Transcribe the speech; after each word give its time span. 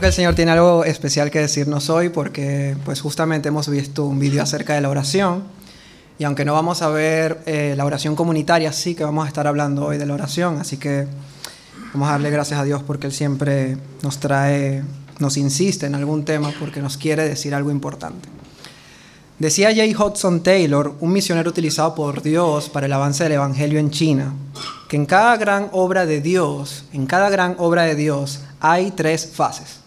creo 0.00 0.08
que 0.08 0.14
el 0.14 0.16
Señor 0.16 0.34
tiene 0.34 0.52
algo 0.52 0.82
especial 0.82 1.30
que 1.30 1.40
decirnos 1.40 1.90
hoy 1.90 2.08
porque 2.08 2.74
pues 2.86 3.02
justamente 3.02 3.48
hemos 3.48 3.68
visto 3.68 4.06
un 4.06 4.18
vídeo 4.18 4.42
acerca 4.42 4.74
de 4.74 4.80
la 4.80 4.88
oración 4.88 5.42
y 6.18 6.24
aunque 6.24 6.46
no 6.46 6.54
vamos 6.54 6.80
a 6.80 6.88
ver 6.88 7.42
eh, 7.44 7.74
la 7.76 7.84
oración 7.84 8.16
comunitaria, 8.16 8.72
sí 8.72 8.94
que 8.94 9.04
vamos 9.04 9.26
a 9.26 9.28
estar 9.28 9.46
hablando 9.46 9.84
hoy 9.84 9.98
de 9.98 10.06
la 10.06 10.14
oración, 10.14 10.56
así 10.58 10.78
que 10.78 11.06
vamos 11.92 12.08
a 12.08 12.12
darle 12.12 12.30
gracias 12.30 12.58
a 12.58 12.64
Dios 12.64 12.82
porque 12.82 13.08
Él 13.08 13.12
siempre 13.12 13.76
nos 14.02 14.18
trae, 14.20 14.82
nos 15.18 15.36
insiste 15.36 15.84
en 15.84 15.94
algún 15.94 16.24
tema 16.24 16.50
porque 16.58 16.80
nos 16.80 16.96
quiere 16.96 17.28
decir 17.28 17.54
algo 17.54 17.70
importante. 17.70 18.26
Decía 19.38 19.68
J. 19.68 20.02
Hudson 20.02 20.42
Taylor, 20.42 20.94
un 21.00 21.12
misionero 21.12 21.50
utilizado 21.50 21.94
por 21.94 22.22
Dios 22.22 22.70
para 22.70 22.86
el 22.86 22.92
avance 22.94 23.24
del 23.24 23.32
Evangelio 23.34 23.78
en 23.78 23.90
China, 23.90 24.32
que 24.88 24.96
en 24.96 25.04
cada 25.04 25.36
gran 25.36 25.68
obra 25.72 26.06
de 26.06 26.22
Dios, 26.22 26.86
en 26.94 27.04
cada 27.04 27.28
gran 27.28 27.54
obra 27.58 27.82
de 27.82 27.96
Dios, 27.96 28.40
hay 28.60 28.92
tres 28.92 29.30
fases. 29.34 29.80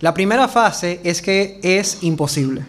La 0.00 0.14
primera 0.14 0.48
fase 0.48 1.00
es 1.04 1.20
que 1.22 1.60
es 1.62 1.98
imposible. 2.02 2.64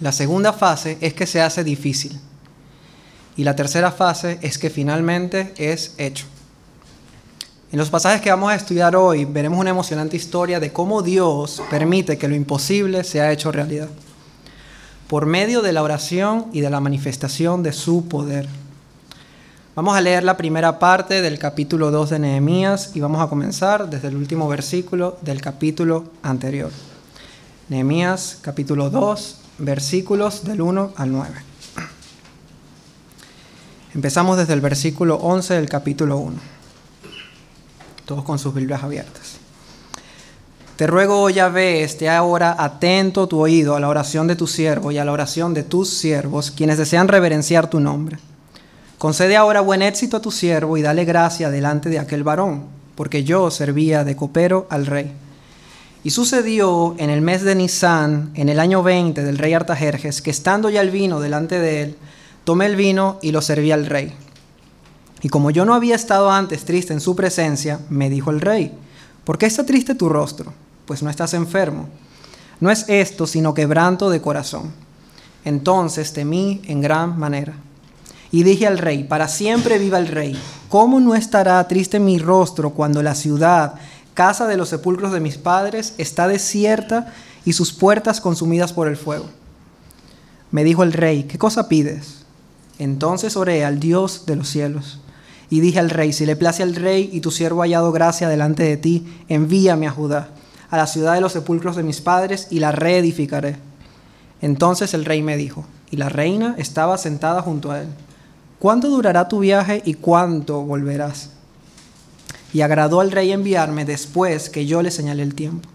La 0.00 0.12
segunda 0.12 0.52
fase 0.52 0.98
es 1.00 1.14
que 1.14 1.26
se 1.26 1.40
hace 1.40 1.62
difícil. 1.64 2.18
Y 3.36 3.44
la 3.44 3.56
tercera 3.56 3.90
fase 3.90 4.38
es 4.42 4.58
que 4.58 4.70
finalmente 4.70 5.54
es 5.56 5.94
hecho. 5.98 6.26
En 7.72 7.78
los 7.78 7.90
pasajes 7.90 8.20
que 8.20 8.30
vamos 8.30 8.52
a 8.52 8.54
estudiar 8.54 8.94
hoy 8.94 9.24
veremos 9.24 9.58
una 9.58 9.70
emocionante 9.70 10.16
historia 10.16 10.60
de 10.60 10.72
cómo 10.72 11.02
Dios 11.02 11.62
permite 11.70 12.18
que 12.18 12.28
lo 12.28 12.34
imposible 12.34 13.02
sea 13.02 13.32
hecho 13.32 13.50
realidad 13.50 13.88
por 15.08 15.26
medio 15.26 15.62
de 15.62 15.72
la 15.72 15.82
oración 15.82 16.46
y 16.52 16.60
de 16.60 16.70
la 16.70 16.80
manifestación 16.80 17.62
de 17.62 17.72
su 17.72 18.08
poder. 18.08 18.48
Vamos 19.76 19.96
a 19.96 20.00
leer 20.00 20.22
la 20.22 20.36
primera 20.36 20.78
parte 20.78 21.20
del 21.20 21.36
capítulo 21.36 21.90
2 21.90 22.10
de 22.10 22.18
Nehemías 22.20 22.92
y 22.94 23.00
vamos 23.00 23.20
a 23.20 23.26
comenzar 23.26 23.90
desde 23.90 24.06
el 24.06 24.14
último 24.14 24.46
versículo 24.46 25.18
del 25.20 25.40
capítulo 25.40 26.04
anterior. 26.22 26.70
Nehemías 27.68 28.38
capítulo 28.40 28.88
2, 28.88 29.38
versículos 29.58 30.44
del 30.44 30.60
1 30.60 30.92
al 30.94 31.10
9. 31.10 31.34
Empezamos 33.96 34.36
desde 34.36 34.52
el 34.52 34.60
versículo 34.60 35.16
11 35.16 35.54
del 35.54 35.68
capítulo 35.68 36.18
1. 36.18 36.36
Todos 38.04 38.22
con 38.22 38.38
sus 38.38 38.54
Biblias 38.54 38.84
abiertas. 38.84 39.38
Te 40.76 40.86
ruego, 40.86 41.20
oh 41.20 41.30
Yahvé, 41.30 41.82
esté 41.82 42.08
ahora 42.08 42.54
atento 42.56 43.26
tu 43.26 43.40
oído 43.40 43.74
a 43.74 43.80
la 43.80 43.88
oración 43.88 44.28
de 44.28 44.36
tu 44.36 44.46
siervo 44.46 44.92
y 44.92 44.98
a 44.98 45.04
la 45.04 45.10
oración 45.10 45.52
de 45.52 45.64
tus 45.64 45.90
siervos, 45.90 46.52
quienes 46.52 46.78
desean 46.78 47.08
reverenciar 47.08 47.68
tu 47.68 47.80
nombre. 47.80 48.18
Concede 48.98 49.36
ahora 49.36 49.60
buen 49.60 49.82
éxito 49.82 50.16
a 50.16 50.22
tu 50.22 50.30
siervo 50.30 50.76
y 50.76 50.82
dale 50.82 51.04
gracia 51.04 51.50
delante 51.50 51.88
de 51.88 51.98
aquel 51.98 52.24
varón, 52.24 52.64
porque 52.94 53.24
yo 53.24 53.50
servía 53.50 54.04
de 54.04 54.16
copero 54.16 54.66
al 54.70 54.86
rey. 54.86 55.12
Y 56.02 56.10
sucedió 56.10 56.94
en 56.98 57.10
el 57.10 57.20
mes 57.20 57.42
de 57.42 57.54
Nisan, 57.54 58.30
en 58.34 58.48
el 58.48 58.60
año 58.60 58.82
20 58.82 59.22
del 59.22 59.38
rey 59.38 59.54
Artajerjes, 59.54 60.22
que 60.22 60.30
estando 60.30 60.70
ya 60.70 60.80
el 60.80 60.90
vino 60.90 61.20
delante 61.20 61.58
de 61.58 61.82
él, 61.82 61.96
tomé 62.44 62.66
el 62.66 62.76
vino 62.76 63.18
y 63.22 63.32
lo 63.32 63.40
serví 63.40 63.72
al 63.72 63.86
rey. 63.86 64.12
Y 65.22 65.28
como 65.28 65.50
yo 65.50 65.64
no 65.64 65.74
había 65.74 65.94
estado 65.94 66.30
antes 66.30 66.64
triste 66.64 66.92
en 66.92 67.00
su 67.00 67.16
presencia, 67.16 67.80
me 67.88 68.10
dijo 68.10 68.30
el 68.30 68.40
rey, 68.40 68.72
¿por 69.24 69.38
qué 69.38 69.46
está 69.46 69.64
triste 69.64 69.94
tu 69.94 70.08
rostro? 70.08 70.52
pues 70.86 71.02
no 71.02 71.10
estás 71.10 71.34
enfermo. 71.34 71.88
No 72.60 72.70
es 72.70 72.84
esto, 72.88 73.26
sino 73.26 73.54
quebranto 73.54 74.10
de 74.10 74.20
corazón. 74.20 74.72
Entonces 75.44 76.12
temí 76.12 76.62
en 76.66 76.80
gran 76.80 77.18
manera. 77.18 77.54
Y 78.34 78.42
dije 78.42 78.66
al 78.66 78.78
rey, 78.78 79.04
para 79.04 79.28
siempre 79.28 79.78
viva 79.78 79.96
el 79.96 80.08
rey. 80.08 80.36
¿Cómo 80.68 80.98
no 80.98 81.14
estará 81.14 81.62
triste 81.68 82.00
mi 82.00 82.18
rostro 82.18 82.70
cuando 82.70 83.00
la 83.00 83.14
ciudad, 83.14 83.74
casa 84.12 84.48
de 84.48 84.56
los 84.56 84.70
sepulcros 84.70 85.12
de 85.12 85.20
mis 85.20 85.38
padres, 85.38 85.94
está 85.98 86.26
desierta 86.26 87.14
y 87.44 87.52
sus 87.52 87.72
puertas 87.72 88.20
consumidas 88.20 88.72
por 88.72 88.88
el 88.88 88.96
fuego? 88.96 89.26
Me 90.50 90.64
dijo 90.64 90.82
el 90.82 90.92
rey, 90.92 91.22
¿qué 91.22 91.38
cosa 91.38 91.68
pides? 91.68 92.24
Entonces 92.80 93.36
oré 93.36 93.64
al 93.64 93.78
Dios 93.78 94.26
de 94.26 94.34
los 94.34 94.48
cielos. 94.48 94.98
Y 95.48 95.60
dije 95.60 95.78
al 95.78 95.90
rey, 95.90 96.12
si 96.12 96.26
le 96.26 96.34
place 96.34 96.64
al 96.64 96.74
rey 96.74 97.10
y 97.12 97.20
tu 97.20 97.30
siervo 97.30 97.62
ha 97.62 97.66
hallado 97.66 97.92
gracia 97.92 98.28
delante 98.28 98.64
de 98.64 98.76
ti, 98.76 99.06
envíame 99.28 99.86
a 99.86 99.92
Judá 99.92 100.30
a 100.70 100.76
la 100.76 100.88
ciudad 100.88 101.14
de 101.14 101.20
los 101.20 101.30
sepulcros 101.30 101.76
de 101.76 101.84
mis 101.84 102.00
padres 102.00 102.48
y 102.50 102.58
la 102.58 102.72
reedificaré. 102.72 103.58
Entonces 104.42 104.92
el 104.92 105.04
rey 105.04 105.22
me 105.22 105.36
dijo, 105.36 105.64
y 105.92 105.98
la 105.98 106.08
reina 106.08 106.56
estaba 106.58 106.98
sentada 106.98 107.42
junto 107.42 107.70
a 107.70 107.82
él, 107.82 107.86
¿cuánto 108.64 108.88
durará 108.88 109.28
tu 109.28 109.40
viaje 109.40 109.82
y 109.84 109.92
cuánto 109.92 110.62
volverás? 110.62 111.28
Y 112.54 112.62
agradó 112.62 113.00
al 113.00 113.10
rey 113.12 113.30
enviarme 113.30 113.84
después 113.84 114.48
que 114.48 114.64
yo 114.64 114.80
le 114.80 114.90
señalé 114.90 115.22
el 115.22 115.34
tiempo. 115.34 115.68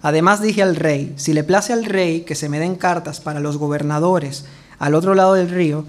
Además 0.00 0.40
dije 0.40 0.62
al 0.62 0.76
rey, 0.76 1.12
si 1.16 1.32
le 1.32 1.42
place 1.42 1.72
al 1.72 1.84
rey 1.84 2.20
que 2.20 2.36
se 2.36 2.48
me 2.48 2.60
den 2.60 2.76
cartas 2.76 3.18
para 3.18 3.40
los 3.40 3.56
gobernadores 3.56 4.44
al 4.78 4.94
otro 4.94 5.16
lado 5.16 5.34
del 5.34 5.50
río, 5.50 5.84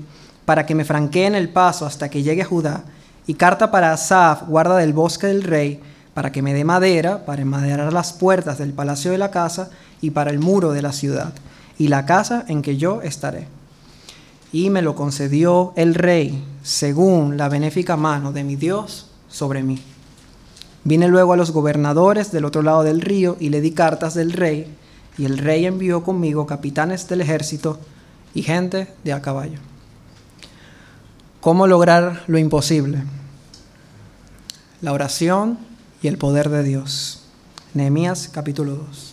para 0.46 0.66
que 0.66 0.74
me 0.74 0.84
franqueen 0.84 1.36
el 1.36 1.48
paso 1.48 1.86
hasta 1.86 2.10
que 2.10 2.24
llegue 2.24 2.42
a 2.42 2.46
Judá, 2.46 2.86
y 3.28 3.36
carta 3.36 3.70
para 3.70 3.94
Asaf, 3.94 4.48
guarda 4.48 4.78
del 4.78 4.94
bosque 4.94 5.28
del 5.28 5.44
rey, 5.44 5.80
para 6.16 6.32
que 6.32 6.42
me 6.42 6.56
dé 6.56 6.64
madera 6.64 7.24
para 7.24 7.44
enmaderar 7.44 7.94
las 7.94 8.14
puertas 8.14 8.58
del 8.58 8.74
palacio 8.74 9.12
de 9.12 9.20
la 9.20 9.30
casa 9.30 9.70
y 10.02 10.10
para 10.10 10.32
el 10.32 10.40
muro 10.40 10.72
de 10.72 10.82
la 10.82 10.92
ciudad, 10.92 11.34
y 11.78 11.90
la 11.90 12.08
casa 12.08 12.46
en 12.48 12.64
que 12.64 12.78
yo 12.78 13.04
estaré. 13.04 13.61
Y 14.52 14.70
me 14.70 14.82
lo 14.82 14.96
concedió 14.96 15.74
el 15.76 15.96
rey, 15.96 16.44
según 16.64 17.38
la 17.38 17.50
benéfica 17.50 17.96
mano 17.96 18.32
de 18.32 18.44
mi 18.44 18.56
Dios 18.56 19.08
sobre 19.30 19.64
mí. 19.64 19.80
Vine 20.84 21.08
luego 21.08 21.34
a 21.34 21.38
los 21.38 21.52
gobernadores 21.52 22.32
del 22.32 22.46
otro 22.46 22.62
lado 22.62 22.84
del 22.84 23.02
río 23.02 23.38
y 23.40 23.50
le 23.50 23.62
di 23.62 23.72
cartas 23.72 24.14
del 24.14 24.34
rey, 24.34 24.68
y 25.18 25.26
el 25.26 25.38
rey 25.38 25.66
envió 25.66 26.04
conmigo 26.04 26.46
capitanes 26.46 27.08
del 27.08 27.22
ejército 27.22 27.80
y 28.34 28.44
gente 28.44 28.88
de 29.04 29.14
a 29.14 29.22
caballo. 29.22 29.60
¿Cómo 31.40 31.68
lograr 31.68 32.24
lo 32.28 32.38
imposible? 32.38 33.04
La 34.82 34.94
oración 34.94 35.60
y 36.02 36.08
el 36.08 36.18
poder 36.18 36.50
de 36.50 36.64
Dios. 36.64 37.24
Nehemías 37.74 38.28
capítulo 38.28 38.76
2. 38.76 39.11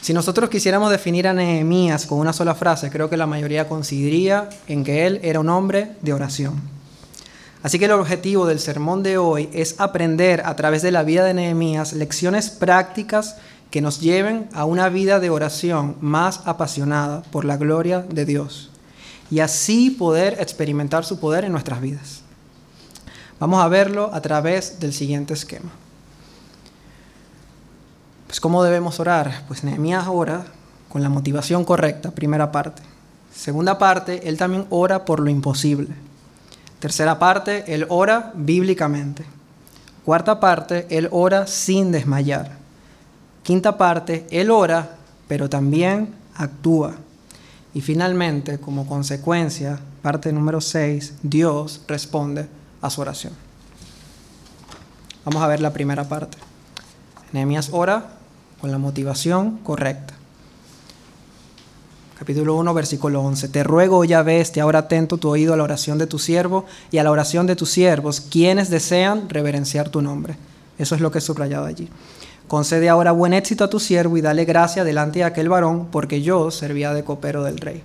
Si 0.00 0.14
nosotros 0.14 0.48
quisiéramos 0.48 0.90
definir 0.90 1.28
a 1.28 1.34
Nehemías 1.34 2.06
con 2.06 2.18
una 2.18 2.32
sola 2.32 2.54
frase, 2.54 2.90
creo 2.90 3.10
que 3.10 3.18
la 3.18 3.26
mayoría 3.26 3.68
coincidiría 3.68 4.48
en 4.66 4.82
que 4.82 5.06
él 5.06 5.20
era 5.22 5.40
un 5.40 5.50
hombre 5.50 5.92
de 6.00 6.14
oración. 6.14 6.60
Así 7.62 7.78
que 7.78 7.84
el 7.84 7.92
objetivo 7.92 8.46
del 8.46 8.58
sermón 8.58 9.02
de 9.02 9.18
hoy 9.18 9.50
es 9.52 9.78
aprender 9.78 10.42
a 10.46 10.56
través 10.56 10.80
de 10.80 10.92
la 10.92 11.02
vida 11.02 11.24
de 11.24 11.34
Nehemías 11.34 11.92
lecciones 11.92 12.48
prácticas 12.48 13.36
que 13.70 13.82
nos 13.82 14.00
lleven 14.00 14.48
a 14.54 14.64
una 14.64 14.88
vida 14.88 15.20
de 15.20 15.28
oración 15.28 15.96
más 16.00 16.40
apasionada 16.46 17.22
por 17.30 17.44
la 17.44 17.58
gloria 17.58 18.00
de 18.00 18.24
Dios 18.24 18.70
y 19.30 19.40
así 19.40 19.90
poder 19.90 20.38
experimentar 20.40 21.04
su 21.04 21.20
poder 21.20 21.44
en 21.44 21.52
nuestras 21.52 21.80
vidas. 21.80 22.22
Vamos 23.38 23.62
a 23.62 23.68
verlo 23.68 24.10
a 24.12 24.20
través 24.20 24.80
del 24.80 24.92
siguiente 24.92 25.34
esquema. 25.34 25.70
Pues 28.30 28.40
¿cómo 28.40 28.62
debemos 28.62 29.00
orar? 29.00 29.42
Pues 29.48 29.64
Nehemías 29.64 30.06
ora 30.06 30.44
con 30.88 31.02
la 31.02 31.08
motivación 31.08 31.64
correcta, 31.64 32.12
primera 32.12 32.52
parte. 32.52 32.80
Segunda 33.34 33.76
parte, 33.76 34.28
él 34.28 34.38
también 34.38 34.66
ora 34.70 35.04
por 35.04 35.18
lo 35.18 35.30
imposible. 35.30 35.88
Tercera 36.78 37.18
parte, 37.18 37.74
él 37.74 37.86
ora 37.88 38.30
bíblicamente. 38.36 39.24
Cuarta 40.04 40.38
parte, 40.38 40.86
él 40.90 41.08
ora 41.10 41.48
sin 41.48 41.90
desmayar. 41.90 42.52
Quinta 43.42 43.76
parte, 43.76 44.28
él 44.30 44.52
ora, 44.52 44.90
pero 45.26 45.50
también 45.50 46.14
actúa. 46.36 46.94
Y 47.74 47.80
finalmente, 47.80 48.60
como 48.60 48.86
consecuencia, 48.86 49.80
parte 50.02 50.32
número 50.32 50.60
6, 50.60 51.14
Dios 51.24 51.80
responde 51.88 52.48
a 52.80 52.90
su 52.90 53.00
oración. 53.00 53.32
Vamos 55.24 55.42
a 55.42 55.48
ver 55.48 55.60
la 55.60 55.72
primera 55.72 56.04
parte. 56.04 56.38
Nehemías 57.32 57.70
ora 57.72 58.19
con 58.60 58.70
la 58.70 58.78
motivación 58.78 59.58
correcta. 59.58 60.14
Capítulo 62.18 62.54
1, 62.56 62.74
versículo 62.74 63.22
11. 63.22 63.48
Te 63.48 63.64
ruego, 63.64 64.04
ya 64.04 64.22
ves, 64.22 64.52
te 64.52 64.60
ahora 64.60 64.80
atento 64.80 65.16
tu 65.16 65.30
oído 65.30 65.54
a 65.54 65.56
la 65.56 65.62
oración 65.62 65.96
de 65.96 66.06
tu 66.06 66.18
siervo 66.18 66.66
y 66.90 66.98
a 66.98 67.02
la 67.02 67.10
oración 67.10 67.46
de 67.46 67.56
tus 67.56 67.70
siervos, 67.70 68.20
quienes 68.20 68.68
desean 68.68 69.30
reverenciar 69.30 69.88
tu 69.88 70.02
nombre. 70.02 70.36
Eso 70.78 70.94
es 70.94 71.00
lo 71.00 71.10
que 71.10 71.18
he 71.18 71.22
subrayado 71.22 71.64
allí. 71.64 71.88
Concede 72.46 72.90
ahora 72.90 73.12
buen 73.12 73.32
éxito 73.32 73.64
a 73.64 73.70
tu 73.70 73.80
siervo 73.80 74.18
y 74.18 74.20
dale 74.20 74.44
gracia 74.44 74.84
delante 74.84 75.20
de 75.20 75.24
aquel 75.24 75.48
varón, 75.48 75.86
porque 75.90 76.20
yo 76.20 76.50
servía 76.50 76.92
de 76.92 77.04
copero 77.04 77.42
del 77.42 77.56
rey. 77.56 77.82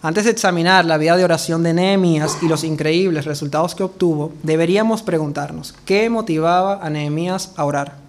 Antes 0.00 0.24
de 0.24 0.30
examinar 0.30 0.86
la 0.86 0.96
vida 0.96 1.16
de 1.16 1.24
oración 1.24 1.62
de 1.62 1.74
Nehemías 1.74 2.38
y 2.40 2.48
los 2.48 2.64
increíbles 2.64 3.26
resultados 3.26 3.74
que 3.74 3.82
obtuvo, 3.82 4.32
deberíamos 4.42 5.02
preguntarnos, 5.02 5.74
¿qué 5.84 6.08
motivaba 6.08 6.78
a 6.82 6.88
Nehemías 6.88 7.50
a 7.56 7.64
orar? 7.64 8.05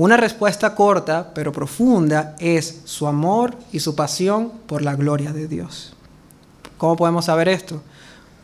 Una 0.00 0.16
respuesta 0.16 0.74
corta 0.74 1.34
pero 1.34 1.52
profunda 1.52 2.34
es 2.38 2.80
su 2.86 3.06
amor 3.06 3.54
y 3.70 3.80
su 3.80 3.94
pasión 3.94 4.50
por 4.66 4.80
la 4.80 4.96
gloria 4.96 5.34
de 5.34 5.46
Dios. 5.46 5.92
¿Cómo 6.78 6.96
podemos 6.96 7.26
saber 7.26 7.50
esto? 7.50 7.82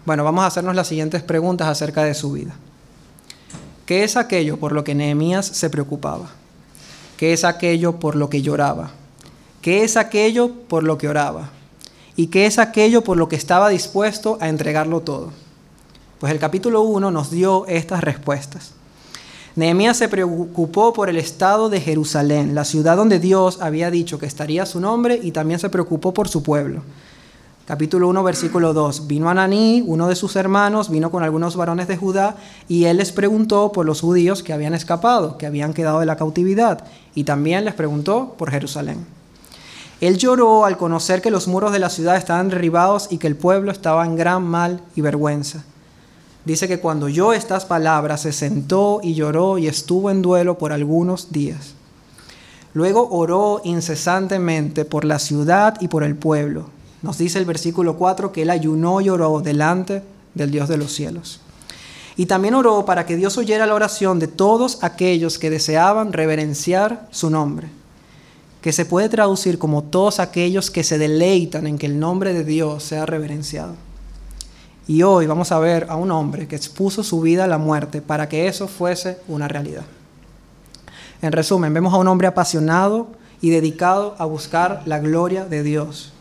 Bueno, 0.04 0.22
vamos 0.22 0.44
a 0.44 0.48
hacernos 0.48 0.76
las 0.76 0.86
siguientes 0.86 1.22
preguntas 1.22 1.66
acerca 1.66 2.04
de 2.04 2.12
su 2.12 2.32
vida. 2.32 2.54
¿Qué 3.86 4.04
es 4.04 4.18
aquello 4.18 4.58
por 4.58 4.72
lo 4.72 4.84
que 4.84 4.94
Nehemías 4.94 5.46
se 5.46 5.70
preocupaba? 5.70 6.28
¿Qué 7.16 7.32
es 7.32 7.42
aquello 7.42 8.00
por 8.00 8.16
lo 8.16 8.28
que 8.28 8.42
lloraba? 8.42 8.90
¿Qué 9.62 9.82
es 9.82 9.96
aquello 9.96 10.52
por 10.68 10.82
lo 10.82 10.98
que 10.98 11.08
oraba? 11.08 11.48
¿Y 12.16 12.26
qué 12.26 12.44
es 12.44 12.58
aquello 12.58 13.02
por 13.02 13.16
lo 13.16 13.30
que 13.30 13.36
estaba 13.36 13.70
dispuesto 13.70 14.36
a 14.42 14.50
entregarlo 14.50 15.00
todo? 15.00 15.32
Pues 16.20 16.30
el 16.34 16.38
capítulo 16.38 16.82
1 16.82 17.10
nos 17.10 17.30
dio 17.30 17.64
estas 17.66 18.04
respuestas. 18.04 18.74
Nehemías 19.56 19.96
se 19.96 20.10
preocupó 20.10 20.92
por 20.92 21.08
el 21.08 21.16
estado 21.16 21.70
de 21.70 21.80
Jerusalén, 21.80 22.54
la 22.54 22.66
ciudad 22.66 22.94
donde 22.94 23.18
Dios 23.18 23.58
había 23.62 23.90
dicho 23.90 24.18
que 24.18 24.26
estaría 24.26 24.66
su 24.66 24.80
nombre, 24.80 25.18
y 25.22 25.30
también 25.30 25.58
se 25.58 25.70
preocupó 25.70 26.12
por 26.12 26.28
su 26.28 26.42
pueblo. 26.42 26.82
Capítulo 27.64 28.06
1, 28.08 28.22
versículo 28.22 28.74
2. 28.74 29.06
Vino 29.06 29.30
Ananí, 29.30 29.82
uno 29.86 30.08
de 30.08 30.14
sus 30.14 30.36
hermanos, 30.36 30.90
vino 30.90 31.10
con 31.10 31.22
algunos 31.22 31.56
varones 31.56 31.88
de 31.88 31.96
Judá, 31.96 32.36
y 32.68 32.84
él 32.84 32.98
les 32.98 33.12
preguntó 33.12 33.72
por 33.72 33.86
los 33.86 34.02
judíos 34.02 34.42
que 34.42 34.52
habían 34.52 34.74
escapado, 34.74 35.38
que 35.38 35.46
habían 35.46 35.72
quedado 35.72 36.00
de 36.00 36.06
la 36.06 36.18
cautividad, 36.18 36.84
y 37.14 37.24
también 37.24 37.64
les 37.64 37.72
preguntó 37.72 38.34
por 38.36 38.50
Jerusalén. 38.50 39.06
Él 40.02 40.18
lloró 40.18 40.66
al 40.66 40.76
conocer 40.76 41.22
que 41.22 41.30
los 41.30 41.48
muros 41.48 41.72
de 41.72 41.78
la 41.78 41.88
ciudad 41.88 42.18
estaban 42.18 42.50
derribados 42.50 43.08
y 43.10 43.16
que 43.16 43.26
el 43.26 43.36
pueblo 43.36 43.72
estaba 43.72 44.04
en 44.04 44.16
gran 44.16 44.44
mal 44.44 44.82
y 44.94 45.00
vergüenza 45.00 45.64
dice 46.46 46.69
que 46.69 46.78
cuando 46.78 47.06
oyó 47.06 47.34
estas 47.34 47.66
palabras 47.66 48.22
se 48.22 48.32
sentó 48.32 49.00
y 49.02 49.14
lloró 49.14 49.58
y 49.58 49.66
estuvo 49.66 50.10
en 50.10 50.22
duelo 50.22 50.56
por 50.56 50.72
algunos 50.72 51.32
días. 51.32 51.75
Luego 52.72 53.08
oró 53.10 53.60
incesantemente 53.64 54.84
por 54.84 55.04
la 55.04 55.19
ciudad 55.19 55.76
y 55.81 55.88
por 55.88 56.04
el 56.04 56.14
pueblo. 56.14 56.70
Nos 57.02 57.19
dice 57.19 57.38
el 57.38 57.44
versículo 57.44 57.96
4 57.96 58.32
que 58.32 58.43
él 58.43 58.50
ayunó 58.50 59.00
y 59.00 59.08
oró 59.08 59.40
delante 59.40 60.02
del 60.34 60.50
Dios 60.50 60.69
de 60.69 60.76
los 60.76 60.93
cielos. 60.93 61.40
Y 62.16 62.26
también 62.26 62.54
oró 62.54 62.84
para 62.84 63.06
que 63.06 63.16
Dios 63.16 63.37
oyera 63.37 63.66
la 63.66 63.75
oración 63.75 64.19
de 64.19 64.28
todos 64.28 64.78
aquellos 64.82 65.38
que 65.38 65.50
deseaban 65.50 66.12
reverenciar 66.12 67.08
su 67.10 67.28
nombre, 67.28 67.69
que 68.62 68.72
se 68.72 68.84
puede 68.84 69.08
traducir 69.08 69.58
como 69.58 69.82
todos 69.82 70.20
aquellos 70.20 70.70
que 70.70 70.84
se 70.84 70.96
deleitan 70.96 71.66
en 71.66 71.76
que 71.76 71.87
el 71.87 71.99
nombre 71.99 72.32
de 72.32 72.44
Dios 72.44 72.84
sea 72.84 73.04
reverenciado. 73.04 73.85
Y 74.88 75.02
hoy 75.02 75.26
vamos 75.26 75.50
a 75.50 75.58
ver 75.58 75.86
a 75.88 75.96
un 75.96 76.12
hombre 76.12 76.46
que 76.46 76.54
expuso 76.54 77.02
su 77.02 77.20
vida 77.20 77.44
a 77.44 77.48
la 77.48 77.58
muerte 77.58 78.00
para 78.00 78.28
que 78.28 78.46
eso 78.46 78.68
fuese 78.68 79.18
una 79.26 79.48
realidad. 79.48 79.84
En 81.22 81.32
resumen, 81.32 81.74
vemos 81.74 81.92
a 81.92 81.96
un 81.96 82.06
hombre 82.06 82.28
apasionado 82.28 83.08
y 83.40 83.50
dedicado 83.50 84.14
a 84.18 84.26
buscar 84.26 84.82
la 84.86 85.00
gloria 85.00 85.44
de 85.44 85.64
Dios. 85.64 86.12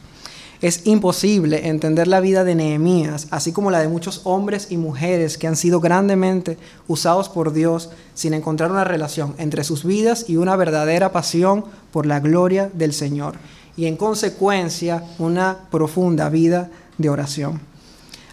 Es 0.62 0.88
imposible 0.88 1.68
entender 1.68 2.08
la 2.08 2.22
vida 2.22 2.44
de 2.44 2.56
Nehemías, 2.56 3.28
así 3.30 3.52
como 3.52 3.70
la 3.70 3.82
de 3.82 3.88
muchos 3.88 4.22
hombres 4.24 4.72
y 4.72 4.78
mujeres 4.78 5.38
que 5.38 5.48
han 5.48 5.58
sido 5.58 5.80
grandemente 5.80 6.58
usados 6.88 7.30
por 7.30 7.54
Dios 7.54 7.92
sin 8.16 8.34
encontrar 8.34 8.72
una 8.72 8.84
relación 8.84 9.36
entre 9.38 9.64
sus 9.64 9.84
vidas 9.84 10.26
y 10.28 10.38
una 10.38 10.56
verdadera 10.56 11.12
pasión 11.12 11.66
por 11.92 12.08
la 12.08 12.20
gloria 12.20 12.72
del 12.74 12.94
Señor, 12.94 13.36
y 13.78 13.86
en 13.86 13.98
consecuencia 13.98 15.04
una 15.20 15.58
profunda 15.70 16.30
vida 16.30 16.72
de 16.98 17.10
oración. 17.10 17.75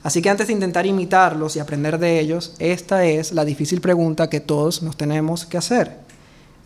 Así 0.03 0.21
que 0.21 0.31
antes 0.31 0.49
de 0.49 0.53
intentar 0.53 0.87
imitarlos 0.87 1.55
y 1.55 1.61
aprender 1.61 1.99
de 1.99 2.19
ellos, 2.19 2.55
esta 2.59 3.05
es 3.05 3.33
la 3.33 3.45
difícil 3.45 3.81
pregunta 3.81 4.29
que 4.29 4.41
todos 4.41 4.83
nos 4.83 4.97
tenemos 4.97 5.47
que 5.47 5.59
hacer. 5.59 5.99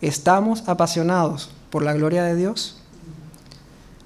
¿Estamos 0.01 0.67
apasionados 0.67 1.49
por 1.69 1.83
la 1.83 1.93
gloria 1.93 2.23
de 2.23 2.35
Dios? 2.35 2.77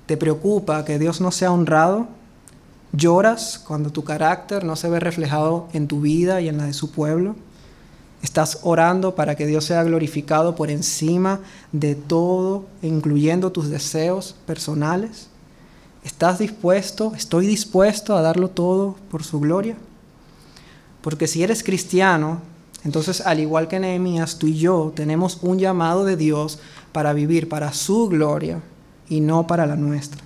¿Te 0.05 0.17
preocupa 0.17 0.83
que 0.83 0.99
Dios 0.99 1.21
no 1.21 1.31
sea 1.31 1.51
honrado? 1.51 2.07
¿Lloras 2.91 3.57
cuando 3.65 3.89
tu 3.89 4.03
carácter 4.03 4.65
no 4.65 4.75
se 4.75 4.89
ve 4.89 4.99
reflejado 4.99 5.69
en 5.71 5.87
tu 5.87 6.01
vida 6.01 6.41
y 6.41 6.49
en 6.49 6.57
la 6.57 6.65
de 6.65 6.73
su 6.73 6.91
pueblo? 6.91 7.35
¿Estás 8.21 8.59
orando 8.63 9.15
para 9.15 9.35
que 9.35 9.47
Dios 9.47 9.65
sea 9.65 9.83
glorificado 9.83 10.55
por 10.55 10.69
encima 10.69 11.39
de 11.71 11.95
todo, 11.95 12.65
incluyendo 12.81 13.53
tus 13.53 13.69
deseos 13.69 14.35
personales? 14.45 15.30
¿Estás 16.03 16.39
dispuesto, 16.39 17.13
estoy 17.15 17.45
dispuesto 17.45 18.15
a 18.15 18.21
darlo 18.21 18.50
todo 18.50 18.95
por 19.09 19.24
su 19.24 19.39
gloria? 19.39 19.75
Porque 21.01 21.27
si 21.27 21.44
eres 21.44 21.63
cristiano, 21.63 22.42
entonces 22.83 23.21
al 23.21 23.39
igual 23.39 23.68
que 23.68 23.80
Nehemías, 23.80 24.39
tú 24.39 24.48
y 24.48 24.57
yo 24.57 24.92
tenemos 24.95 25.39
un 25.42 25.59
llamado 25.59 26.03
de 26.03 26.18
Dios 26.18 26.59
para 26.92 27.13
vivir 27.13 27.48
para 27.50 27.71
su 27.74 28.07
gloria 28.07 28.62
y 29.09 29.21
no 29.21 29.45
para 29.45 29.68
la 29.68 29.75
nuestra. 29.75 30.21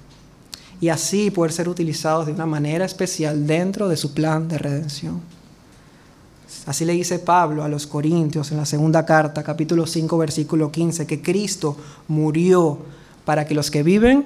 Y 0.80 0.89
así 0.89 1.31
poder 1.31 1.51
ser 1.51 1.68
utilizados 1.68 2.25
de 2.25 2.33
una 2.33 2.45
manera 2.45 2.86
especial 2.86 3.45
dentro 3.45 3.89
de 3.89 3.98
su 3.98 4.13
plan 4.13 4.48
de 4.48 4.57
redención. 4.57 5.22
Así 6.66 6.86
le 6.86 6.94
dice 6.94 7.19
Pablo 7.19 7.63
a 7.63 7.69
los 7.69 7.86
Corintios 7.86 8.51
en 8.51 8.57
la 8.57 8.66
segunda 8.66 9.06
carta, 9.06 9.44
capítulo 9.44 9.86
5, 9.86 10.18
versículo 10.18 10.72
15, 10.72 11.06
que 11.06 11.22
Cristo 11.22 11.77
murió 12.07 12.80
para 13.25 13.45
que 13.45 13.56
los 13.56 13.69
que 13.69 13.83
viven 13.83 14.25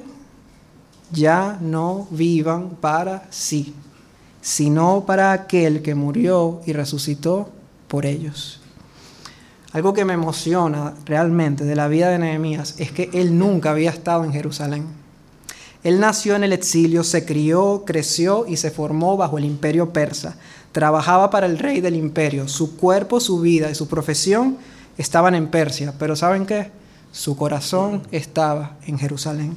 ya 1.11 1.57
no 1.61 2.07
vivan 2.11 2.77
para 2.81 3.27
sí, 3.29 3.73
sino 4.41 5.03
para 5.05 5.31
aquel 5.31 5.81
que 5.81 5.95
murió 5.95 6.61
y 6.65 6.73
resucitó 6.73 7.49
por 7.87 8.05
ellos. 8.05 8.59
Algo 9.71 9.93
que 9.93 10.05
me 10.05 10.13
emociona 10.13 10.95
realmente 11.05 11.63
de 11.63 11.75
la 11.75 11.87
vida 11.87 12.09
de 12.09 12.17
Nehemías 12.17 12.75
es 12.79 12.91
que 12.91 13.09
él 13.13 13.37
nunca 13.37 13.71
había 13.71 13.91
estado 13.91 14.23
en 14.23 14.33
Jerusalén. 14.33 14.87
Él 15.83 15.99
nació 15.99 16.35
en 16.35 16.43
el 16.43 16.53
exilio, 16.53 17.03
se 17.03 17.23
crió, 17.23 17.83
creció 17.85 18.45
y 18.47 18.57
se 18.57 18.71
formó 18.71 19.15
bajo 19.15 19.37
el 19.37 19.45
imperio 19.45 19.93
persa. 19.93 20.35
Trabajaba 20.71 21.29
para 21.29 21.45
el 21.45 21.57
rey 21.57 21.81
del 21.81 21.95
imperio. 21.95 22.47
Su 22.47 22.77
cuerpo, 22.77 23.19
su 23.19 23.39
vida 23.39 23.69
y 23.69 23.75
su 23.75 23.87
profesión 23.87 24.57
estaban 24.97 25.35
en 25.35 25.47
Persia. 25.47 25.93
Pero 25.97 26.15
¿saben 26.15 26.45
qué? 26.45 26.71
Su 27.11 27.37
corazón 27.37 28.01
estaba 28.11 28.75
en 28.85 28.97
Jerusalén. 28.99 29.55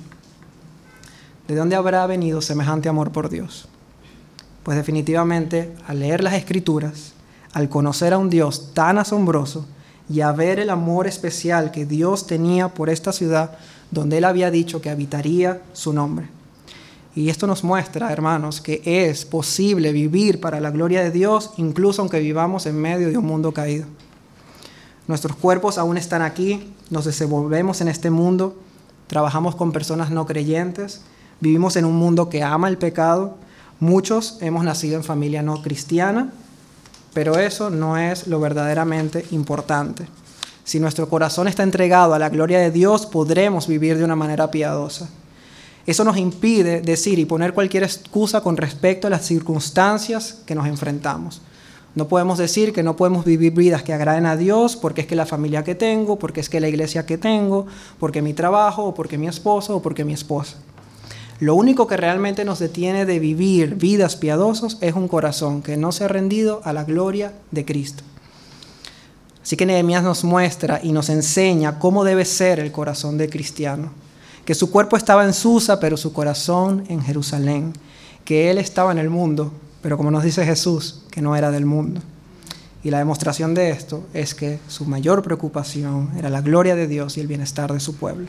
¿De 1.49 1.57
dónde 1.57 1.75
habrá 1.75 2.07
venido 2.07 2.41
semejante 2.41 2.89
amor 2.89 3.11
por 3.11 3.29
Dios? 3.29 3.69
Pues 4.63 4.77
definitivamente 4.77 5.75
al 5.89 5.99
leer 5.99 6.23
las 6.23 6.35
escrituras, 6.35 7.15
al 7.53 7.69
conocer 7.69 8.13
a 8.13 8.19
un 8.19 8.31
Dios 8.31 8.73
tan 8.75 8.99
asombroso 8.99 9.67
y 10.09 10.21
a 10.21 10.31
ver 10.31 10.61
el 10.61 10.71
amor 10.71 11.09
especial 11.09 11.73
que 11.73 11.85
Dios 11.85 12.27
tenía 12.29 12.69
por 12.69 12.91
esta 12.91 13.13
ciudad 13.13 13.59
donde 13.91 14.19
Él 14.19 14.25
había 14.25 14.51
dicho 14.51 14.81
que 14.81 14.91
habitaría 14.91 15.63
su 15.73 15.93
nombre. 15.93 16.29
Y 17.15 17.29
esto 17.29 17.47
nos 17.47 17.65
muestra, 17.65 18.13
hermanos, 18.13 18.61
que 18.61 18.81
es 18.85 19.25
posible 19.25 19.93
vivir 19.93 20.41
para 20.41 20.61
la 20.61 20.71
gloria 20.71 21.03
de 21.03 21.11
Dios 21.11 21.51
incluso 21.57 22.03
aunque 22.03 22.21
vivamos 22.21 22.67
en 22.67 22.81
medio 22.81 23.09
de 23.09 23.19
un 23.19 23.27
mundo 23.27 23.53
caído. 23.53 23.87
Nuestros 25.09 25.37
cuerpos 25.37 25.77
aún 25.77 25.99
están 25.99 26.23
aquí, 26.23 26.73
nos 26.89 27.05
desenvolvemos 27.05 27.81
en 27.81 27.89
este 27.89 28.11
mundo, 28.11 28.57
trabajamos 29.09 29.57
con 29.57 29.73
personas 29.73 30.11
no 30.11 30.25
creyentes, 30.25 31.03
Vivimos 31.43 31.75
en 31.75 31.85
un 31.85 31.97
mundo 31.97 32.29
que 32.29 32.45
ama 32.45 32.69
el 32.69 32.79
pecado. 32.79 33.35
Muchos 33.81 34.39
hemos 34.41 34.63
nacido 34.63 34.95
en 34.95 35.03
familia 35.03 35.43
no 35.43 35.61
cristiana, 35.61 36.33
pero 37.15 37.37
eso 37.37 37.69
no 37.69 37.99
es 37.99 38.29
lo 38.29 38.39
verdaderamente 38.39 39.27
importante. 39.33 40.07
Si 40.63 40.79
nuestro 40.79 41.09
corazón 41.09 41.49
está 41.49 41.65
entregado 41.65 42.15
a 42.15 42.21
la 42.21 42.29
gloria 42.29 42.61
de 42.61 42.71
Dios, 42.71 43.07
podremos 43.07 43.67
vivir 43.67 43.99
de 43.99 44.05
una 44.05 44.15
manera 44.15 44.53
piadosa. 44.53 45.09
Eso 45.85 46.05
nos 46.05 46.17
impide 46.17 46.81
decir 46.81 47.19
y 47.19 47.25
poner 47.25 47.55
cualquier 47.55 47.83
excusa 47.83 48.41
con 48.41 48.57
respecto 48.57 49.09
a 49.09 49.11
las 49.11 49.27
circunstancias 49.27 50.43
que 50.47 50.55
nos 50.55 50.69
enfrentamos. 50.69 51.43
No 51.97 52.07
podemos 52.07 52.39
decir 52.39 52.73
que 52.73 52.85
no 52.85 52.95
podemos 52.95 53.25
vivir 53.25 53.53
vidas 53.53 53.83
que 53.83 53.93
agraden 53.93 54.27
a 54.27 54.37
Dios 54.37 54.77
porque 54.77 55.01
es 55.01 55.07
que 55.09 55.17
la 55.17 55.27
familia 55.27 55.65
que 55.65 55.75
tengo, 55.75 56.21
porque 56.21 56.39
es 56.39 56.49
que 56.49 56.61
la 56.61 56.69
iglesia 56.69 57.05
que 57.05 57.19
tengo, 57.19 57.67
porque 57.99 58.23
mi 58.23 58.33
trabajo, 58.33 58.85
o 58.85 58.95
porque 58.95 59.19
mi 59.19 59.27
esposo, 59.27 59.79
o 59.79 59.83
porque 59.83 60.05
mi 60.05 60.13
esposa. 60.13 60.59
Lo 61.43 61.57
único 61.57 61.89
que 61.89 61.97
realmente 61.97 62.45
nos 62.45 62.61
detiene 62.61 63.05
de 63.05 63.19
vivir 63.19 63.75
vidas 63.75 64.15
piadosas 64.15 64.79
es 64.81 64.95
un 64.95 65.09
corazón 65.09 65.61
que 65.61 65.77
no 65.77 65.91
se 65.91 66.05
ha 66.05 66.09
rendido 66.09 66.61
a 66.63 66.73
la 66.73 66.85
gloria 66.85 67.33
de 67.51 67.65
Cristo. 67.65 68.05
Así 69.43 69.57
que 69.57 69.67
Nehemías 69.67 70.05
nos 70.05 70.23
muestra 70.23 70.79
y 70.81 70.93
nos 70.93 71.09
enseña 71.09 71.81
cómo 71.81 72.05
debe 72.05 72.27
ser 72.27 72.61
el 72.61 72.71
corazón 72.71 73.19
de 73.19 73.29
cristiano. 73.29 73.91
Que 74.45 74.55
su 74.55 74.71
cuerpo 74.71 74.97
estaba 74.97 75.25
en 75.25 75.35
Susa, 75.35 75.81
pero 75.81 75.97
su 75.97 76.13
corazón 76.13 76.85
en 76.89 77.03
Jerusalén. 77.03 77.73
Que 78.25 78.49
él 78.53 78.59
estaba 78.59 78.93
en 78.93 78.99
el 78.99 79.11
mundo, 79.11 79.53
pero 79.81 79.97
como 79.97 80.13
nos 80.13 80.23
dice 80.23 80.45
Jesús, 80.45 81.03
que 81.11 81.23
no 81.23 81.35
era 81.35 81.51
del 81.51 81.67
mundo. 81.67 82.03
Y 82.85 82.91
la 82.91 82.99
demostración 82.99 83.53
de 83.53 83.71
esto 83.71 84.05
es 84.15 84.37
que 84.37 84.61
su 84.69 84.85
mayor 84.85 85.25
preocupación 85.25 86.13
era 86.17 86.31
la 86.31 86.41
gloria 86.41 86.77
de 86.77 86.87
Dios 86.87 87.17
y 87.17 87.21
el 87.21 87.27
bienestar 87.27 87.73
de 87.73 87.81
su 87.81 87.97
pueblo. 87.97 88.29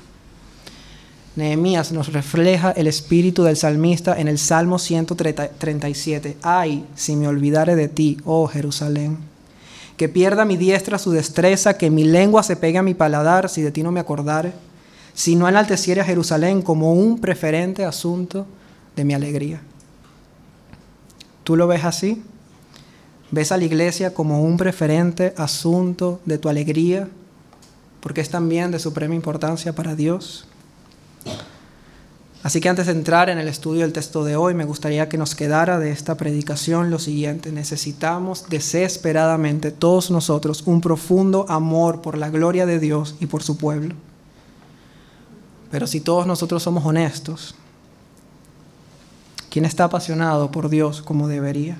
Nehemías 1.35 1.91
nos 1.91 2.13
refleja 2.13 2.71
el 2.71 2.85
espíritu 2.85 3.43
del 3.43 3.57
salmista 3.57 4.19
en 4.19 4.27
el 4.27 4.37
Salmo 4.37 4.77
137. 4.77 6.37
Ay, 6.43 6.85
si 6.95 7.15
me 7.15 7.27
olvidare 7.27 7.75
de 7.75 7.87
ti, 7.87 8.19
oh 8.23 8.47
Jerusalén. 8.47 9.17
Que 9.97 10.09
pierda 10.09 10.45
mi 10.45 10.57
diestra 10.57 10.99
su 10.99 11.11
destreza, 11.11 11.75
que 11.75 11.89
mi 11.89 12.03
lengua 12.03 12.43
se 12.43 12.55
pegue 12.55 12.77
a 12.77 12.83
mi 12.83 12.93
paladar 12.93 13.49
si 13.49 13.63
de 13.63 13.71
ti 13.71 13.81
no 13.81 13.91
me 13.91 13.99
acordare, 13.99 14.53
si 15.15 15.35
no 15.35 15.47
enalteciere 15.47 16.01
a 16.01 16.05
Jerusalén 16.05 16.61
como 16.61 16.93
un 16.93 17.19
preferente 17.19 17.83
asunto 17.83 18.45
de 18.95 19.03
mi 19.03 19.15
alegría. 19.15 19.61
¿Tú 21.43 21.55
lo 21.55 21.65
ves 21.65 21.83
así? 21.83 22.23
¿Ves 23.31 23.51
a 23.51 23.57
la 23.57 23.63
iglesia 23.63 24.13
como 24.13 24.43
un 24.43 24.57
preferente 24.57 25.33
asunto 25.35 26.21
de 26.25 26.37
tu 26.37 26.47
alegría? 26.47 27.09
Porque 28.01 28.21
es 28.21 28.29
también 28.29 28.69
de 28.69 28.77
suprema 28.77 29.15
importancia 29.15 29.73
para 29.73 29.95
Dios. 29.95 30.47
Así 32.43 32.59
que 32.59 32.67
antes 32.67 32.87
de 32.87 32.91
entrar 32.91 33.29
en 33.29 33.37
el 33.37 33.47
estudio 33.47 33.83
del 33.83 33.93
texto 33.93 34.25
de 34.25 34.35
hoy, 34.35 34.53
me 34.53 34.65
gustaría 34.65 35.07
que 35.07 35.17
nos 35.17 35.33
quedara 35.33 35.79
de 35.79 35.91
esta 35.91 36.15
predicación 36.15 36.91
lo 36.91 36.99
siguiente. 36.99 37.53
Necesitamos 37.53 38.49
desesperadamente 38.49 39.71
todos 39.71 40.11
nosotros 40.11 40.63
un 40.65 40.81
profundo 40.81 41.45
amor 41.47 42.01
por 42.01 42.17
la 42.17 42.29
gloria 42.29 42.65
de 42.65 42.79
Dios 42.79 43.15
y 43.21 43.27
por 43.27 43.43
su 43.43 43.55
pueblo. 43.55 43.95
Pero 45.71 45.87
si 45.87 46.01
todos 46.01 46.27
nosotros 46.27 46.61
somos 46.61 46.85
honestos, 46.85 47.55
¿quién 49.49 49.63
está 49.63 49.85
apasionado 49.85 50.51
por 50.51 50.69
Dios 50.69 51.01
como 51.01 51.29
debería? 51.29 51.77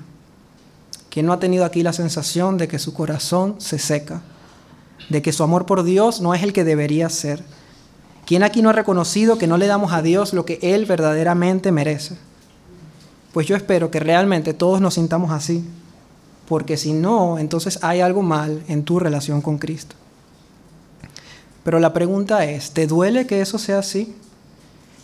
¿Quién 1.10 1.26
no 1.26 1.34
ha 1.34 1.38
tenido 1.38 1.66
aquí 1.66 1.82
la 1.82 1.92
sensación 1.92 2.56
de 2.56 2.68
que 2.68 2.78
su 2.78 2.94
corazón 2.94 3.56
se 3.58 3.78
seca? 3.78 4.22
De 5.10 5.20
que 5.20 5.32
su 5.32 5.42
amor 5.44 5.66
por 5.66 5.84
Dios 5.84 6.22
no 6.22 6.34
es 6.34 6.42
el 6.42 6.54
que 6.54 6.64
debería 6.64 7.10
ser. 7.10 7.44
¿Quién 8.26 8.42
aquí 8.42 8.62
no 8.62 8.70
ha 8.70 8.72
reconocido 8.72 9.38
que 9.38 9.46
no 9.46 9.58
le 9.58 9.66
damos 9.66 9.92
a 9.92 10.02
Dios 10.02 10.32
lo 10.32 10.44
que 10.44 10.58
Él 10.62 10.86
verdaderamente 10.86 11.72
merece? 11.72 12.16
Pues 13.32 13.46
yo 13.46 13.56
espero 13.56 13.90
que 13.90 14.00
realmente 14.00 14.54
todos 14.54 14.80
nos 14.80 14.94
sintamos 14.94 15.30
así, 15.30 15.64
porque 16.48 16.76
si 16.76 16.92
no, 16.92 17.38
entonces 17.38 17.78
hay 17.82 18.00
algo 18.00 18.22
mal 18.22 18.62
en 18.68 18.84
tu 18.84 18.98
relación 18.98 19.42
con 19.42 19.58
Cristo. 19.58 19.96
Pero 21.64 21.80
la 21.80 21.92
pregunta 21.92 22.44
es, 22.44 22.70
¿te 22.70 22.86
duele 22.86 23.26
que 23.26 23.40
eso 23.40 23.58
sea 23.58 23.78
así? 23.78 24.14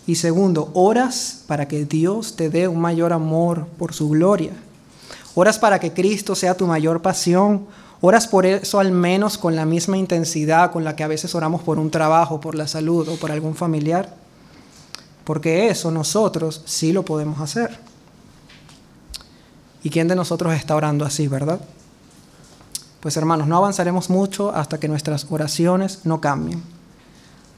Y 0.06 0.16
segundo, 0.16 0.70
¿oras 0.74 1.44
para 1.46 1.68
que 1.68 1.84
Dios 1.84 2.36
te 2.36 2.50
dé 2.50 2.68
un 2.68 2.80
mayor 2.80 3.12
amor 3.12 3.66
por 3.78 3.94
su 3.94 4.10
gloria? 4.10 4.52
Oras 5.34 5.58
para 5.58 5.78
que 5.78 5.92
Cristo 5.92 6.34
sea 6.34 6.56
tu 6.56 6.66
mayor 6.66 7.00
pasión. 7.02 7.66
Oras 8.02 8.26
por 8.26 8.46
eso 8.46 8.80
al 8.80 8.92
menos 8.92 9.36
con 9.36 9.54
la 9.56 9.66
misma 9.66 9.98
intensidad 9.98 10.72
con 10.72 10.84
la 10.84 10.96
que 10.96 11.04
a 11.04 11.08
veces 11.08 11.34
oramos 11.34 11.62
por 11.62 11.78
un 11.78 11.90
trabajo, 11.90 12.40
por 12.40 12.54
la 12.54 12.66
salud 12.66 13.06
o 13.08 13.16
por 13.16 13.30
algún 13.30 13.54
familiar. 13.54 14.14
Porque 15.24 15.68
eso 15.68 15.90
nosotros 15.90 16.62
sí 16.64 16.92
lo 16.92 17.04
podemos 17.04 17.40
hacer. 17.40 17.78
¿Y 19.82 19.90
quién 19.90 20.08
de 20.08 20.16
nosotros 20.16 20.54
está 20.54 20.76
orando 20.76 21.04
así, 21.04 21.28
verdad? 21.28 21.60
Pues 23.00 23.16
hermanos, 23.16 23.48
no 23.48 23.56
avanzaremos 23.56 24.08
mucho 24.08 24.50
hasta 24.50 24.80
que 24.80 24.88
nuestras 24.88 25.26
oraciones 25.30 26.00
no 26.04 26.20
cambien. 26.20 26.62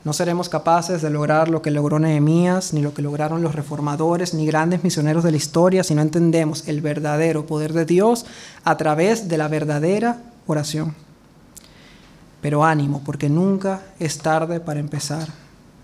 No 0.04 0.12
seremos 0.12 0.49
capaces 0.49 1.02
de 1.02 1.11
lograr 1.11 1.49
lo 1.49 1.62
que 1.62 1.70
logró 1.70 2.00
Nehemías, 2.00 2.72
ni 2.72 2.80
lo 2.80 2.92
que 2.92 3.02
lograron 3.02 3.42
los 3.42 3.54
reformadores, 3.54 4.34
ni 4.34 4.46
grandes 4.46 4.82
misioneros 4.82 5.22
de 5.22 5.30
la 5.30 5.37
historia, 5.37 5.84
si 5.84 5.94
no 5.94 6.02
entendemos 6.02 6.66
el 6.66 6.80
verdadero 6.80 7.46
poder 7.46 7.72
de 7.72 7.84
Dios 7.84 8.26
a 8.64 8.76
través 8.76 9.28
de 9.28 9.38
la 9.38 9.46
verdadera 9.46 10.18
oración. 10.46 10.94
Pero 12.40 12.64
ánimo, 12.64 13.02
porque 13.04 13.28
nunca 13.28 13.82
es 13.99 14.18
tarde 14.18 14.61
para 14.61 14.80
empezar. 14.80 15.28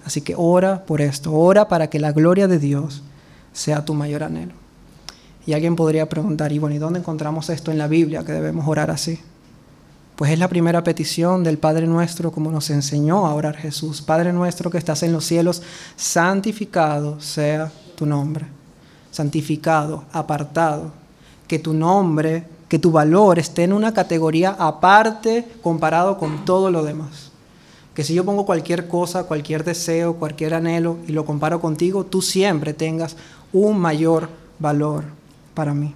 Así 0.04 0.20
que 0.22 0.34
ora 0.36 0.84
por 0.84 1.00
esto, 1.00 1.32
ora 1.32 1.68
para 1.68 1.88
que 1.88 1.98
la 1.98 2.12
gloria 2.12 2.48
de 2.48 2.58
Dios 2.58 3.02
sea 3.52 3.84
tu 3.84 3.94
mayor 3.94 4.22
anhelo. 4.22 4.54
Y 5.46 5.52
alguien 5.52 5.76
podría 5.76 6.08
preguntar, 6.08 6.52
y 6.52 6.58
bueno, 6.58 6.74
¿y 6.74 6.78
dónde 6.78 6.98
encontramos 6.98 7.48
esto 7.48 7.70
en 7.70 7.78
la 7.78 7.88
Biblia 7.88 8.24
que 8.24 8.32
debemos 8.32 8.66
orar 8.68 8.90
así? 8.90 9.20
Pues 10.18 10.32
es 10.32 10.38
la 10.38 10.48
primera 10.48 10.82
petición 10.82 11.44
del 11.44 11.58
Padre 11.58 11.86
nuestro 11.86 12.32
como 12.32 12.50
nos 12.50 12.70
enseñó 12.70 13.24
a 13.24 13.34
orar 13.34 13.56
Jesús. 13.56 14.02
Padre 14.02 14.32
nuestro 14.32 14.68
que 14.68 14.76
estás 14.76 15.04
en 15.04 15.12
los 15.12 15.24
cielos, 15.24 15.62
santificado 15.96 17.20
sea 17.20 17.70
tu 17.94 18.04
nombre. 18.04 18.46
Santificado, 19.12 20.04
apartado. 20.12 20.90
Que 21.46 21.60
tu 21.60 21.72
nombre, 21.72 22.44
que 22.68 22.78
tu 22.78 22.90
valor 22.90 23.38
esté 23.38 23.64
en 23.64 23.72
una 23.72 23.94
categoría 23.94 24.50
aparte 24.58 25.46
comparado 25.62 26.18
con 26.18 26.44
todo 26.44 26.70
lo 26.70 26.84
demás. 26.84 27.32
Que 27.94 28.04
si 28.04 28.14
yo 28.14 28.24
pongo 28.24 28.46
cualquier 28.46 28.86
cosa, 28.86 29.24
cualquier 29.24 29.64
deseo, 29.64 30.14
cualquier 30.14 30.54
anhelo 30.54 30.98
y 31.06 31.12
lo 31.12 31.24
comparo 31.24 31.60
contigo, 31.60 32.04
tú 32.04 32.22
siempre 32.22 32.74
tengas 32.74 33.16
un 33.52 33.78
mayor 33.78 34.28
valor 34.58 35.04
para 35.54 35.74
mí. 35.74 35.94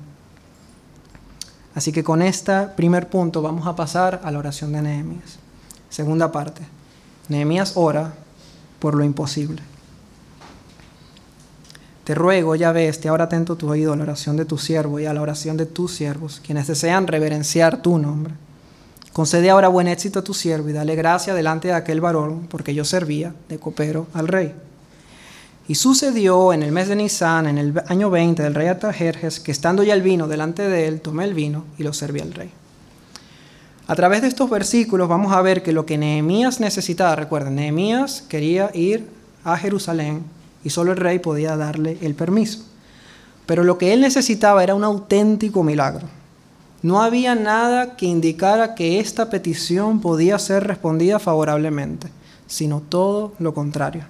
Así 1.75 1.93
que 1.93 2.03
con 2.03 2.23
este 2.23 2.67
primer 2.77 3.09
punto 3.09 3.41
vamos 3.41 3.67
a 3.67 3.77
pasar 3.77 4.21
a 4.25 4.31
la 4.31 4.39
oración 4.39 4.73
de 4.73 4.83
Nehemías. 4.83 5.39
Segunda 5.89 6.33
parte. 6.33 6.63
Nehemías 7.29 7.73
ora 7.77 8.15
por 8.79 8.95
lo 8.95 9.05
imposible. 9.05 9.63
Te 12.05 12.17
ruego, 12.17 12.57
ya 12.57 12.73
ves, 12.73 13.01
te 13.01 13.09
ahora 13.09 13.25
atento 13.25 13.57
tu 13.57 13.71
oído 13.71 13.93
a 13.93 13.97
la 13.97 14.03
oración 14.03 14.37
de 14.37 14.45
tu 14.45 14.59
siervo 14.59 14.99
y 14.99 15.07
a 15.07 15.15
la 15.15 15.23
oración 15.23 15.57
de 15.57 15.67
tus 15.67 15.95
siervos, 15.95 16.41
quienes 16.45 16.67
desean 16.67 17.07
reverenciar 17.07 17.81
tu 17.81 17.97
nombre. 17.99 18.35
Concede 19.13 19.51
ahora 19.51 19.69
buen 19.69 19.87
éxito 19.87 20.19
a 20.19 20.25
tu 20.25 20.35
siervo 20.35 20.69
y 20.69 20.73
dale 20.73 20.97
gracia 20.97 21.33
delante 21.33 21.69
de 21.69 21.75
aquel 21.75 22.01
varón, 22.01 22.49
porque 22.49 22.75
yo 22.75 22.85
servía 22.85 23.35
de 23.49 23.59
copero 23.59 24.09
al 24.15 24.27
rey. 24.27 24.53
Y 25.69 25.77
sucedió 25.77 26.53
en 26.53 26.65
el 26.65 26.73
mes 26.73 26.89
de 26.89 26.97
Nisan, 26.97 27.47
en 27.47 27.59
el 27.59 27.83
año 27.87 28.11
20 28.11 28.43
del 28.43 28.55
rey 28.55 28.67
Atajerjes, 28.67 29.39
que 29.39 29.53
estando 29.53 29.85
ya 29.85 29.95
el 29.95 30.03
vino 30.03 30.27
delante 30.27 30.67
de 30.67 30.89
él, 30.89 31.01
tomé 31.01 31.23
el 31.25 31.35
vino 31.35 31.67
y 31.79 31.85
lo 31.85 31.93
serví 31.93 32.21
al 32.21 32.35
rey. 32.35 32.51
A 33.87 33.95
través 33.95 34.23
de 34.23 34.29
estos 34.29 34.51
versículos 34.51 35.09
vamos 35.09 35.33
a 35.33 35.43
ver 35.43 35.63
que 35.63 35.71
lo 35.71 35.87
que 35.87 35.99
Nehemías 35.99 36.59
necesitaba, 36.59 37.15
recuerden, 37.15 37.57
Nehemías 37.57 38.23
quería 38.29 38.71
ir 38.75 39.07
a 39.45 39.57
Jerusalén 39.57 40.25
y 40.65 40.71
solo 40.71 40.93
el 40.93 40.99
rey 40.99 41.19
podía 41.19 41.57
darle 41.57 41.99
el 42.03 42.15
permiso. 42.15 42.65
Pero 43.47 43.65
lo 43.65 43.79
que 43.79 43.93
él 43.93 44.01
necesitaba 44.01 44.63
era 44.63 44.75
un 44.75 44.85
auténtico 44.85 45.63
milagro. 45.63 46.07
No 46.83 47.03
había 47.03 47.35
nada 47.35 47.97
que 47.97 48.07
indicara 48.07 48.75
que 48.75 48.99
esta 48.99 49.31
petición 49.31 50.01
podía 50.01 50.39
ser 50.39 50.67
respondida 50.67 51.19
favorablemente, 51.19 52.09
sino 52.47 52.81
todo 52.81 53.35
lo 53.39 53.55
contrario. 53.55 54.05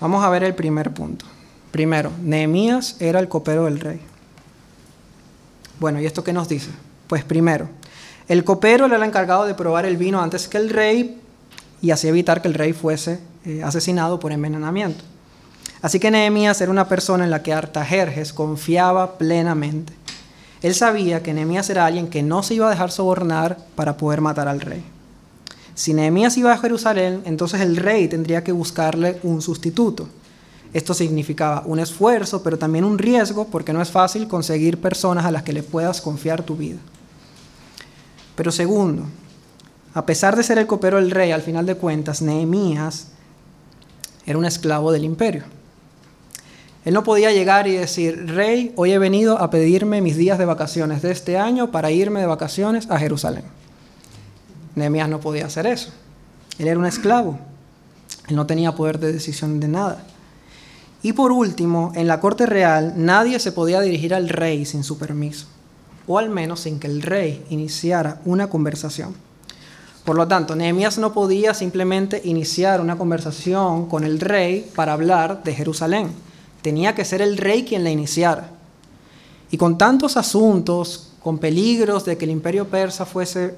Vamos 0.00 0.24
a 0.24 0.30
ver 0.30 0.44
el 0.44 0.54
primer 0.54 0.92
punto. 0.92 1.26
Primero, 1.70 2.10
Nehemías 2.22 2.96
era 3.00 3.20
el 3.20 3.28
copero 3.28 3.64
del 3.64 3.80
rey. 3.80 4.00
Bueno, 5.80 6.00
¿y 6.00 6.06
esto 6.06 6.24
qué 6.24 6.32
nos 6.32 6.48
dice? 6.48 6.70
Pues 7.08 7.24
primero, 7.24 7.68
el 8.28 8.44
copero 8.44 8.86
era 8.86 8.96
el 8.96 9.02
encargado 9.02 9.44
de 9.44 9.54
probar 9.54 9.84
el 9.84 9.96
vino 9.96 10.22
antes 10.22 10.48
que 10.48 10.56
el 10.56 10.70
rey 10.70 11.20
y 11.82 11.90
así 11.90 12.08
evitar 12.08 12.40
que 12.40 12.48
el 12.48 12.54
rey 12.54 12.72
fuese 12.72 13.20
eh, 13.44 13.62
asesinado 13.62 14.18
por 14.18 14.32
envenenamiento. 14.32 15.04
Así 15.84 16.00
que 16.00 16.10
Nehemías 16.10 16.62
era 16.62 16.70
una 16.70 16.88
persona 16.88 17.24
en 17.24 17.30
la 17.30 17.42
que 17.42 17.52
Artajerjes 17.52 18.32
confiaba 18.32 19.18
plenamente. 19.18 19.92
Él 20.62 20.74
sabía 20.74 21.22
que 21.22 21.34
Nehemías 21.34 21.68
era 21.68 21.84
alguien 21.84 22.08
que 22.08 22.22
no 22.22 22.42
se 22.42 22.54
iba 22.54 22.68
a 22.68 22.70
dejar 22.70 22.90
sobornar 22.90 23.58
para 23.74 23.98
poder 23.98 24.22
matar 24.22 24.48
al 24.48 24.62
rey. 24.62 24.82
Si 25.74 25.92
Nehemías 25.92 26.38
iba 26.38 26.54
a 26.54 26.56
Jerusalén, 26.56 27.20
entonces 27.26 27.60
el 27.60 27.76
rey 27.76 28.08
tendría 28.08 28.42
que 28.42 28.52
buscarle 28.52 29.20
un 29.24 29.42
sustituto. 29.42 30.08
Esto 30.72 30.94
significaba 30.94 31.64
un 31.66 31.78
esfuerzo, 31.78 32.42
pero 32.42 32.56
también 32.56 32.86
un 32.86 32.96
riesgo, 32.96 33.48
porque 33.48 33.74
no 33.74 33.82
es 33.82 33.90
fácil 33.90 34.26
conseguir 34.26 34.80
personas 34.80 35.26
a 35.26 35.30
las 35.30 35.42
que 35.42 35.52
le 35.52 35.62
puedas 35.62 36.00
confiar 36.00 36.42
tu 36.44 36.56
vida. 36.56 36.78
Pero 38.36 38.50
segundo, 38.52 39.02
a 39.92 40.06
pesar 40.06 40.34
de 40.34 40.44
ser 40.44 40.56
el 40.56 40.66
copero 40.66 40.96
del 40.96 41.10
rey, 41.10 41.30
al 41.30 41.42
final 41.42 41.66
de 41.66 41.76
cuentas, 41.76 42.22
Nehemías 42.22 43.08
era 44.24 44.38
un 44.38 44.46
esclavo 44.46 44.90
del 44.90 45.04
imperio. 45.04 45.44
Él 46.84 46.92
no 46.92 47.02
podía 47.02 47.32
llegar 47.32 47.66
y 47.66 47.72
decir, 47.76 48.26
rey, 48.26 48.72
hoy 48.76 48.92
he 48.92 48.98
venido 48.98 49.38
a 49.38 49.48
pedirme 49.48 50.02
mis 50.02 50.16
días 50.16 50.38
de 50.38 50.44
vacaciones 50.44 51.00
de 51.00 51.12
este 51.12 51.38
año 51.38 51.70
para 51.70 51.90
irme 51.90 52.20
de 52.20 52.26
vacaciones 52.26 52.90
a 52.90 52.98
Jerusalén. 52.98 53.44
Nehemías 54.74 55.08
no 55.08 55.20
podía 55.20 55.46
hacer 55.46 55.66
eso. 55.66 55.92
Él 56.58 56.68
era 56.68 56.78
un 56.78 56.84
esclavo. 56.84 57.38
Él 58.28 58.36
no 58.36 58.46
tenía 58.46 58.74
poder 58.74 58.98
de 58.98 59.12
decisión 59.12 59.60
de 59.60 59.68
nada. 59.68 60.04
Y 61.02 61.12
por 61.12 61.32
último, 61.32 61.92
en 61.94 62.06
la 62.06 62.20
corte 62.20 62.44
real 62.44 62.94
nadie 62.96 63.38
se 63.38 63.52
podía 63.52 63.80
dirigir 63.80 64.14
al 64.14 64.28
rey 64.28 64.64
sin 64.64 64.84
su 64.84 64.98
permiso, 64.98 65.46
o 66.06 66.18
al 66.18 66.30
menos 66.30 66.60
sin 66.60 66.78
que 66.78 66.86
el 66.86 67.02
rey 67.02 67.44
iniciara 67.50 68.20
una 68.24 68.48
conversación. 68.48 69.14
Por 70.04 70.16
lo 70.16 70.28
tanto, 70.28 70.54
Nehemías 70.54 70.98
no 70.98 71.14
podía 71.14 71.54
simplemente 71.54 72.20
iniciar 72.24 72.80
una 72.80 72.96
conversación 72.96 73.86
con 73.86 74.04
el 74.04 74.20
rey 74.20 74.70
para 74.74 74.92
hablar 74.92 75.42
de 75.44 75.54
Jerusalén. 75.54 76.08
Tenía 76.64 76.94
que 76.94 77.04
ser 77.04 77.20
el 77.20 77.36
rey 77.36 77.66
quien 77.66 77.84
la 77.84 77.90
iniciara. 77.90 78.48
Y 79.50 79.58
con 79.58 79.76
tantos 79.76 80.16
asuntos, 80.16 81.10
con 81.22 81.36
peligros 81.36 82.06
de 82.06 82.16
que 82.16 82.24
el 82.24 82.30
imperio 82.30 82.68
persa 82.68 83.04
fuese 83.04 83.54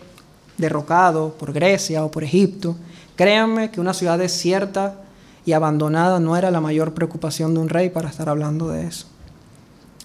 derrocado 0.59 1.33
por 1.35 1.53
Grecia 1.53 2.05
o 2.05 2.11
por 2.11 2.25
Egipto, 2.25 2.75
créanme 3.15 3.71
que 3.71 3.81
una 3.81 3.95
ciudad 3.95 4.19
desierta 4.19 4.97
y 5.45 5.53
abandonada 5.53 6.19
no 6.19 6.37
era 6.37 6.51
la 6.51 6.61
mayor 6.61 6.95
preocupación 6.95 7.55
de 7.55 7.61
un 7.61 7.69
rey 7.69 7.91
para 7.91 8.09
estar 8.09 8.29
hablando 8.29 8.71
de 8.71 8.89
eso. 8.89 9.07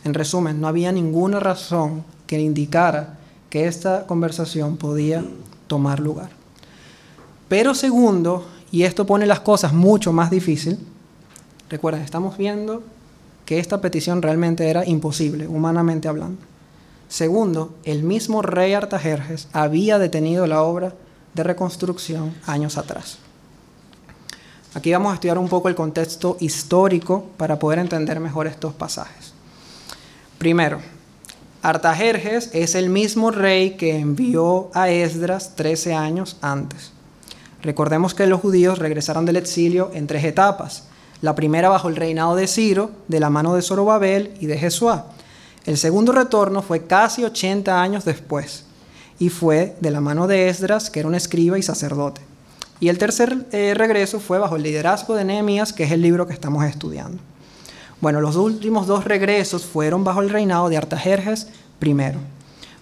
En 0.04 0.14
resumen, 0.14 0.62
no 0.62 0.68
había 0.68 0.92
ninguna 0.92 1.40
razón 1.40 2.04
que 2.28 2.40
indicara 2.40 3.18
que 3.50 3.66
esta 3.66 4.06
conversación 4.06 4.78
podía 4.78 5.26
tomar 5.66 6.00
lugar. 6.00 6.30
Pero 7.50 7.74
segundo, 7.74 8.46
y 8.72 8.84
esto 8.84 9.08
pone 9.08 9.26
las 9.26 9.40
cosas 9.40 9.74
mucho 9.74 10.14
más 10.14 10.30
difícil, 10.30 10.78
recuerda, 11.68 12.04
estamos 12.04 12.38
viendo 12.38 12.84
que 13.52 13.60
esta 13.60 13.82
petición 13.82 14.22
realmente 14.22 14.70
era 14.70 14.88
imposible, 14.88 15.46
humanamente 15.46 16.08
hablando. 16.08 16.42
Segundo, 17.10 17.76
el 17.84 18.02
mismo 18.02 18.42
rey 18.42 18.72
Artajerjes 18.72 19.50
había 19.52 20.00
detenido 20.00 20.48
la 20.48 20.64
obra 20.64 20.94
de 21.34 21.44
reconstrucción 21.44 22.34
años 22.46 22.78
atrás. 22.78 23.18
Aquí 24.74 24.94
vamos 24.94 25.12
a 25.12 25.16
estudiar 25.16 25.38
un 25.38 25.50
poco 25.50 25.68
el 25.68 25.76
contexto 25.76 26.38
histórico 26.40 27.26
para 27.36 27.60
poder 27.60 27.80
entender 27.80 28.22
mejor 28.22 28.48
estos 28.48 28.74
pasajes. 28.74 29.34
Primero, 30.38 30.80
Artajerjes 31.62 32.52
es 32.54 32.74
el 32.74 32.90
mismo 32.90 33.32
rey 33.32 33.72
que 33.72 34.00
envió 34.00 34.72
a 34.74 34.90
Esdras 34.90 35.58
13 35.58 35.94
años 35.94 36.38
antes. 36.40 36.94
Recordemos 37.62 38.14
que 38.14 38.28
los 38.28 38.40
judíos 38.40 38.80
regresaron 38.80 39.26
del 39.26 39.36
exilio 39.36 39.92
en 39.94 40.08
tres 40.08 40.24
etapas. 40.24 40.86
La 41.22 41.36
primera 41.36 41.70
bajo 41.70 41.88
el 41.88 41.96
reinado 41.96 42.36
de 42.36 42.48
Ciro, 42.48 42.92
de 43.08 43.20
la 43.20 43.30
mano 43.30 43.54
de 43.54 43.62
Zorobabel 43.62 44.34
y 44.40 44.48
de 44.48 44.58
Jesuá. 44.58 45.08
El 45.66 45.78
segundo 45.78 46.12
retorno 46.12 46.62
fue 46.62 46.86
casi 46.86 47.24
80 47.24 47.82
años 47.82 48.06
después 48.06 48.66
y 49.20 49.30
fue 49.30 49.76
de 49.80 49.92
la 49.92 50.02
mano 50.02 50.28
de 50.28 50.50
Esdras, 50.50 50.90
que 50.90 51.00
era 51.00 51.08
un 51.08 51.16
escriba 51.16 51.60
y 51.60 51.64
sacerdote. 51.64 52.22
Y 52.80 52.90
el 52.90 52.98
tercer 52.98 53.46
eh, 53.52 53.76
regreso 53.76 54.20
fue 54.20 54.40
bajo 54.40 54.56
el 54.56 54.64
liderazgo 54.64 55.14
de 55.14 55.24
Nehemías, 55.24 55.72
que 55.72 55.84
es 55.84 55.92
el 55.92 56.02
libro 56.02 56.26
que 56.26 56.34
estamos 56.34 56.66
estudiando. 56.66 57.22
Bueno, 58.02 58.20
los 58.20 58.36
últimos 58.36 58.88
dos 58.88 59.06
regresos 59.06 59.64
fueron 59.64 60.04
bajo 60.04 60.22
el 60.22 60.32
reinado 60.32 60.70
de 60.70 60.78
Artajerjes 60.78 61.50
primero. 61.78 62.18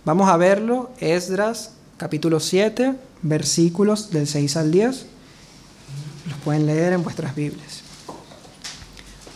Vamos 0.05 0.29
a 0.29 0.37
verlo, 0.37 0.91
Esdras 1.01 1.73
capítulo 1.97 2.39
7, 2.39 2.93
versículos 3.21 4.09
del 4.09 4.25
6 4.25 4.55
al 4.55 4.71
10. 4.71 5.05
Los 6.29 6.37
pueden 6.45 6.65
leer 6.65 6.93
en 6.93 7.03
vuestras 7.03 7.35
Biblias. 7.35 7.78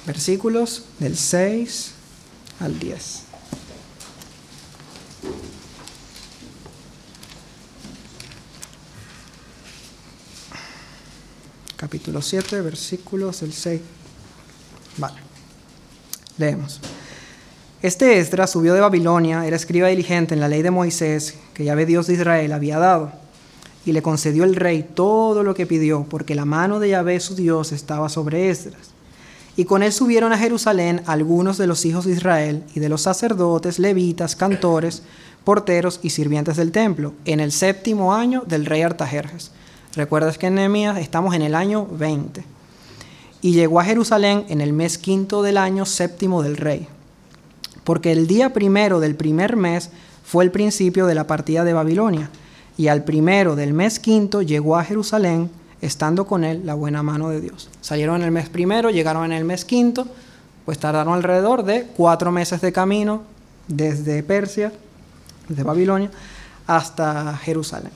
Versículos 0.05 0.83
del 0.99 1.17
6 1.17 1.91
al 2.59 2.77
10. 2.77 3.21
Capítulo 11.77 12.21
7, 12.21 12.61
versículos 12.61 13.41
del 13.41 13.53
6. 13.53 13.81
Vale. 14.97 15.19
Leemos. 16.37 16.79
Este 17.81 18.19
Esdras 18.19 18.51
subió 18.51 18.73
de 18.73 18.79
Babilonia, 18.79 19.45
era 19.45 19.55
escriba 19.55 19.89
diligente 19.89 20.33
en 20.33 20.39
la 20.39 20.47
ley 20.47 20.61
de 20.61 20.71
Moisés 20.71 21.35
que 21.53 21.65
Yahvé 21.65 21.85
Dios 21.85 22.07
de 22.07 22.13
Israel 22.13 22.53
había 22.53 22.79
dado, 22.79 23.11
y 23.85 23.91
le 23.91 24.01
concedió 24.01 24.45
el 24.45 24.55
rey 24.55 24.89
todo 24.95 25.43
lo 25.43 25.53
que 25.53 25.65
pidió, 25.65 26.05
porque 26.09 26.35
la 26.35 26.45
mano 26.45 26.79
de 26.79 26.89
Yahvé 26.89 27.19
su 27.19 27.35
Dios 27.35 27.73
estaba 27.73 28.07
sobre 28.07 28.49
Esdras. 28.49 28.92
Y 29.55 29.65
con 29.65 29.83
él 29.83 29.93
subieron 29.93 30.33
a 30.33 30.37
Jerusalén 30.37 31.01
algunos 31.05 31.57
de 31.57 31.67
los 31.67 31.85
hijos 31.85 32.05
de 32.05 32.13
Israel 32.13 32.63
y 32.73 32.79
de 32.79 32.89
los 32.89 33.01
sacerdotes, 33.01 33.77
levitas, 33.77 34.35
cantores, 34.35 35.03
porteros 35.43 35.99
y 36.01 36.09
sirvientes 36.09 36.57
del 36.57 36.71
templo, 36.71 37.13
en 37.25 37.39
el 37.39 37.51
séptimo 37.51 38.13
año 38.13 38.43
del 38.47 38.65
rey 38.65 38.81
Artajerjes. 38.81 39.51
Recuerdas 39.95 40.37
que 40.37 40.47
en 40.47 40.55
Nehemías 40.55 40.97
estamos 40.97 41.35
en 41.35 41.43
el 41.43 41.53
año 41.53 41.85
20 41.85 42.43
y 43.41 43.51
llegó 43.51 43.79
a 43.79 43.83
Jerusalén 43.83 44.45
en 44.47 44.61
el 44.61 44.73
mes 44.73 44.97
quinto 44.97 45.43
del 45.43 45.57
año 45.57 45.85
séptimo 45.85 46.41
del 46.41 46.57
rey, 46.57 46.87
porque 47.83 48.11
el 48.11 48.25
día 48.25 48.53
primero 48.53 48.99
del 49.01 49.15
primer 49.15 49.57
mes 49.57 49.91
fue 50.23 50.45
el 50.45 50.51
principio 50.51 51.05
de 51.05 51.13
la 51.13 51.27
partida 51.27 51.63
de 51.65 51.73
Babilonia, 51.73 52.29
y 52.77 52.87
al 52.87 53.03
primero 53.03 53.55
del 53.55 53.73
mes 53.73 53.99
quinto 53.99 54.41
llegó 54.41 54.77
a 54.77 54.83
Jerusalén, 54.83 55.51
estando 55.83 56.25
con 56.25 56.43
él 56.43 56.65
la 56.65 56.73
buena 56.73 57.03
mano 57.03 57.29
de 57.29 57.41
Dios. 57.41 57.69
Salieron 57.81 58.17
en 58.17 58.23
el 58.23 58.31
mes 58.31 58.49
primero, 58.49 58.89
llegaron 58.89 59.25
en 59.25 59.33
el 59.33 59.43
mes 59.43 59.65
quinto, 59.65 60.07
pues 60.65 60.79
tardaron 60.79 61.13
alrededor 61.13 61.63
de 61.63 61.87
cuatro 61.95 62.31
meses 62.31 62.61
de 62.61 62.71
camino 62.71 63.23
desde 63.67 64.23
Persia, 64.23 64.71
desde 65.47 65.63
Babilonia, 65.63 66.09
hasta 66.67 67.37
Jerusalén. 67.37 67.91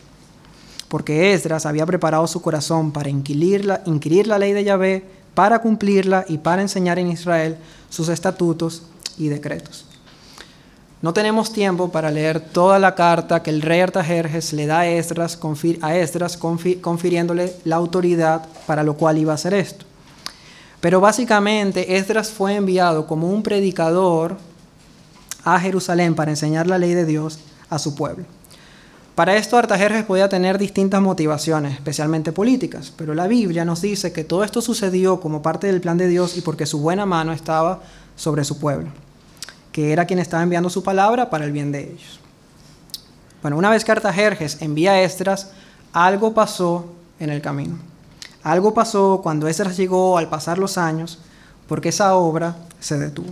Porque 0.89 1.33
Esdras 1.33 1.65
había 1.65 1.85
preparado 1.85 2.27
su 2.27 2.41
corazón 2.41 2.91
para 2.91 3.09
inquirir 3.09 3.65
la, 3.65 3.81
inquirir 3.85 4.27
la 4.27 4.37
ley 4.37 4.53
de 4.53 4.63
Yahvé, 4.63 5.05
para 5.33 5.59
cumplirla 5.59 6.25
y 6.27 6.39
para 6.39 6.61
enseñar 6.61 6.99
en 6.99 7.07
Israel 7.07 7.57
sus 7.89 8.09
estatutos 8.09 8.83
y 9.17 9.29
decretos. 9.29 9.86
No 11.01 11.13
tenemos 11.13 11.53
tiempo 11.53 11.91
para 11.91 12.09
leer 12.09 12.39
toda 12.39 12.79
la 12.79 12.95
carta 12.95 13.43
que 13.43 13.51
el 13.51 13.61
rey 13.61 13.81
Artajerjes 13.81 14.51
le 14.53 14.65
da 14.65 14.79
a 14.79 14.87
Esdras, 14.87 15.37
a 15.81 15.95
Esdras 15.95 16.37
confiriéndole 16.37 17.53
la 17.65 17.75
autoridad 17.75 18.47
para 18.65 18.83
lo 18.83 18.95
cual 18.95 19.19
iba 19.19 19.31
a 19.31 19.35
hacer 19.35 19.53
esto. 19.53 19.85
Pero 20.79 20.99
básicamente 20.99 21.97
Esdras 21.97 22.31
fue 22.31 22.55
enviado 22.55 23.05
como 23.05 23.29
un 23.29 23.43
predicador 23.43 24.37
a 25.43 25.59
Jerusalén 25.59 26.15
para 26.15 26.31
enseñar 26.31 26.65
la 26.65 26.79
ley 26.79 26.93
de 26.93 27.05
Dios 27.05 27.39
a 27.69 27.77
su 27.77 27.93
pueblo. 27.93 28.25
Para 29.13 29.35
esto 29.35 29.57
Artajerjes 29.57 30.03
podía 30.03 30.29
tener 30.29 30.57
distintas 30.59 31.01
motivaciones, 31.01 31.73
especialmente 31.73 32.31
políticas, 32.31 32.93
pero 32.95 33.15
la 33.15 33.27
Biblia 33.27 33.65
nos 33.65 33.81
dice 33.81 34.11
que 34.11 34.23
todo 34.23 34.43
esto 34.43 34.61
sucedió 34.61 35.19
como 35.19 35.41
parte 35.41 35.67
del 35.67 35.81
plan 35.81 35.97
de 35.97 36.07
Dios 36.07 36.37
y 36.37 36.41
porque 36.41 36.67
su 36.67 36.79
buena 36.79 37.05
mano 37.05 37.33
estaba 37.33 37.81
sobre 38.15 38.43
su 38.43 38.59
pueblo, 38.59 38.89
que 39.77 39.93
era 39.93 40.05
quien 40.07 40.17
estaba 40.17 40.41
enviando 40.41 40.71
su 40.71 40.81
palabra 40.81 41.29
para 41.29 41.45
el 41.45 41.51
bien 41.51 41.71
de 41.71 41.91
ellos. 41.91 42.19
Bueno, 43.43 43.57
una 43.57 43.69
vez 43.69 43.85
que 43.85 43.91
Artajerjes 43.91 44.59
envía 44.59 44.93
a 44.93 45.01
Esdras, 45.01 45.51
algo 45.93 46.33
pasó 46.33 46.95
en 47.19 47.29
el 47.29 47.43
camino. 47.43 47.77
Algo 48.41 48.73
pasó 48.73 49.19
cuando 49.21 49.47
Esdras 49.47 49.77
llegó 49.77 50.17
al 50.17 50.29
pasar 50.29 50.57
los 50.57 50.79
años, 50.79 51.19
porque 51.67 51.89
esa 51.89 52.15
obra 52.15 52.55
se 52.79 52.97
detuvo. 52.97 53.29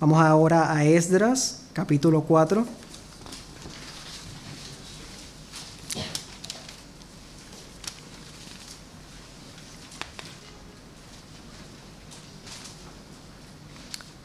Vamos 0.00 0.20
ahora 0.20 0.70
a 0.70 0.84
Esdras, 0.84 1.62
capítulo 1.72 2.20
4 2.20 2.66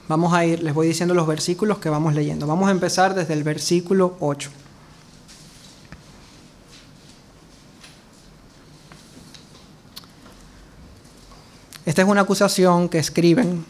Vamos 0.07 0.33
a 0.33 0.45
ir, 0.45 0.61
les 0.61 0.73
voy 0.73 0.87
diciendo 0.87 1.15
los 1.15 1.25
versículos 1.25 1.79
que 1.79 1.89
vamos 1.89 2.13
leyendo. 2.13 2.45
Vamos 2.45 2.67
a 2.67 2.71
empezar 2.71 3.15
desde 3.15 3.33
el 3.33 3.43
versículo 3.43 4.15
8. 4.19 4.51
Esta 11.87 12.01
es 12.03 12.07
una 12.07 12.21
acusación 12.21 12.89
que 12.89 12.99
escriben 12.99 13.65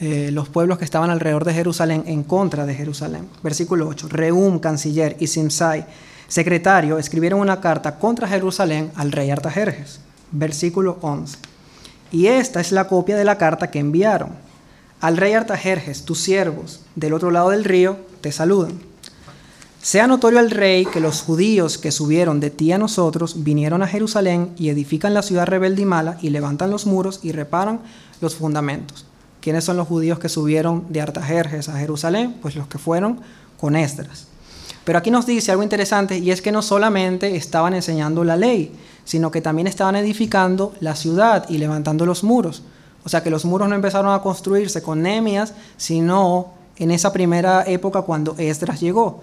eh, 0.00 0.30
los 0.32 0.50
pueblos 0.50 0.76
que 0.76 0.84
estaban 0.84 1.08
alrededor 1.08 1.44
de 1.44 1.54
Jerusalén 1.54 2.04
en 2.06 2.24
contra 2.24 2.66
de 2.66 2.74
Jerusalén. 2.74 3.28
Versículo 3.42 3.88
8. 3.88 4.08
Reum, 4.08 4.58
canciller, 4.58 5.16
y 5.18 5.28
Simsai, 5.28 5.86
secretario, 6.28 6.98
escribieron 6.98 7.40
una 7.40 7.60
carta 7.60 7.98
contra 7.98 8.28
Jerusalén 8.28 8.92
al 8.96 9.12
rey 9.12 9.30
Artajerjes. 9.30 10.00
Versículo 10.30 10.98
11. 11.00 11.53
Y 12.14 12.28
esta 12.28 12.60
es 12.60 12.70
la 12.70 12.86
copia 12.86 13.16
de 13.16 13.24
la 13.24 13.38
carta 13.38 13.72
que 13.72 13.80
enviaron. 13.80 14.28
Al 15.00 15.16
rey 15.16 15.32
Artajerjes, 15.32 16.04
tus 16.04 16.20
siervos, 16.20 16.82
del 16.94 17.12
otro 17.12 17.32
lado 17.32 17.50
del 17.50 17.64
río, 17.64 17.96
te 18.20 18.30
saludan. 18.30 18.78
Sea 19.82 20.06
notorio 20.06 20.38
al 20.38 20.52
rey 20.52 20.86
que 20.86 21.00
los 21.00 21.22
judíos 21.22 21.76
que 21.76 21.90
subieron 21.90 22.38
de 22.38 22.50
ti 22.50 22.70
a 22.70 22.78
nosotros 22.78 23.42
vinieron 23.42 23.82
a 23.82 23.88
Jerusalén 23.88 24.52
y 24.56 24.68
edifican 24.68 25.12
la 25.12 25.22
ciudad 25.22 25.46
rebelde 25.46 25.82
y 25.82 25.86
mala 25.86 26.16
y 26.22 26.30
levantan 26.30 26.70
los 26.70 26.86
muros 26.86 27.18
y 27.24 27.32
reparan 27.32 27.80
los 28.20 28.36
fundamentos. 28.36 29.06
¿Quiénes 29.40 29.64
son 29.64 29.76
los 29.76 29.88
judíos 29.88 30.20
que 30.20 30.28
subieron 30.28 30.86
de 30.90 31.00
Artajerjes 31.00 31.68
a 31.68 31.78
Jerusalén? 31.78 32.36
Pues 32.40 32.54
los 32.54 32.68
que 32.68 32.78
fueron 32.78 33.22
con 33.58 33.74
Esdras. 33.74 34.28
Pero 34.84 34.98
aquí 34.98 35.10
nos 35.10 35.26
dice 35.26 35.50
algo 35.50 35.62
interesante 35.62 36.18
y 36.18 36.30
es 36.30 36.42
que 36.42 36.52
no 36.52 36.62
solamente 36.62 37.36
estaban 37.36 37.74
enseñando 37.74 38.22
la 38.22 38.36
ley, 38.36 38.72
sino 39.04 39.30
que 39.30 39.40
también 39.40 39.66
estaban 39.66 39.96
edificando 39.96 40.74
la 40.80 40.94
ciudad 40.94 41.46
y 41.48 41.58
levantando 41.58 42.04
los 42.06 42.22
muros. 42.22 42.62
O 43.04 43.08
sea 43.08 43.22
que 43.22 43.30
los 43.30 43.44
muros 43.44 43.68
no 43.68 43.74
empezaron 43.74 44.12
a 44.12 44.22
construirse 44.22 44.82
con 44.82 45.02
Nehemías, 45.02 45.54
sino 45.76 46.52
en 46.76 46.90
esa 46.90 47.12
primera 47.12 47.64
época 47.66 48.02
cuando 48.02 48.34
Esdras 48.38 48.80
llegó. 48.80 49.22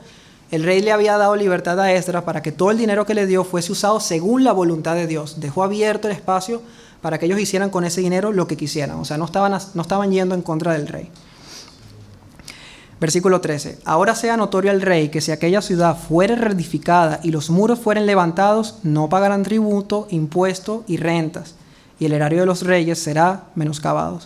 El 0.52 0.64
rey 0.64 0.82
le 0.82 0.92
había 0.92 1.18
dado 1.18 1.36
libertad 1.36 1.80
a 1.80 1.94
Esdras 1.94 2.24
para 2.24 2.42
que 2.42 2.52
todo 2.52 2.72
el 2.72 2.78
dinero 2.78 3.06
que 3.06 3.14
le 3.14 3.26
dio 3.26 3.44
fuese 3.44 3.72
usado 3.72 4.00
según 4.00 4.44
la 4.44 4.52
voluntad 4.52 4.96
de 4.96 5.08
Dios. 5.08 5.40
Dejó 5.40 5.64
abierto 5.64 6.08
el 6.08 6.16
espacio 6.16 6.62
para 7.02 7.18
que 7.18 7.26
ellos 7.26 7.40
hicieran 7.40 7.70
con 7.70 7.86
ese 7.86 8.02
dinero 8.02 8.32
lo 8.32 8.48
que 8.48 8.58
quisieran. 8.58 9.00
O 9.00 9.06
sea, 9.06 9.18
no 9.18 9.26
estaban, 9.26 9.58
no 9.74 9.82
estaban 9.82 10.12
yendo 10.12 10.36
en 10.36 10.42
contra 10.42 10.74
del 10.74 10.88
rey. 10.88 11.10
Versículo 13.02 13.42
13. 13.42 13.80
Ahora 13.84 14.14
sea 14.14 14.38
notorio 14.38 14.70
al 14.70 14.80
rey 14.80 15.10
que 15.10 15.22
si 15.22 15.32
aquella 15.32 15.64
ciudad 15.64 15.98
fuere 15.98 16.36
reedificada 16.36 17.20
y 17.24 17.32
los 17.32 17.50
muros 17.50 17.80
fueren 17.80 18.06
levantados, 18.06 18.76
no 18.84 19.10
pagarán 19.10 19.42
tributo, 19.42 20.06
impuesto 20.12 20.84
y 20.88 20.98
rentas, 20.98 21.56
y 22.00 22.06
el 22.06 22.14
erario 22.14 22.42
de 22.42 22.46
los 22.46 22.62
reyes 22.62 23.00
será 23.00 23.46
menoscabado. 23.56 24.20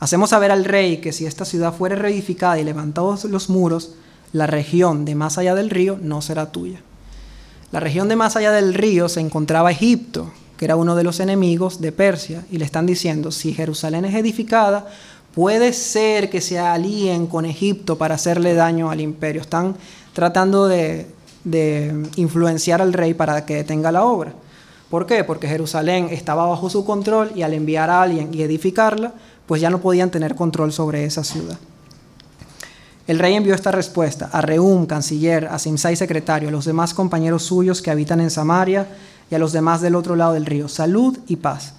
Hacemos 0.00 0.30
saber 0.30 0.50
al 0.50 0.64
rey 0.64 0.96
que 0.96 1.12
si 1.12 1.24
esta 1.24 1.44
ciudad 1.44 1.72
fuere 1.72 1.94
reedificada 1.94 2.58
y 2.58 2.64
levantados 2.64 3.26
los 3.26 3.48
muros, 3.48 3.92
la 4.32 4.48
región 4.48 5.04
de 5.04 5.14
más 5.14 5.38
allá 5.38 5.54
del 5.54 5.70
río 5.70 5.96
no 6.02 6.20
será 6.20 6.50
tuya. 6.50 6.80
La 7.70 7.78
región 7.78 8.08
de 8.08 8.16
más 8.16 8.34
allá 8.34 8.50
del 8.50 8.74
río 8.74 9.08
se 9.08 9.20
encontraba 9.20 9.70
Egipto, 9.70 10.32
que 10.56 10.64
era 10.64 10.74
uno 10.74 10.96
de 10.96 11.04
los 11.04 11.20
enemigos 11.20 11.80
de 11.80 11.92
Persia, 11.92 12.44
y 12.50 12.58
le 12.58 12.64
están 12.64 12.86
diciendo, 12.86 13.30
si 13.30 13.54
Jerusalén 13.54 14.04
es 14.04 14.16
edificada, 14.16 14.88
puede 15.34 15.72
ser 15.72 16.30
que 16.30 16.40
se 16.40 16.58
alíen 16.58 17.26
con 17.26 17.44
Egipto 17.44 17.96
para 17.98 18.14
hacerle 18.16 18.54
daño 18.54 18.90
al 18.90 19.00
imperio. 19.00 19.40
Están 19.40 19.76
tratando 20.12 20.68
de, 20.68 21.06
influenciar 22.16 22.82
al 22.82 22.92
rey 22.92 23.14
para 23.14 23.46
que 23.46 23.56
detenga 23.56 23.92
la 23.92 24.04
obra. 24.04 24.34
¿Por 24.90 25.06
qué? 25.06 25.22
Porque 25.24 25.48
Jerusalén 25.48 26.08
estaba 26.10 26.46
bajo 26.46 26.68
su 26.68 26.84
control 26.84 27.30
y 27.34 27.42
al 27.42 27.54
enviar 27.54 27.90
a 27.90 28.02
alguien 28.02 28.30
y 28.32 28.42
edificarla, 28.42 29.14
pues 29.46 29.60
ya 29.60 29.70
no 29.70 29.80
podían 29.80 30.10
tener 30.10 30.34
control 30.34 30.72
sobre 30.72 31.04
esa 31.04 31.22
ciudad. 31.22 31.58
El 33.06 33.18
rey 33.18 33.34
envió 33.34 33.54
esta 33.54 33.72
respuesta 33.72 34.28
a 34.32 34.40
Reum, 34.40 34.86
canciller, 34.86 35.46
a 35.46 35.58
Simsai, 35.58 35.96
secretario, 35.96 36.48
a 36.48 36.52
los 36.52 36.64
demás 36.64 36.94
compañeros 36.94 37.44
suyos 37.44 37.82
que 37.82 37.90
habitan 37.90 38.20
en 38.20 38.30
Samaria 38.30 38.86
y 39.30 39.34
a 39.34 39.38
los 39.38 39.52
demás 39.52 39.80
del 39.80 39.94
otro 39.94 40.16
lado 40.16 40.34
del 40.34 40.46
río. 40.46 40.68
Salud 40.68 41.18
y 41.26 41.36
paz. 41.36 41.74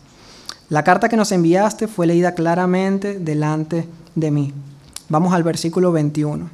La 0.72 0.86
carta 0.86 1.10
que 1.10 1.18
nos 1.18 1.34
enviaste 1.34 1.90
fue 1.90 2.08
leída 2.08 2.34
claramente 2.34 3.20
delante 3.20 3.90
de 4.16 4.32
mí. 4.32 4.54
Vamos 5.10 5.34
al 5.34 5.44
versículo 5.44 5.92
21. 5.92 6.50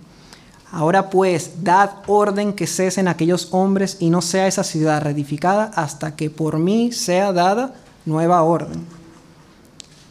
Ahora 0.71 1.12
pues, 1.12 1.51
dad 1.62 1.91
orden 2.08 2.53
que 2.53 2.65
cesen 2.65 3.08
aquellos 3.08 3.49
hombres 3.51 3.97
y 3.99 4.10
no 4.10 4.23
sea 4.23 4.47
esa 4.47 4.63
ciudad 4.63 5.03
reedificada 5.03 5.65
hasta 5.75 6.15
que 6.15 6.32
por 6.32 6.58
mí 6.58 6.91
sea 6.91 7.32
dada 7.32 7.75
nueva 8.08 8.41
orden. 8.41 8.88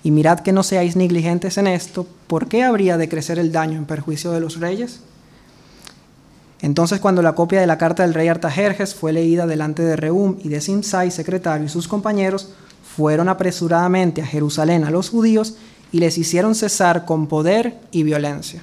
Y 0.05 0.13
mirad 0.13 0.39
que 0.39 0.53
no 0.53 0.63
seáis 0.63 0.95
negligentes 0.95 1.59
en 1.59 1.67
esto, 1.67 2.07
¿por 2.29 2.47
qué 2.47 2.63
habría 2.63 2.99
de 2.99 3.09
crecer 3.09 3.41
el 3.41 3.51
daño 3.51 3.77
en 3.77 3.87
perjuicio 3.87 4.31
de 4.31 4.39
los 4.39 4.61
reyes? 4.61 5.01
Entonces 6.63 7.01
cuando 7.01 7.23
la 7.23 7.35
copia 7.35 7.61
de 7.61 7.67
la 7.67 7.77
carta 7.77 8.05
del 8.05 8.15
rey 8.15 8.29
Artajerjes 8.29 8.95
fue 8.95 9.13
leída 9.13 9.49
delante 9.49 9.83
de 9.83 9.97
Reum 9.97 10.37
y 10.45 10.49
de 10.49 10.61
Simsai, 10.61 11.11
secretario, 11.11 11.67
y 11.67 11.69
sus 11.69 11.89
compañeros, 11.89 12.53
fueron 12.97 13.29
apresuradamente 13.29 14.23
a 14.23 14.27
Jerusalén 14.27 14.85
a 14.85 14.91
los 14.91 15.11
judíos 15.11 15.57
y 15.93 15.99
les 15.99 16.17
hicieron 16.17 16.55
cesar 16.55 17.05
con 17.05 17.27
poder 17.27 17.79
y 17.91 18.05
violencia. 18.05 18.63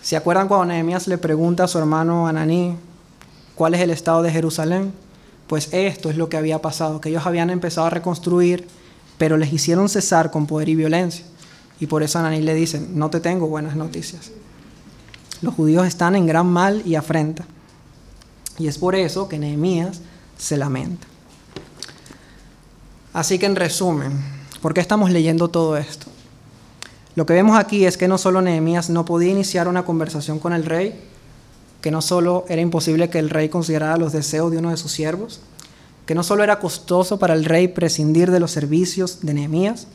¿Se 0.00 0.16
acuerdan 0.16 0.46
cuando 0.46 0.66
Nehemías 0.66 1.08
le 1.08 1.18
pregunta 1.18 1.64
a 1.64 1.68
su 1.68 1.78
hermano 1.78 2.28
Ananí 2.28 2.76
cuál 3.56 3.74
es 3.74 3.80
el 3.80 3.90
estado 3.90 4.22
de 4.22 4.30
Jerusalén? 4.30 4.92
Pues 5.48 5.68
esto 5.72 6.10
es 6.10 6.16
lo 6.16 6.28
que 6.28 6.36
había 6.36 6.62
pasado, 6.62 7.00
que 7.00 7.08
ellos 7.08 7.26
habían 7.26 7.50
empezado 7.50 7.88
a 7.88 7.90
reconstruir, 7.90 8.68
pero 9.18 9.36
les 9.36 9.52
hicieron 9.52 9.88
cesar 9.88 10.30
con 10.30 10.46
poder 10.46 10.68
y 10.68 10.76
violencia. 10.76 11.24
Y 11.80 11.86
por 11.86 12.04
eso 12.04 12.20
Ananí 12.20 12.40
le 12.40 12.54
dice, 12.54 12.80
no 12.80 13.10
te 13.10 13.18
tengo 13.18 13.48
buenas 13.48 13.74
noticias. 13.74 14.30
Los 15.42 15.54
judíos 15.54 15.88
están 15.88 16.14
en 16.14 16.26
gran 16.26 16.46
mal 16.46 16.82
y 16.84 16.94
afrenta. 16.94 17.44
Y 18.58 18.68
es 18.68 18.78
por 18.78 18.94
eso 18.94 19.28
que 19.28 19.38
Nehemías 19.38 20.02
se 20.36 20.56
lamenta. 20.56 21.07
Así 23.18 23.40
que 23.40 23.46
en 23.46 23.56
resumen, 23.56 24.12
¿por 24.62 24.74
qué 24.74 24.80
estamos 24.80 25.10
leyendo 25.10 25.48
todo 25.48 25.76
esto? 25.76 26.06
Lo 27.16 27.26
que 27.26 27.32
vemos 27.32 27.58
aquí 27.58 27.84
es 27.84 27.96
que 27.96 28.06
no 28.06 28.16
solo 28.16 28.40
Nehemías 28.40 28.90
no 28.90 29.04
podía 29.04 29.32
iniciar 29.32 29.66
una 29.66 29.84
conversación 29.84 30.38
con 30.38 30.52
el 30.52 30.64
rey, 30.64 30.94
que 31.80 31.90
no 31.90 32.00
solo 32.00 32.44
era 32.48 32.62
imposible 32.62 33.10
que 33.10 33.18
el 33.18 33.28
rey 33.28 33.48
considerara 33.48 33.96
los 33.96 34.12
deseos 34.12 34.52
de 34.52 34.58
uno 34.58 34.70
de 34.70 34.76
sus 34.76 34.92
siervos, 34.92 35.40
que 36.06 36.14
no 36.14 36.22
solo 36.22 36.44
era 36.44 36.60
costoso 36.60 37.18
para 37.18 37.34
el 37.34 37.44
rey 37.44 37.66
prescindir 37.66 38.30
de 38.30 38.38
los 38.38 38.52
servicios 38.52 39.18
de 39.22 39.34
Nehemías, 39.34 39.88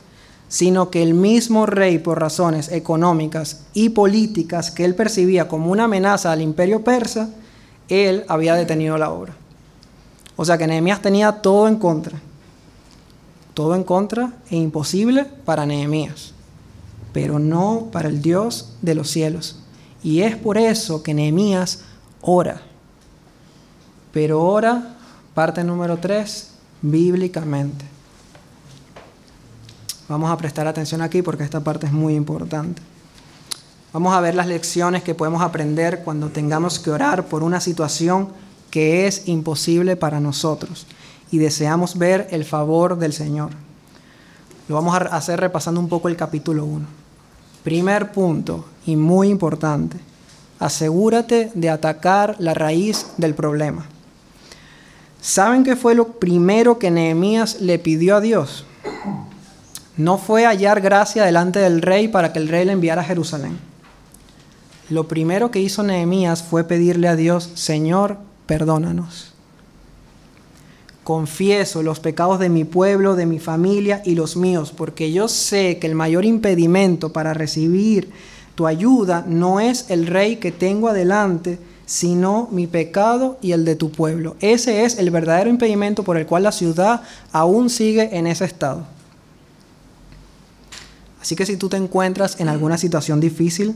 sino 0.50 0.90
que 0.90 1.02
el 1.02 1.14
mismo 1.14 1.64
rey, 1.64 1.96
por 2.00 2.20
razones 2.20 2.70
económicas 2.70 3.62
y 3.72 3.88
políticas 3.88 4.70
que 4.70 4.84
él 4.84 4.94
percibía 4.94 5.48
como 5.48 5.70
una 5.70 5.84
amenaza 5.84 6.30
al 6.30 6.42
imperio 6.42 6.84
persa, 6.84 7.30
él 7.88 8.26
había 8.28 8.54
detenido 8.54 8.98
la 8.98 9.10
obra. 9.10 9.34
O 10.36 10.44
sea 10.44 10.58
que 10.58 10.66
Nehemías 10.66 11.00
tenía 11.00 11.32
todo 11.32 11.68
en 11.68 11.76
contra. 11.76 12.20
Todo 13.54 13.74
en 13.74 13.84
contra 13.84 14.32
e 14.50 14.56
imposible 14.56 15.24
para 15.24 15.64
Nehemías 15.64 16.34
pero 17.14 17.38
no 17.38 17.90
para 17.92 18.08
el 18.08 18.20
Dios 18.20 18.74
de 18.82 18.96
los 18.96 19.08
cielos. 19.08 19.60
Y 20.02 20.22
es 20.22 20.36
por 20.36 20.58
eso 20.58 21.04
que 21.04 21.14
Nehemías 21.14 21.84
ora. 22.20 22.60
Pero 24.12 24.42
ora, 24.42 24.96
parte 25.32 25.62
número 25.62 25.96
3, 25.98 26.50
bíblicamente. 26.82 27.84
Vamos 30.08 30.28
a 30.28 30.36
prestar 30.36 30.66
atención 30.66 31.02
aquí 31.02 31.22
porque 31.22 31.44
esta 31.44 31.60
parte 31.60 31.86
es 31.86 31.92
muy 31.92 32.16
importante. 32.16 32.82
Vamos 33.92 34.12
a 34.12 34.20
ver 34.20 34.34
las 34.34 34.48
lecciones 34.48 35.04
que 35.04 35.14
podemos 35.14 35.40
aprender 35.40 36.02
cuando 36.02 36.30
tengamos 36.30 36.80
que 36.80 36.90
orar 36.90 37.26
por 37.26 37.44
una 37.44 37.60
situación 37.60 38.28
que 38.72 39.06
es 39.06 39.28
imposible 39.28 39.94
para 39.94 40.18
nosotros 40.18 40.84
y 41.30 41.38
deseamos 41.38 41.98
ver 41.98 42.28
el 42.30 42.44
favor 42.44 42.98
del 42.98 43.12
Señor. 43.12 43.50
Lo 44.68 44.76
vamos 44.76 44.94
a 44.94 44.98
hacer 45.16 45.40
repasando 45.40 45.80
un 45.80 45.88
poco 45.88 46.08
el 46.08 46.16
capítulo 46.16 46.64
1. 46.64 46.86
Primer 47.62 48.12
punto, 48.12 48.64
y 48.86 48.96
muy 48.96 49.28
importante, 49.28 49.98
asegúrate 50.58 51.50
de 51.54 51.70
atacar 51.70 52.36
la 52.38 52.54
raíz 52.54 53.06
del 53.16 53.34
problema. 53.34 53.86
¿Saben 55.20 55.64
qué 55.64 55.76
fue 55.76 55.94
lo 55.94 56.12
primero 56.12 56.78
que 56.78 56.90
Nehemías 56.90 57.60
le 57.60 57.78
pidió 57.78 58.16
a 58.16 58.20
Dios? 58.20 58.64
No 59.96 60.18
fue 60.18 60.44
hallar 60.44 60.80
gracia 60.80 61.24
delante 61.24 61.58
del 61.58 61.82
rey 61.82 62.08
para 62.08 62.32
que 62.32 62.38
el 62.38 62.48
rey 62.48 62.64
le 62.64 62.72
enviara 62.72 63.02
a 63.02 63.06
Jerusalén. 63.06 63.58
Lo 64.90 65.08
primero 65.08 65.50
que 65.50 65.60
hizo 65.60 65.82
Nehemías 65.82 66.42
fue 66.42 66.64
pedirle 66.64 67.08
a 67.08 67.16
Dios, 67.16 67.50
Señor, 67.54 68.18
perdónanos 68.46 69.33
confieso 71.04 71.82
los 71.82 72.00
pecados 72.00 72.40
de 72.40 72.48
mi 72.48 72.64
pueblo, 72.64 73.14
de 73.14 73.26
mi 73.26 73.38
familia 73.38 74.02
y 74.04 74.14
los 74.14 74.36
míos, 74.36 74.72
porque 74.76 75.12
yo 75.12 75.28
sé 75.28 75.78
que 75.78 75.86
el 75.86 75.94
mayor 75.94 76.24
impedimento 76.24 77.12
para 77.12 77.34
recibir 77.34 78.10
tu 78.54 78.66
ayuda 78.66 79.24
no 79.28 79.60
es 79.60 79.90
el 79.90 80.06
rey 80.06 80.36
que 80.36 80.50
tengo 80.50 80.88
adelante, 80.88 81.58
sino 81.86 82.48
mi 82.50 82.66
pecado 82.66 83.38
y 83.42 83.52
el 83.52 83.64
de 83.64 83.76
tu 83.76 83.90
pueblo. 83.90 84.36
Ese 84.40 84.84
es 84.84 84.98
el 84.98 85.10
verdadero 85.10 85.50
impedimento 85.50 86.02
por 86.02 86.16
el 86.16 86.26
cual 86.26 86.44
la 86.44 86.52
ciudad 86.52 87.02
aún 87.32 87.68
sigue 87.68 88.16
en 88.16 88.26
ese 88.26 88.46
estado. 88.46 88.86
Así 91.20 91.36
que 91.36 91.46
si 91.46 91.56
tú 91.56 91.68
te 91.68 91.76
encuentras 91.76 92.40
en 92.40 92.48
alguna 92.48 92.78
situación 92.78 93.20
difícil, 93.20 93.74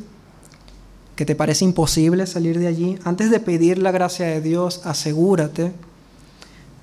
que 1.16 1.26
te 1.26 1.34
parece 1.34 1.64
imposible 1.64 2.26
salir 2.26 2.58
de 2.58 2.68
allí, 2.68 2.98
antes 3.04 3.30
de 3.30 3.40
pedir 3.40 3.78
la 3.78 3.90
gracia 3.90 4.26
de 4.26 4.40
Dios, 4.40 4.82
asegúrate 4.84 5.72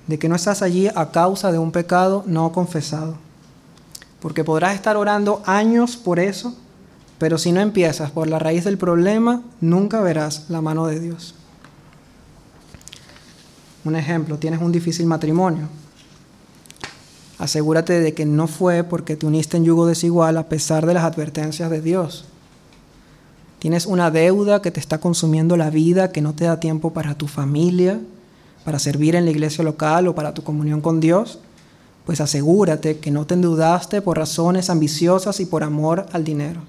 de 0.06 0.18
que 0.18 0.28
no 0.28 0.36
estás 0.36 0.62
allí 0.62 0.88
a 0.94 1.10
causa 1.10 1.52
de 1.52 1.58
un 1.58 1.72
pecado 1.72 2.24
no 2.26 2.52
confesado. 2.52 3.16
Porque 4.20 4.44
podrás 4.44 4.74
estar 4.74 4.96
orando 4.96 5.42
años 5.46 5.96
por 5.96 6.18
eso, 6.18 6.54
pero 7.18 7.38
si 7.38 7.52
no 7.52 7.60
empiezas 7.60 8.10
por 8.10 8.28
la 8.28 8.38
raíz 8.38 8.64
del 8.64 8.78
problema, 8.78 9.42
nunca 9.60 10.00
verás 10.00 10.46
la 10.48 10.60
mano 10.60 10.86
de 10.86 11.00
Dios. 11.00 11.34
Un 13.84 13.96
ejemplo, 13.96 14.38
tienes 14.38 14.60
un 14.60 14.72
difícil 14.72 15.06
matrimonio. 15.06 15.68
Asegúrate 17.38 18.00
de 18.00 18.14
que 18.14 18.24
no 18.24 18.46
fue 18.48 18.82
porque 18.82 19.16
te 19.16 19.26
uniste 19.26 19.56
en 19.56 19.64
yugo 19.64 19.86
desigual 19.86 20.38
a 20.38 20.48
pesar 20.48 20.86
de 20.86 20.94
las 20.94 21.04
advertencias 21.04 21.70
de 21.70 21.80
Dios. 21.80 22.24
Tienes 23.58 23.86
una 23.86 24.10
deuda 24.10 24.62
que 24.62 24.70
te 24.70 24.80
está 24.80 24.98
consumiendo 24.98 25.56
la 25.56 25.70
vida, 25.70 26.12
que 26.12 26.22
no 26.22 26.34
te 26.34 26.44
da 26.44 26.60
tiempo 26.60 26.92
para 26.92 27.14
tu 27.14 27.26
familia, 27.26 28.00
para 28.66 28.80
servir 28.80 29.14
en 29.14 29.26
la 29.26 29.30
iglesia 29.30 29.62
local 29.62 30.08
o 30.08 30.16
para 30.16 30.34
tu 30.34 30.42
comunión 30.42 30.80
con 30.80 30.98
Dios, 30.98 31.38
pues 32.04 32.20
asegúrate 32.20 32.98
que 32.98 33.12
no 33.12 33.24
te 33.24 33.34
endeudaste 33.34 34.02
por 34.02 34.18
razones 34.18 34.70
ambiciosas 34.70 35.38
y 35.38 35.46
por 35.46 35.62
amor 35.62 36.06
al 36.12 36.24
dinero. 36.24 36.62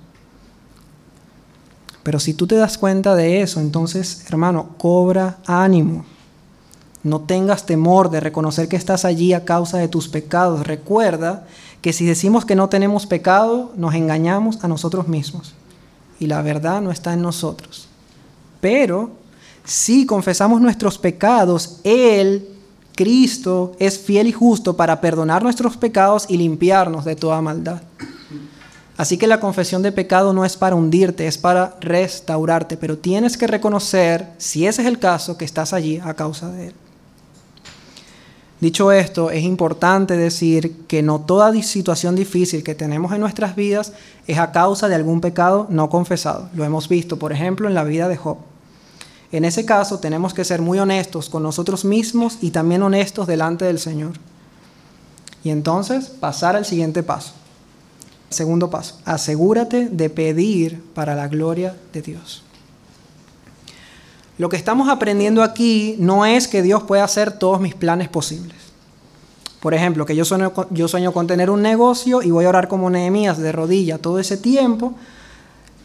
Pero 2.03 2.19
si 2.19 2.35
tú 2.35 2.45
te 2.45 2.53
das 2.53 2.77
cuenta 2.77 3.15
de 3.15 3.41
eso, 3.41 3.59
entonces, 3.59 4.23
hermano, 4.27 4.75
cobra 4.77 5.39
ánimo. 5.47 6.05
No 7.01 7.21
tengas 7.21 7.65
temor 7.65 8.11
de 8.11 8.19
reconocer 8.19 8.67
que 8.67 8.75
estás 8.75 9.03
allí 9.03 9.33
a 9.33 9.43
causa 9.43 9.79
de 9.79 9.87
tus 9.87 10.07
pecados. 10.07 10.67
Recuerda 10.67 11.47
que 11.81 11.93
si 11.93 12.05
decimos 12.05 12.45
que 12.45 12.55
no 12.55 12.69
tenemos 12.69 13.07
pecado, 13.07 13.71
nos 13.75 13.95
engañamos 13.95 14.63
a 14.63 14.67
nosotros 14.67 15.07
mismos. 15.07 15.55
Y 16.19 16.27
la 16.27 16.43
verdad 16.43 16.79
no 16.79 16.91
está 16.91 17.13
en 17.13 17.23
nosotros. 17.23 17.87
Pero 18.61 19.09
si 19.67 20.05
confesamos 20.05 20.61
nuestros 20.61 20.97
pecados, 20.97 21.81
Él, 21.83 22.47
Cristo, 22.95 23.75
es 23.79 23.99
fiel 23.99 24.27
y 24.27 24.31
justo 24.31 24.77
para 24.77 25.01
perdonar 25.01 25.43
nuestros 25.43 25.75
pecados 25.75 26.25
y 26.29 26.37
limpiarnos 26.37 27.03
de 27.03 27.17
toda 27.17 27.41
maldad. 27.41 27.81
Así 28.95 29.17
que 29.17 29.27
la 29.27 29.41
confesión 29.41 29.83
de 29.83 29.91
pecado 29.91 30.31
no 30.31 30.45
es 30.45 30.55
para 30.55 30.75
hundirte, 30.75 31.27
es 31.27 31.37
para 31.37 31.75
restaurarte, 31.81 32.77
pero 32.77 32.97
tienes 32.97 33.37
que 33.37 33.45
reconocer, 33.45 34.29
si 34.37 34.65
ese 34.65 34.81
es 34.81 34.87
el 34.87 34.99
caso, 34.99 35.37
que 35.37 35.45
estás 35.45 35.73
allí 35.73 35.99
a 36.01 36.13
causa 36.13 36.49
de 36.49 36.67
Él. 36.67 36.73
Dicho 38.61 38.91
esto, 38.93 39.29
es 39.29 39.43
importante 39.43 40.15
decir 40.15 40.85
que 40.87 41.03
no 41.03 41.19
toda 41.19 41.53
situación 41.61 42.15
difícil 42.15 42.63
que 42.63 42.73
tenemos 42.73 43.11
en 43.11 43.19
nuestras 43.19 43.55
vidas 43.55 43.91
es 44.25 44.39
a 44.39 44.51
causa 44.53 44.87
de 44.87 44.95
algún 44.95 45.19
pecado 45.19 45.67
no 45.69 45.89
confesado. 45.89 46.49
Lo 46.55 46.63
hemos 46.63 46.87
visto, 46.87 47.19
por 47.19 47.33
ejemplo, 47.33 47.67
en 47.67 47.75
la 47.75 47.83
vida 47.83 48.07
de 48.07 48.15
Job. 48.15 48.37
En 49.31 49.43
ese 49.43 49.65
caso 49.65 49.99
tenemos 49.99 50.33
que 50.33 50.45
ser 50.45 50.61
muy 50.61 50.79
honestos 50.79 51.29
con 51.29 51.43
nosotros 51.43 51.83
mismos 51.83 52.37
y 52.41 52.51
también 52.51 52.83
honestos 52.83 53.27
delante 53.27 53.65
del 53.65 53.79
Señor. 53.79 54.13
Y 55.43 55.49
entonces 55.49 56.07
pasar 56.07 56.55
al 56.55 56.65
siguiente 56.65 57.03
paso. 57.03 57.33
Segundo 58.29 58.69
paso, 58.69 58.99
asegúrate 59.05 59.87
de 59.87 60.09
pedir 60.09 60.81
para 60.93 61.15
la 61.15 61.27
gloria 61.27 61.75
de 61.93 62.01
Dios. 62.01 62.43
Lo 64.37 64.49
que 64.49 64.57
estamos 64.57 64.89
aprendiendo 64.89 65.41
aquí 65.43 65.95
no 65.99 66.25
es 66.25 66.47
que 66.47 66.61
Dios 66.61 66.83
pueda 66.83 67.03
hacer 67.03 67.31
todos 67.31 67.59
mis 67.59 67.73
planes 67.73 68.09
posibles. 68.09 68.55
Por 69.61 69.73
ejemplo, 69.73 70.05
que 70.05 70.15
yo 70.15 70.25
sueño, 70.25 70.53
yo 70.69 70.87
sueño 70.87 71.11
con 71.11 71.25
tener 71.25 71.49
un 71.49 71.61
negocio 71.61 72.21
y 72.21 72.29
voy 72.29 72.45
a 72.45 72.49
orar 72.49 72.67
como 72.67 72.89
Nehemías 72.89 73.39
de 73.39 73.51
rodilla 73.51 73.97
todo 73.97 74.19
ese 74.19 74.37
tiempo, 74.37 74.93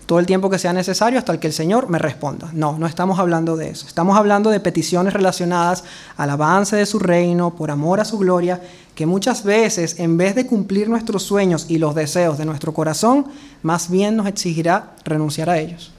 todo 0.07 0.19
el 0.19 0.27
tiempo 0.27 0.51
que 0.51 0.59
sea 0.59 0.73
necesario 0.73 1.19
hasta 1.19 1.39
que 1.39 1.47
el 1.47 1.53
Señor 1.53 1.89
me 1.89 1.99
responda. 1.99 2.51
No, 2.53 2.79
no 2.79 2.87
estamos 2.87 3.19
hablando 3.19 3.57
de 3.57 3.71
eso. 3.71 3.87
Estamos 3.87 4.17
hablando 4.17 4.51
de 4.51 4.61
peticiones 4.61 5.13
relacionadas 5.13 5.85
al 6.17 6.31
avance 6.31 6.77
de 6.77 6.87
su 6.87 6.99
reino, 6.99 7.55
por 7.55 7.71
amor 7.71 8.01
a 8.01 8.05
su 8.05 8.19
gloria, 8.19 8.61
que 8.95 9.07
muchas 9.07 9.45
veces 9.45 9.99
en 9.99 10.17
vez 10.17 10.35
de 10.35 10.47
cumplir 10.47 10.89
nuestros 10.89 11.23
sueños 11.23 11.67
y 11.69 11.79
los 11.79 11.95
deseos 11.95 12.39
de 12.39 12.45
nuestro 12.45 12.75
corazón, 12.75 13.27
más 13.63 13.91
bien 13.91 14.17
nos 14.17 14.27
exigirá 14.27 14.91
renunciar 15.05 15.49
a 15.49 15.59
ellos. 15.59 15.93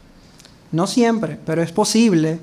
No 0.71 0.87
siempre, 0.87 1.39
pero 1.45 1.61
es 1.61 1.71
posible 1.71 2.39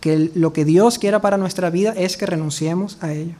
que 0.00 0.30
lo 0.34 0.52
que 0.52 0.64
Dios 0.64 0.98
quiera 0.98 1.20
para 1.20 1.36
nuestra 1.36 1.70
vida 1.70 1.94
es 1.96 2.16
que 2.16 2.26
renunciemos 2.26 2.98
a 3.00 3.12
ello. 3.12 3.34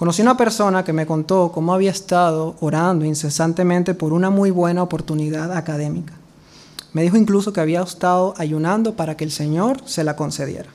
Conocí 0.00 0.22
una 0.22 0.38
persona 0.38 0.82
que 0.82 0.94
me 0.94 1.04
contó 1.04 1.52
cómo 1.52 1.74
había 1.74 1.90
estado 1.90 2.56
orando 2.60 3.04
incesantemente 3.04 3.92
por 3.92 4.14
una 4.14 4.30
muy 4.30 4.50
buena 4.50 4.82
oportunidad 4.82 5.52
académica. 5.54 6.14
Me 6.94 7.02
dijo 7.02 7.18
incluso 7.18 7.52
que 7.52 7.60
había 7.60 7.82
estado 7.82 8.32
ayunando 8.38 8.96
para 8.96 9.18
que 9.18 9.24
el 9.24 9.30
Señor 9.30 9.82
se 9.84 10.02
la 10.02 10.16
concediera. 10.16 10.70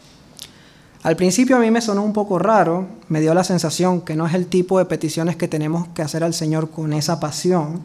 Al 1.02 1.16
principio 1.16 1.56
a 1.56 1.60
mí 1.60 1.72
me 1.72 1.82
sonó 1.82 2.04
un 2.04 2.14
poco 2.14 2.38
raro, 2.38 2.86
me 3.10 3.20
dio 3.20 3.34
la 3.34 3.44
sensación 3.44 4.02
que 4.02 4.16
no 4.16 4.28
es 4.28 4.36
el 4.36 4.46
tipo 4.46 4.78
de 4.78 4.86
peticiones 4.86 5.36
que 5.36 5.48
tenemos 5.48 5.88
que 5.96 6.04
hacer 6.04 6.24
al 6.24 6.36
Señor 6.36 6.70
con 6.70 6.94
esa 6.94 7.20
pasión, 7.20 7.82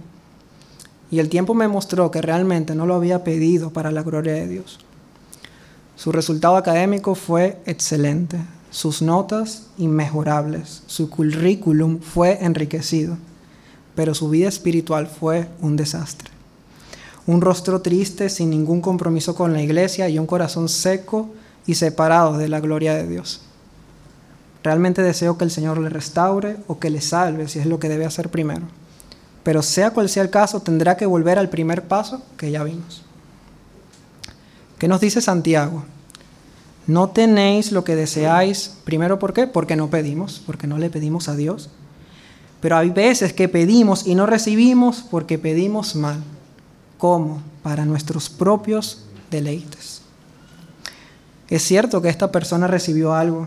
y 1.11 1.21
el 1.21 1.31
tiempo 1.31 1.55
me 1.55 1.69
mostró 1.69 2.11
que 2.11 2.21
realmente 2.21 2.75
no 2.75 2.85
lo 2.85 2.97
había 2.97 3.25
pedido 3.25 3.71
para 3.71 3.91
la 3.91 4.03
gloria 4.03 4.35
de 4.35 4.47
Dios. 4.47 4.79
Su 5.97 6.13
resultado 6.13 6.59
académico 6.59 7.15
fue 7.15 7.63
excelente, 7.65 8.37
sus 8.71 9.03
notas 9.03 9.67
inmejorables, 9.79 10.83
su 10.87 11.11
currículum 11.11 12.01
fue 12.01 12.45
enriquecido, 12.45 13.19
pero 13.97 14.15
su 14.15 14.29
vida 14.29 14.49
espiritual 14.49 15.09
fue 15.09 15.49
un 15.61 15.77
desastre. 15.77 16.31
Un 17.27 17.41
rostro 17.41 17.83
triste, 17.83 18.31
sin 18.31 18.51
ningún 18.51 18.81
compromiso 18.81 19.35
con 19.35 19.53
la 19.53 19.63
iglesia 19.63 20.09
y 20.09 20.19
un 20.19 20.27
corazón 20.27 20.69
seco 20.69 21.31
y 21.67 21.75
separado 21.75 22.39
de 22.39 22.49
la 22.49 22.61
gloria 22.61 22.95
de 22.95 23.07
Dios. 23.07 23.43
Realmente 24.63 25.03
deseo 25.03 25.37
que 25.37 25.45
el 25.45 25.51
Señor 25.51 25.79
le 25.79 25.89
restaure 25.89 26.57
o 26.67 26.79
que 26.79 26.91
le 26.91 27.01
salve 27.01 27.49
si 27.49 27.59
es 27.59 27.67
lo 27.67 27.81
que 27.81 27.89
debe 27.89 28.05
hacer 28.05 28.31
primero. 28.31 28.63
Pero 29.43 29.63
sea 29.63 29.91
cual 29.91 30.09
sea 30.09 30.23
el 30.23 30.31
caso, 30.31 30.61
tendrá 30.61 30.97
que 30.97 31.07
volver 31.07 31.39
al 31.39 31.49
primer 31.49 31.89
paso 31.89 32.23
que 32.37 32.51
ya 32.51 32.63
vimos. 32.63 33.03
¿Qué 34.79 34.87
nos 34.87 35.01
dice 35.01 35.21
Santiago? 35.21 35.85
No 36.91 37.11
tenéis 37.11 37.71
lo 37.71 37.85
que 37.85 37.95
deseáis, 37.95 38.75
primero 38.83 39.21
¿por 39.21 39.33
qué? 39.33 39.47
Porque 39.47 39.77
no 39.77 39.91
pedimos, 39.91 40.43
porque 40.45 40.67
no 40.67 40.77
le 40.77 40.91
pedimos 40.91 41.29
a 41.29 41.37
Dios. 41.37 41.71
Pero 42.61 42.77
hay 42.77 42.91
veces 42.91 43.33
que 43.33 43.49
pedimos 43.49 44.09
y 44.09 44.17
no 44.17 44.27
recibimos 44.27 45.05
porque 45.09 45.39
pedimos 45.39 45.95
mal. 45.95 46.21
¿Cómo? 46.99 47.43
Para 47.63 47.85
nuestros 47.85 48.29
propios 48.29 49.05
deleites. 49.31 50.03
Es 51.49 51.63
cierto 51.63 52.03
que 52.03 52.09
esta 52.09 52.33
persona 52.33 52.67
recibió 52.67 53.15
algo 53.15 53.47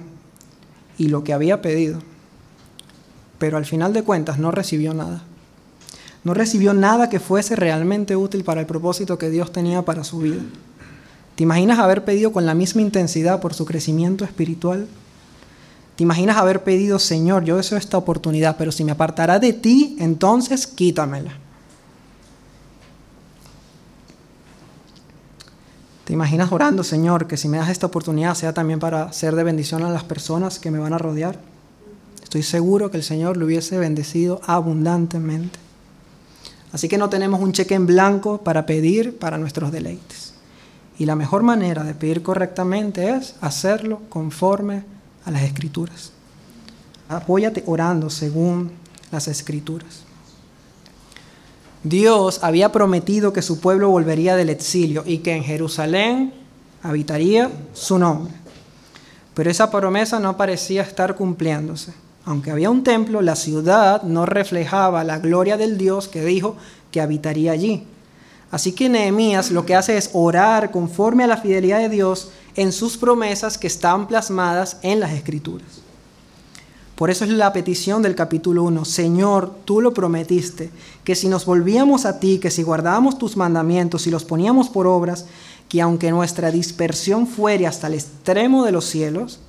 y 0.97 1.09
lo 1.09 1.25
que 1.25 1.33
había 1.33 1.61
pedido, 1.61 1.99
pero 3.39 3.57
al 3.57 3.65
final 3.65 3.91
de 3.91 4.03
cuentas 4.03 4.39
no 4.39 4.51
recibió 4.51 4.93
nada. 4.93 5.21
No 6.23 6.33
recibió 6.33 6.73
nada 6.73 7.09
que 7.09 7.19
fuese 7.19 7.57
realmente 7.57 8.15
útil 8.15 8.45
para 8.45 8.61
el 8.61 8.67
propósito 8.67 9.17
que 9.17 9.29
Dios 9.29 9.51
tenía 9.51 9.81
para 9.81 10.05
su 10.05 10.19
vida. 10.19 10.41
¿Te 11.35 11.43
imaginas 11.43 11.79
haber 11.79 12.05
pedido 12.05 12.31
con 12.31 12.45
la 12.45 12.53
misma 12.53 12.81
intensidad 12.81 13.41
por 13.41 13.53
su 13.53 13.65
crecimiento 13.65 14.23
espiritual? 14.23 14.87
¿Te 15.95 16.03
imaginas 16.03 16.37
haber 16.37 16.63
pedido, 16.63 16.99
Señor, 16.99 17.43
yo 17.43 17.57
deseo 17.57 17.77
esta 17.77 17.97
oportunidad, 17.97 18.55
pero 18.57 18.71
si 18.71 18.83
me 18.83 18.91
apartará 18.91 19.39
de 19.39 19.53
ti, 19.53 19.95
entonces 19.99 20.67
quítamela? 20.67 21.37
¿Te 26.05 26.13
imaginas 26.13 26.51
orando, 26.51 26.83
Señor, 26.83 27.27
que 27.27 27.37
si 27.37 27.47
me 27.47 27.57
das 27.57 27.69
esta 27.69 27.87
oportunidad 27.87 28.35
sea 28.35 28.53
también 28.53 28.79
para 28.79 29.13
ser 29.13 29.35
de 29.35 29.43
bendición 29.43 29.83
a 29.83 29.89
las 29.89 30.03
personas 30.03 30.59
que 30.59 30.69
me 30.69 30.79
van 30.79 30.93
a 30.93 30.97
rodear? 30.97 31.39
Estoy 32.21 32.43
seguro 32.43 32.91
que 32.91 32.97
el 32.97 33.03
Señor 33.03 33.37
lo 33.37 33.45
hubiese 33.45 33.77
bendecido 33.77 34.41
abundantemente. 34.45 35.59
Así 36.71 36.89
que 36.89 36.97
no 36.97 37.09
tenemos 37.09 37.39
un 37.39 37.53
cheque 37.53 37.75
en 37.75 37.85
blanco 37.85 38.39
para 38.39 38.65
pedir 38.65 39.17
para 39.17 39.37
nuestros 39.37 39.71
deleites. 39.71 40.32
Y 40.97 41.05
la 41.05 41.15
mejor 41.15 41.43
manera 41.43 41.83
de 41.83 41.93
pedir 41.93 42.21
correctamente 42.21 43.09
es 43.15 43.35
hacerlo 43.41 44.01
conforme 44.09 44.83
a 45.25 45.31
las 45.31 45.43
escrituras. 45.43 46.11
Apóyate 47.09 47.63
orando 47.65 48.09
según 48.09 48.71
las 49.11 49.27
escrituras. 49.27 50.03
Dios 51.83 52.39
había 52.43 52.71
prometido 52.71 53.33
que 53.33 53.41
su 53.41 53.59
pueblo 53.59 53.89
volvería 53.89 54.35
del 54.35 54.49
exilio 54.49 55.03
y 55.05 55.17
que 55.19 55.35
en 55.35 55.43
Jerusalén 55.43 56.33
habitaría 56.81 57.51
su 57.73 57.99
nombre. 57.99 58.33
Pero 59.33 59.49
esa 59.49 59.69
promesa 59.71 60.19
no 60.19 60.37
parecía 60.37 60.83
estar 60.83 61.15
cumpliéndose. 61.15 61.93
Aunque 62.25 62.51
había 62.51 62.69
un 62.69 62.83
templo, 62.83 63.21
la 63.21 63.35
ciudad 63.35 64.03
no 64.03 64.25
reflejaba 64.25 65.03
la 65.03 65.19
gloria 65.19 65.57
del 65.57 65.77
Dios 65.77 66.07
que 66.07 66.23
dijo 66.23 66.55
que 66.91 67.01
habitaría 67.01 67.51
allí. 67.51 67.85
Así 68.53 68.73
que 68.73 68.87
Nehemías 68.87 69.49
lo 69.49 69.65
que 69.65 69.73
hace 69.73 69.97
es 69.97 70.11
orar 70.13 70.69
conforme 70.69 71.23
a 71.23 71.27
la 71.27 71.37
fidelidad 71.37 71.79
de 71.79 71.89
Dios 71.89 72.29
en 72.55 72.71
sus 72.71 72.97
promesas 72.97 73.57
que 73.57 73.65
están 73.65 74.07
plasmadas 74.07 74.77
en 74.83 74.99
las 74.99 75.11
escrituras. 75.13 75.81
Por 76.95 77.09
eso 77.09 77.25
es 77.25 77.31
la 77.31 77.51
petición 77.51 78.03
del 78.03 78.13
capítulo 78.13 78.61
1. 78.65 78.85
Señor, 78.85 79.55
tú 79.65 79.81
lo 79.81 79.91
prometiste, 79.91 80.69
que 81.03 81.15
si 81.15 81.29
nos 81.29 81.47
volvíamos 81.47 82.05
a 82.05 82.19
ti, 82.19 82.37
que 82.37 82.51
si 82.51 82.61
guardábamos 82.61 83.17
tus 83.17 83.35
mandamientos 83.37 84.05
y 84.05 84.11
los 84.11 84.23
poníamos 84.23 84.69
por 84.69 84.85
obras, 84.85 85.25
que 85.67 85.81
aunque 85.81 86.11
nuestra 86.11 86.51
dispersión 86.51 87.25
fuere 87.25 87.65
hasta 87.65 87.87
el 87.87 87.95
extremo 87.95 88.65
de 88.65 88.71
los 88.71 88.85
cielos, 88.85 89.39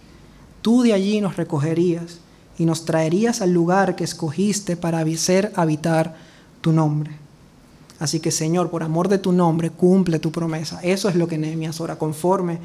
tú 0.63 0.81
de 0.81 0.95
allí 0.95 1.21
nos 1.21 1.37
recogerías 1.37 2.21
y 2.57 2.65
nos 2.65 2.87
traerías 2.87 3.43
al 3.43 3.53
lugar 3.53 3.97
que 3.97 4.05
escogiste 4.05 4.79
para 4.79 5.01
hacer 5.01 5.53
habitar 5.57 6.17
tu 6.63 6.73
nombre. 6.73 7.24
Así 8.01 8.21
que 8.21 8.31
Señor, 8.31 8.71
por 8.71 8.83
amor 8.83 9.09
de 9.09 9.19
tu 9.19 9.33
nombre, 9.33 9.71
cumple 9.71 10.19
tu 10.19 10.33
promesa. 10.33 10.81
Eso 10.83 11.09
es 11.09 11.15
lo 11.15 11.29
que 11.29 11.39
Nehemías 11.39 11.81
ora, 11.81 11.97
conforme 11.97 12.59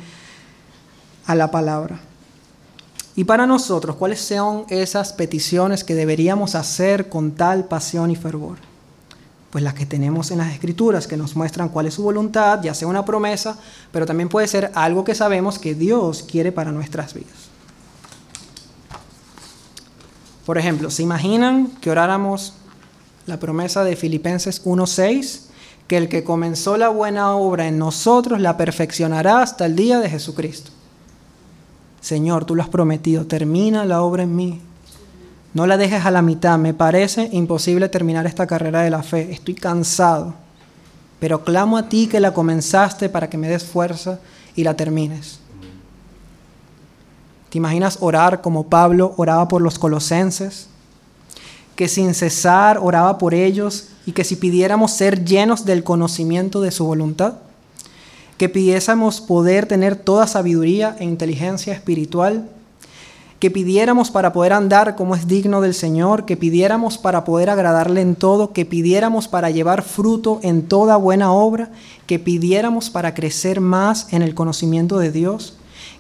a 1.26 1.36
la 1.36 1.52
palabra. 1.52 2.00
Y 3.16 3.26
para 3.26 3.46
nosotros, 3.46 3.96
¿cuáles 3.98 4.22
son 4.22 4.66
esas 4.70 5.14
peticiones 5.14 5.84
que 5.84 5.94
deberíamos 5.94 6.56
hacer 6.56 7.10
con 7.10 7.32
tal 7.32 7.66
pasión 7.66 8.12
y 8.12 8.16
fervor? 8.16 8.58
Pues 9.50 9.64
las 9.64 9.74
que 9.74 9.86
tenemos 9.86 10.32
en 10.32 10.38
las 10.38 10.54
escrituras, 10.54 11.06
que 11.06 11.18
nos 11.18 11.36
muestran 11.36 11.70
cuál 11.70 11.88
es 11.88 11.96
su 11.96 12.04
voluntad, 12.04 12.62
ya 12.64 12.74
sea 12.74 12.88
una 12.88 13.04
promesa, 13.06 13.58
pero 13.92 14.06
también 14.06 14.30
puede 14.30 14.48
ser 14.48 14.72
algo 14.74 15.04
que 15.04 15.16
sabemos 15.16 15.60
que 15.60 15.76
Dios 15.76 16.24
quiere 16.24 16.52
para 16.52 16.72
nuestras 16.72 17.14
vidas. 17.14 17.50
Por 20.46 20.58
ejemplo, 20.58 20.90
¿se 20.90 21.04
imaginan 21.04 21.68
que 21.82 21.92
oráramos 21.92 22.54
la 23.30 23.40
promesa 23.40 23.84
de 23.84 23.96
Filipenses 23.96 24.66
1.6? 24.66 25.44
Que 25.88 25.98
el 25.98 26.10
que 26.10 26.24
comenzó 26.24 26.78
la 26.78 26.90
buena 26.90 27.36
obra 27.36 27.68
en 27.68 27.80
nosotros 27.80 28.42
la 28.42 28.58
perfeccionará 28.58 29.42
hasta 29.42 29.66
el 29.66 29.76
día 29.76 30.00
de 30.00 30.10
Jesucristo. 30.10 30.72
Señor, 32.02 32.46
tú 32.46 32.56
lo 32.56 32.64
has 32.64 32.70
prometido, 32.70 33.26
termina 33.26 33.86
la 33.86 34.02
obra 34.02 34.24
en 34.24 34.36
mí. 34.36 34.62
No 35.54 35.66
la 35.66 35.78
dejes 35.78 36.06
a 36.06 36.12
la 36.12 36.22
mitad. 36.22 36.58
Me 36.60 36.74
parece 36.74 37.30
imposible 37.32 37.90
terminar 37.90 38.26
esta 38.26 38.46
carrera 38.46 38.82
de 38.82 38.90
la 38.90 39.04
fe. 39.04 39.32
Estoy 39.32 39.56
cansado. 39.56 40.34
Pero 41.20 41.44
clamo 41.44 41.78
a 41.78 41.90
ti 41.90 42.08
que 42.08 42.20
la 42.20 42.34
comenzaste 42.34 43.10
para 43.10 43.30
que 43.30 43.38
me 43.38 43.50
des 43.50 43.64
fuerza 43.64 44.20
y 44.56 44.64
la 44.64 44.76
termines. 44.76 45.40
¿Te 47.50 47.58
imaginas 47.58 47.98
orar 48.00 48.42
como 48.42 48.68
Pablo 48.68 49.16
oraba 49.18 49.48
por 49.48 49.62
los 49.62 49.80
colosenses? 49.80 50.68
Que 51.80 51.88
sin 51.88 52.14
cesar 52.14 52.78
oraba 52.82 53.18
por 53.18 53.34
ellos 53.34 53.88
y 54.06 54.12
que 54.12 54.26
si 54.26 54.36
pidiéramos 54.36 54.92
ser 54.92 55.24
llenos 55.24 55.64
del 55.64 55.86
conocimiento 55.86 56.60
de 56.60 56.72
su 56.72 56.84
voluntad, 56.84 57.36
que 58.36 58.50
pidiésemos 58.50 59.22
poder 59.22 59.66
tener 59.66 59.96
toda 59.96 60.28
sabiduría 60.28 60.98
e 61.00 61.06
inteligencia 61.06 61.72
espiritual, 61.72 62.50
que 63.40 63.50
pidiéramos 63.50 64.12
para 64.12 64.34
poder 64.34 64.52
andar 64.52 64.98
como 64.98 65.16
es 65.16 65.26
digno 65.26 65.62
del 65.62 65.74
Señor, 65.74 66.26
que 66.26 66.36
pidiéramos 66.36 66.98
para 66.98 67.24
poder 67.24 67.50
agradarle 67.50 68.02
en 68.02 68.16
todo, 68.16 68.52
que 68.52 68.66
pidiéramos 68.66 69.30
para 69.30 69.50
llevar 69.50 69.82
fruto 69.82 70.42
en 70.44 70.64
toda 70.64 70.98
buena 70.98 71.32
obra, 71.32 71.72
que 72.08 72.20
pidiéramos 72.20 72.90
para 72.90 73.14
crecer 73.14 73.62
más 73.62 74.12
en 74.12 74.22
el 74.22 74.36
conocimiento 74.36 75.00
de 75.00 75.14
Dios 75.14 75.54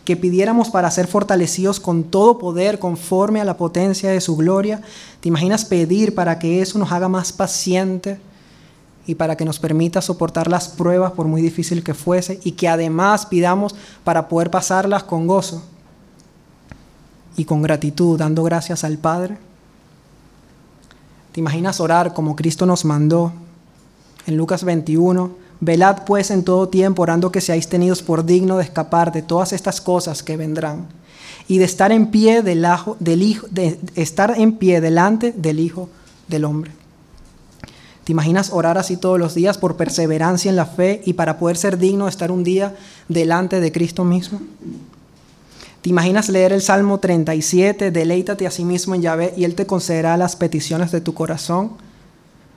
que 0.06 0.16
pidiéramos 0.18 0.70
para 0.70 0.90
ser 0.92 1.08
fortalecidos 1.08 1.80
con 1.80 2.04
todo 2.04 2.38
poder 2.38 2.80
conforme 2.80 3.42
a 3.42 3.46
la 3.46 3.58
potencia 3.58 4.10
de 4.10 4.22
su 4.22 4.36
gloria? 4.36 4.82
¿Te 5.20 5.30
imaginas 5.30 5.66
pedir 5.66 6.16
para 6.16 6.40
que 6.40 6.62
eso 6.62 6.80
nos 6.80 6.92
haga 6.92 7.08
más 7.08 7.32
pacientes 7.32 8.20
y 9.06 9.16
para 9.16 9.36
que 9.36 9.46
nos 9.46 9.60
permita 9.60 10.02
soportar 10.02 10.48
las 10.48 10.68
pruebas 10.68 11.12
por 11.12 11.28
muy 11.28 11.42
difícil 11.42 11.84
que 11.84 11.94
fuese 11.94 12.40
y 12.44 12.54
que 12.54 12.68
además 12.68 13.26
pidamos 13.26 13.76
para 14.04 14.28
poder 14.28 14.52
pasarlas 14.52 15.04
con 15.04 15.28
gozo 15.28 15.64
y 17.36 17.46
con 17.46 17.62
gratitud, 17.62 18.20
dando 18.20 18.44
gracias 18.44 18.84
al 18.84 18.98
Padre? 18.98 19.38
¿Te 21.32 21.40
imaginas 21.40 21.80
orar 21.80 22.14
como 22.14 22.36
Cristo 22.36 22.66
nos 22.66 22.86
mandó 22.86 23.32
en 24.26 24.36
Lucas 24.36 24.64
21? 24.64 25.49
Velad 25.62 26.04
pues 26.06 26.32
en 26.32 26.44
todo 26.44 26.70
tiempo, 26.70 27.02
orando 27.02 27.32
que 27.32 27.42
seáis 27.42 27.68
tenidos 27.68 28.02
por 28.02 28.26
digno 28.26 28.58
de 28.58 28.64
escapar 28.64 29.12
de 29.12 29.22
todas 29.22 29.52
estas 29.52 29.82
cosas 29.82 30.24
que 30.24 30.38
vendrán 30.38 30.88
y 31.48 31.58
de 31.58 31.66
estar 31.66 31.92
en 31.92 32.08
pie 32.08 32.42
del, 32.42 32.66
del 33.00 33.22
hijo, 33.22 33.48
de 33.50 33.80
estar 33.96 34.36
en 34.38 34.54
pie 34.54 34.80
delante 34.80 35.34
del 35.36 35.60
Hijo 35.60 35.90
del 36.28 36.46
Hombre. 36.46 36.72
¿Te 38.04 38.14
imaginas 38.14 38.52
orar 38.54 38.78
así 38.78 38.98
todos 38.98 39.20
los 39.20 39.36
días 39.36 39.58
por 39.58 39.76
perseverancia 39.76 40.50
en 40.50 40.56
la 40.56 40.66
fe 40.66 41.02
y 41.06 41.14
para 41.14 41.38
poder 41.38 41.58
ser 41.58 41.78
digno 41.78 42.06
de 42.06 42.12
estar 42.12 42.32
un 42.32 42.44
día 42.44 42.76
delante 43.08 43.60
de 43.60 43.72
Cristo 43.72 44.06
mismo? 44.06 44.42
¿Te 45.82 45.90
imaginas 45.90 46.30
leer 46.30 46.52
el 46.52 46.62
Salmo 46.62 47.00
37, 47.00 47.92
deleítate 47.92 48.48
a 48.48 48.52
sí 48.52 48.66
mismo 48.66 48.96
en 48.96 49.02
Yahvé 49.02 49.34
y 49.38 49.44
Él 49.44 49.56
te 49.56 49.66
concederá 49.66 50.18
las 50.18 50.36
peticiones 50.36 50.92
de 50.92 51.02
tu 51.02 51.14
corazón? 51.14 51.72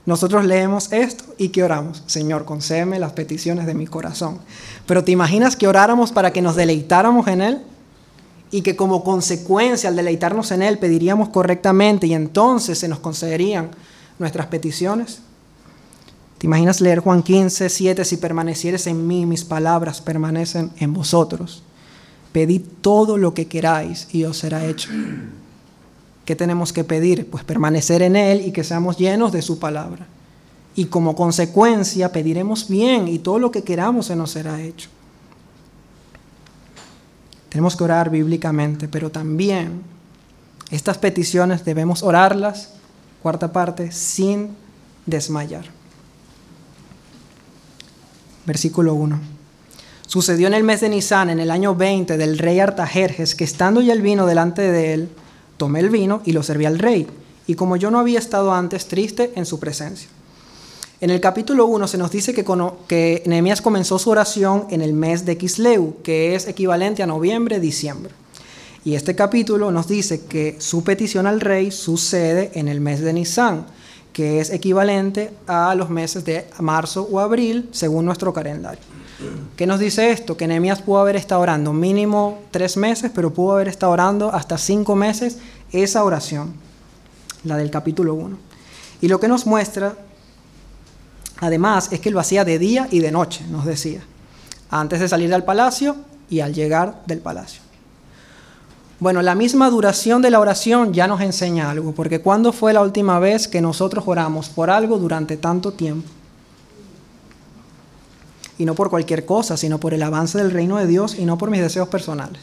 Nosotros 0.04 0.44
leemos 0.44 0.92
esto 0.92 1.24
y 1.38 1.50
que 1.50 1.62
oramos, 1.62 2.02
Señor, 2.06 2.44
concédeme 2.44 2.98
las 2.98 3.12
peticiones 3.12 3.66
de 3.66 3.74
mi 3.74 3.86
corazón. 3.86 4.38
Pero 4.86 5.04
¿te 5.04 5.12
imaginas 5.12 5.54
que 5.54 5.68
oráramos 5.68 6.10
para 6.10 6.32
que 6.32 6.42
nos 6.42 6.56
deleitáramos 6.56 7.28
en 7.28 7.40
Él? 7.40 7.62
Y 8.50 8.62
que 8.62 8.74
como 8.74 9.04
consecuencia 9.04 9.88
al 9.88 9.96
deleitarnos 9.96 10.50
en 10.50 10.62
Él 10.62 10.78
pediríamos 10.78 11.28
correctamente 11.28 12.08
y 12.08 12.14
entonces 12.14 12.78
se 12.78 12.88
nos 12.88 12.98
concederían 12.98 13.70
nuestras 14.18 14.46
peticiones. 14.46 15.20
¿Te 16.38 16.48
imaginas 16.48 16.80
leer 16.80 16.98
Juan 16.98 17.22
15, 17.22 17.68
7, 17.68 18.04
si 18.04 18.16
permanecieres 18.16 18.88
en 18.88 19.06
mí, 19.06 19.24
mis 19.24 19.44
palabras 19.44 20.00
permanecen 20.00 20.72
en 20.78 20.92
vosotros? 20.92 21.62
Pedid 22.32 22.62
todo 22.80 23.16
lo 23.16 23.34
que 23.34 23.46
queráis 23.46 24.08
y 24.10 24.24
os 24.24 24.38
será 24.38 24.66
hecho. 24.66 24.90
¿Qué 26.24 26.37
tenemos 26.37 26.72
que 26.72 26.85
pedir? 26.85 27.28
Pues 27.28 27.44
permanecer 27.44 28.02
en 28.02 28.16
Él 28.16 28.46
y 28.46 28.52
que 28.52 28.64
seamos 28.64 28.96
llenos 28.96 29.32
de 29.32 29.42
su 29.42 29.58
palabra. 29.58 30.06
Y 30.74 30.87
como 30.87 31.16
consecuencia 31.16 32.12
pediremos 32.12 32.68
bien 32.68 33.08
y 33.08 33.18
todo 33.18 33.38
lo 33.38 33.50
que 33.50 33.62
queramos 33.62 34.06
se 34.06 34.16
nos 34.16 34.30
será 34.30 34.61
hecho. 34.61 34.88
Tenemos 37.48 37.76
que 37.76 37.85
orar 37.85 38.08
bíblicamente, 38.08 38.88
pero 38.88 39.11
también 39.11 39.82
estas 40.70 40.96
peticiones 40.96 41.64
debemos 41.66 42.02
orarlas, 42.02 42.70
cuarta 43.22 43.52
parte, 43.52 43.92
sin 43.92 44.56
desmayar. 45.04 45.66
Versículo 48.46 48.94
1. 48.94 49.20
Sucedió 50.06 50.46
en 50.46 50.54
el 50.54 50.64
mes 50.64 50.80
de 50.80 50.88
Nisan, 50.88 51.28
en 51.30 51.40
el 51.40 51.50
año 51.50 51.74
20 51.74 52.16
del 52.16 52.38
rey 52.38 52.58
Artajerjes, 52.61 53.35
que 53.35 53.44
estando 53.44 53.80
ya 53.82 53.92
el 53.92 54.02
vino 54.02 54.24
delante 54.24 54.62
de 54.62 54.94
él, 54.94 55.08
tomé 55.56 55.80
el 55.80 55.90
vino 55.90 56.22
y 56.24 56.32
lo 56.32 56.42
serví 56.42 56.64
al 56.64 56.78
rey, 56.78 57.06
y 57.46 57.54
como 57.54 57.76
yo 57.76 57.90
no 57.90 57.98
había 57.98 58.18
estado 58.18 58.52
antes 58.52 58.86
triste 58.86 59.32
en 59.36 59.46
su 59.46 59.58
presencia. 59.58 60.08
En 61.00 61.10
el 61.10 61.20
capítulo 61.20 61.66
1 61.66 61.88
se 61.88 61.98
nos 61.98 62.12
dice 62.12 62.32
que, 62.32 62.44
que 62.86 63.22
Nehemías 63.26 63.60
comenzó 63.60 63.98
su 63.98 64.10
oración 64.10 64.66
en 64.70 64.82
el 64.82 64.92
mes 64.92 65.24
de 65.24 65.36
Kisleu, 65.36 65.96
que 66.04 66.36
es 66.36 66.46
equivalente 66.46 67.02
a 67.02 67.08
noviembre-diciembre. 67.08 68.12
Y 68.84 68.94
este 68.94 69.16
capítulo 69.16 69.72
nos 69.72 69.88
dice 69.88 70.26
que 70.26 70.56
su 70.60 70.84
petición 70.84 71.26
al 71.26 71.40
rey 71.40 71.72
sucede 71.72 72.52
en 72.54 72.68
el 72.68 72.80
mes 72.80 73.00
de 73.00 73.12
Nisan, 73.12 73.66
que 74.12 74.40
es 74.40 74.50
equivalente 74.50 75.32
a 75.46 75.74
los 75.74 75.90
meses 75.90 76.24
de 76.24 76.46
marzo 76.60 77.08
o 77.10 77.18
abril, 77.18 77.68
según 77.72 78.04
nuestro 78.04 78.32
calendario. 78.32 78.82
¿Qué 79.56 79.66
nos 79.66 79.78
dice 79.78 80.11
esto? 80.11 80.37
Que 80.37 80.46
Nehemías 80.46 80.82
pudo 80.82 80.98
haber 81.00 81.16
estado 81.16 81.40
orando 81.40 81.72
mínimo 81.72 82.40
tres 82.50 82.76
meses, 82.76 83.11
pero 83.14 83.32
pudo 83.32 83.52
haber 83.52 83.68
estado 83.68 83.92
orando 83.92 84.32
hasta 84.32 84.58
cinco 84.58 84.96
meses 84.96 85.38
esa 85.72 86.04
oración, 86.04 86.54
la 87.44 87.56
del 87.56 87.70
capítulo 87.70 88.14
1. 88.14 88.37
Y 89.00 89.08
lo 89.08 89.20
que 89.20 89.28
nos 89.28 89.46
muestra, 89.46 89.94
además, 91.40 91.92
es 91.92 92.00
que 92.00 92.11
lo 92.11 92.20
hacía 92.20 92.44
de 92.44 92.58
día 92.58 92.88
y 92.90 93.00
de 93.00 93.12
noche, 93.12 93.44
nos 93.50 93.64
decía, 93.64 94.02
antes 94.70 95.00
de 95.00 95.08
salir 95.08 95.30
del 95.30 95.44
palacio 95.44 95.96
y 96.30 96.40
al 96.40 96.54
llegar 96.54 97.02
del 97.06 97.18
palacio. 97.18 97.61
Bueno, 99.00 99.20
la 99.20 99.35
misma 99.35 99.68
duración 99.68 100.22
de 100.22 100.30
la 100.30 100.38
oración 100.38 100.92
ya 100.94 101.08
nos 101.08 101.20
enseña 101.20 101.70
algo, 101.70 101.92
porque 101.92 102.20
¿cuándo 102.20 102.52
fue 102.52 102.72
la 102.72 102.82
última 102.82 103.18
vez 103.18 103.48
que 103.48 103.61
nosotros 103.61 104.04
oramos 104.06 104.48
por 104.48 104.70
algo 104.70 104.98
durante 104.98 105.37
tanto 105.37 105.72
tiempo? 105.72 106.08
Y 108.58 108.64
no 108.64 108.74
por 108.74 108.90
cualquier 108.90 109.24
cosa, 109.24 109.56
sino 109.56 109.78
por 109.78 109.94
el 109.94 110.02
avance 110.02 110.38
del 110.38 110.50
reino 110.50 110.76
de 110.76 110.86
Dios 110.86 111.16
y 111.18 111.24
no 111.24 111.38
por 111.38 111.50
mis 111.50 111.60
deseos 111.60 111.88
personales. 111.88 112.40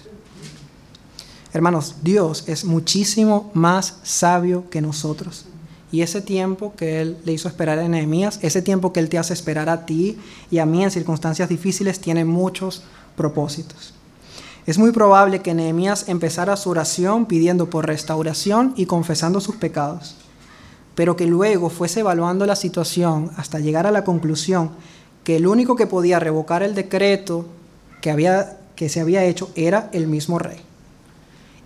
Hermanos, 1.51 1.95
Dios 2.03 2.43
es 2.47 2.63
muchísimo 2.63 3.49
más 3.53 3.95
sabio 4.03 4.69
que 4.69 4.81
nosotros. 4.81 5.45
Y 5.91 6.01
ese 6.01 6.21
tiempo 6.21 6.73
que 6.75 7.01
Él 7.01 7.17
le 7.25 7.33
hizo 7.33 7.47
esperar 7.47 7.79
a 7.79 7.87
Nehemías, 7.87 8.39
ese 8.43 8.61
tiempo 8.61 8.93
que 8.93 8.99
Él 8.99 9.09
te 9.09 9.17
hace 9.17 9.33
esperar 9.33 9.69
a 9.69 9.85
ti 9.87 10.17
y 10.51 10.59
a 10.59 10.65
mí 10.67 10.83
en 10.83 10.91
circunstancias 10.91 11.49
difíciles, 11.49 11.99
tiene 11.99 12.25
muchos 12.25 12.83
propósitos. 13.15 13.93
Es 14.67 14.77
muy 14.77 14.91
probable 14.91 15.41
que 15.41 15.55
Nehemías 15.55 16.07
empezara 16.07 16.55
su 16.55 16.69
oración 16.69 17.25
pidiendo 17.25 17.71
por 17.71 17.87
restauración 17.87 18.73
y 18.77 18.85
confesando 18.85 19.41
sus 19.41 19.55
pecados, 19.55 20.15
pero 20.93 21.15
que 21.15 21.25
luego 21.25 21.71
fuese 21.71 22.01
evaluando 22.01 22.45
la 22.45 22.55
situación 22.55 23.31
hasta 23.35 23.57
llegar 23.57 23.87
a 23.87 23.91
la 23.91 24.03
conclusión 24.03 24.69
que 25.29 25.35
el 25.35 25.45
único 25.45 25.75
que 25.75 25.85
podía 25.85 26.17
revocar 26.17 26.63
el 26.63 26.73
decreto 26.73 27.45
que, 28.01 28.09
había, 28.09 28.57
que 28.75 28.89
se 28.89 28.99
había 28.99 29.25
hecho 29.25 29.51
era 29.53 29.87
el 29.93 30.07
mismo 30.07 30.39
rey, 30.39 30.57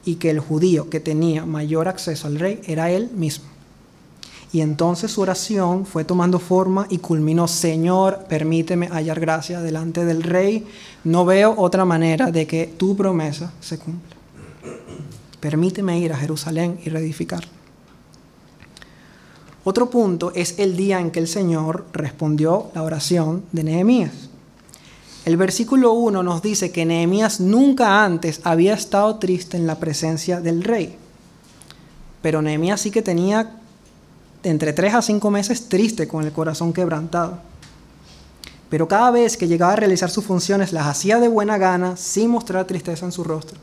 y 0.04 0.16
que 0.16 0.32
el 0.32 0.42
judío 0.42 0.90
que 0.90 1.00
tenía 1.00 1.46
mayor 1.46 1.88
acceso 1.88 2.28
al 2.28 2.40
rey 2.40 2.60
era 2.66 2.92
él 2.92 3.10
mismo. 3.16 3.46
Y 4.52 4.60
entonces 4.60 5.12
su 5.12 5.22
oración 5.22 5.86
fue 5.86 6.04
tomando 6.04 6.40
forma 6.40 6.88
y 6.90 6.98
culminó, 6.98 7.48
Señor, 7.48 8.26
permíteme 8.28 8.90
hallar 8.90 9.22
gracia 9.22 9.62
delante 9.62 10.04
del 10.04 10.24
rey. 10.24 10.68
No 11.06 11.24
veo 11.24 11.56
otra 11.58 11.86
manera 11.86 12.32
de 12.32 12.46
que 12.46 12.68
tu 12.68 12.98
promesa 12.98 13.54
se 13.62 13.80
cumpla. 13.80 14.18
Permíteme 15.40 16.00
ir 16.00 16.12
a 16.12 16.18
Jerusalén 16.18 16.82
y 16.84 16.90
reedificarla. 16.90 17.63
Otro 19.66 19.90
punto 19.90 20.34
es 20.36 20.56
el 20.60 20.76
día 20.76 21.00
en 21.00 21.10
que 21.10 21.20
el 21.20 21.28
Señor 21.28 21.86
respondió 21.94 22.70
la 22.76 22.84
oración 22.84 23.44
de 23.54 23.64
Nehemías. 23.64 24.12
El 25.24 25.38
versículo 25.38 25.94
1 25.94 26.22
nos 26.22 26.42
dice 26.42 26.72
que 26.72 26.86
Nehemías 26.86 27.40
nunca 27.40 28.04
antes 28.04 28.42
había 28.44 28.74
estado 28.74 29.16
triste 29.20 29.56
en 29.56 29.66
la 29.66 29.80
presencia 29.80 30.42
del 30.42 30.66
rey. 30.66 30.98
Pero 32.22 32.42
Nehemías 32.42 32.82
sí 32.82 32.92
que 32.92 33.02
tenía 33.02 33.52
entre 34.44 34.74
3 34.74 34.96
a 34.96 35.02
5 35.02 35.32
meses 35.32 35.70
triste 35.70 36.10
con 36.10 36.26
el 36.26 36.34
corazón 36.34 36.74
quebrantado. 36.74 37.40
Pero 38.70 38.90
cada 38.90 39.12
vez 39.12 39.38
que 39.38 39.48
llegaba 39.48 39.74
a 39.74 39.78
realizar 39.78 40.10
sus 40.10 40.26
funciones 40.26 40.74
las 40.74 40.88
hacía 40.88 41.20
de 41.20 41.30
buena 41.30 41.58
gana 41.58 41.96
sin 41.96 42.32
mostrar 42.32 42.66
tristeza 42.66 43.06
en 43.06 43.14
su 43.14 43.24
rostro 43.24 43.58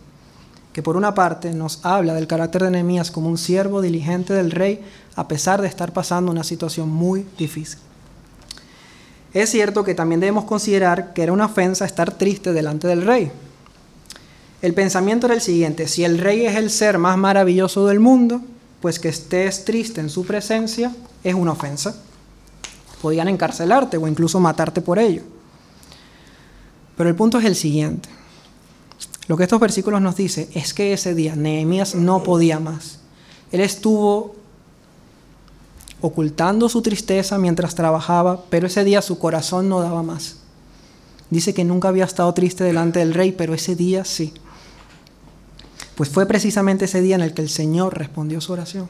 que 0.73 0.83
por 0.83 0.97
una 0.97 1.15
parte 1.15 1.53
nos 1.53 1.85
habla 1.85 2.15
del 2.15 2.27
carácter 2.27 2.65
de 2.65 2.71
Nehemías 2.71 3.11
como 3.11 3.29
un 3.29 3.39
siervo 3.39 3.81
diligente 3.81 4.35
del 4.35 4.51
rey, 4.51 4.81
a 5.17 5.27
pesar 5.27 5.61
de 5.61 5.69
estar 5.69 5.93
pasando 5.93 6.31
una 6.31 6.45
situación 6.45 6.89
muy 6.89 7.27
difícil. 7.37 7.81
Es 9.33 9.51
cierto 9.51 9.85
que 9.85 9.95
también 9.95 10.21
debemos 10.21 10.45
considerar 10.45 11.13
que 11.13 11.23
era 11.23 11.33
una 11.33 11.47
ofensa 11.47 11.85
estar 11.85 12.13
triste 12.13 12.53
delante 12.53 12.89
del 12.89 13.03
rey. 13.03 13.31
El 14.63 14.75
pensamiento 14.75 15.27
era 15.27 15.35
el 15.35 15.41
siguiente, 15.41 15.89
si 15.89 16.05
el 16.05 16.19
rey 16.19 16.47
es 16.47 16.57
el 16.57 16.71
ser 16.71 16.99
más 16.99 17.17
maravilloso 17.17 17.87
del 17.87 18.01
mundo, 18.01 18.43
pues 18.81 18.99
que 18.99 19.09
estés 19.09 19.65
triste 19.65 20.01
en 20.01 20.11
su 20.11 20.25
presencia 20.25 20.95
es 21.25 21.35
una 21.35 21.53
ofensa. 21.53 21.95
Podían 23.01 23.29
encarcelarte 23.29 23.97
o 23.97 24.07
incluso 24.07 24.41
matarte 24.41 24.81
por 24.81 24.99
ello. 24.99 25.23
Pero 26.97 27.09
el 27.09 27.17
punto 27.17 27.39
es 27.39 27.45
el 27.45 27.57
siguiente. 27.57 28.09
Lo 29.31 29.37
que 29.37 29.45
estos 29.45 29.61
versículos 29.61 30.03
nos 30.03 30.17
dicen 30.17 30.49
es 30.55 30.75
que 30.75 30.93
ese 30.93 31.15
día 31.15 31.37
Nehemías 31.37 31.95
no 31.95 32.25
podía 32.25 32.59
más. 32.59 32.99
Él 33.53 33.61
estuvo 33.61 34.35
ocultando 36.01 36.69
su 36.69 36.83
tristeza 36.83 37.39
mientras 37.39 37.77
trabajaba, 37.77 38.43
pero 38.51 38.67
ese 38.67 38.83
día 38.83 39.01
su 39.03 39.21
corazón 39.21 39.69
no 39.69 39.79
daba 39.79 40.03
más. 40.03 40.39
Dice 41.31 41.55
que 41.55 41.63
nunca 41.63 41.87
había 41.87 42.07
estado 42.07 42.35
triste 42.35 42.65
delante 42.65 42.99
del 42.99 43.15
rey, 43.15 43.31
pero 43.31 43.55
ese 43.55 43.77
día 43.77 44.05
sí. 44.05 44.35
Pues 45.95 46.09
fue 46.09 46.27
precisamente 46.27 46.87
ese 46.87 47.01
día 47.01 47.15
en 47.15 47.23
el 47.23 47.33
que 47.33 47.43
el 47.43 47.51
Señor 47.51 47.97
respondió 47.97 48.41
su 48.41 48.53
oración. 48.53 48.89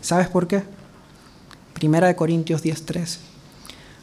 ¿Sabes 0.00 0.26
por 0.26 0.48
qué? 0.48 0.64
Primera 1.72 2.08
de 2.08 2.16
Corintios 2.16 2.64
10:13. 2.64 3.31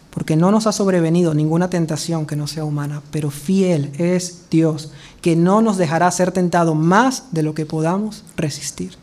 Porque 0.09 0.35
no 0.35 0.51
nos 0.51 0.67
ha 0.67 0.71
sobrevenido 0.71 1.33
ninguna 1.33 1.69
tentación 1.69 2.25
que 2.25 2.35
no 2.35 2.47
sea 2.47 2.65
humana, 2.65 3.01
pero 3.11 3.29
fiel 3.29 3.91
es 3.97 4.49
Dios, 4.49 4.91
que 5.21 5.35
no 5.35 5.61
nos 5.61 5.77
dejará 5.77 6.09
ser 6.11 6.31
tentado 6.31 6.75
más 6.75 7.25
de 7.31 7.43
lo 7.43 7.53
que 7.53 7.65
podamos 7.65 8.23
resistir, 8.35 8.95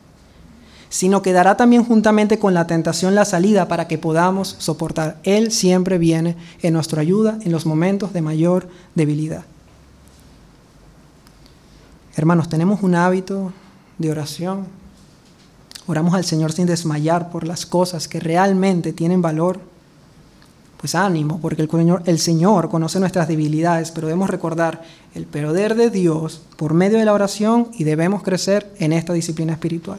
sino 0.88 1.22
que 1.22 1.32
dará 1.32 1.56
también 1.56 1.84
juntamente 1.84 2.38
con 2.38 2.54
la 2.54 2.66
tentación 2.66 3.14
la 3.14 3.24
salida 3.24 3.68
para 3.68 3.86
que 3.86 3.98
podamos 3.98 4.56
soportar. 4.58 5.18
Él 5.22 5.52
siempre 5.52 5.98
viene 5.98 6.36
en 6.62 6.74
nuestra 6.74 7.02
ayuda 7.02 7.38
en 7.42 7.52
los 7.52 7.66
momentos 7.66 8.12
de 8.12 8.22
mayor 8.22 8.68
debilidad. 8.94 9.44
Hermanos, 12.16 12.48
tenemos 12.48 12.82
un 12.82 12.94
hábito 12.94 13.52
de 13.98 14.10
oración. 14.10 14.66
Oramos 15.86 16.14
al 16.14 16.24
Señor 16.24 16.50
sin 16.50 16.66
desmayar 16.66 17.30
por 17.30 17.46
las 17.46 17.66
cosas 17.66 18.08
que 18.08 18.18
realmente 18.18 18.92
tienen 18.92 19.22
valor 19.22 19.60
pues 20.86 20.94
ánimo, 20.94 21.40
porque 21.40 21.62
el 21.62 21.68
Señor, 21.68 22.02
el 22.06 22.20
Señor 22.20 22.68
conoce 22.68 23.00
nuestras 23.00 23.26
debilidades, 23.26 23.90
pero 23.90 24.06
debemos 24.06 24.30
recordar 24.30 24.84
el 25.16 25.26
poder 25.26 25.74
de 25.74 25.90
Dios 25.90 26.42
por 26.56 26.74
medio 26.74 27.00
de 27.00 27.04
la 27.04 27.12
oración 27.12 27.72
y 27.76 27.82
debemos 27.82 28.22
crecer 28.22 28.72
en 28.78 28.92
esta 28.92 29.12
disciplina 29.12 29.52
espiritual. 29.52 29.98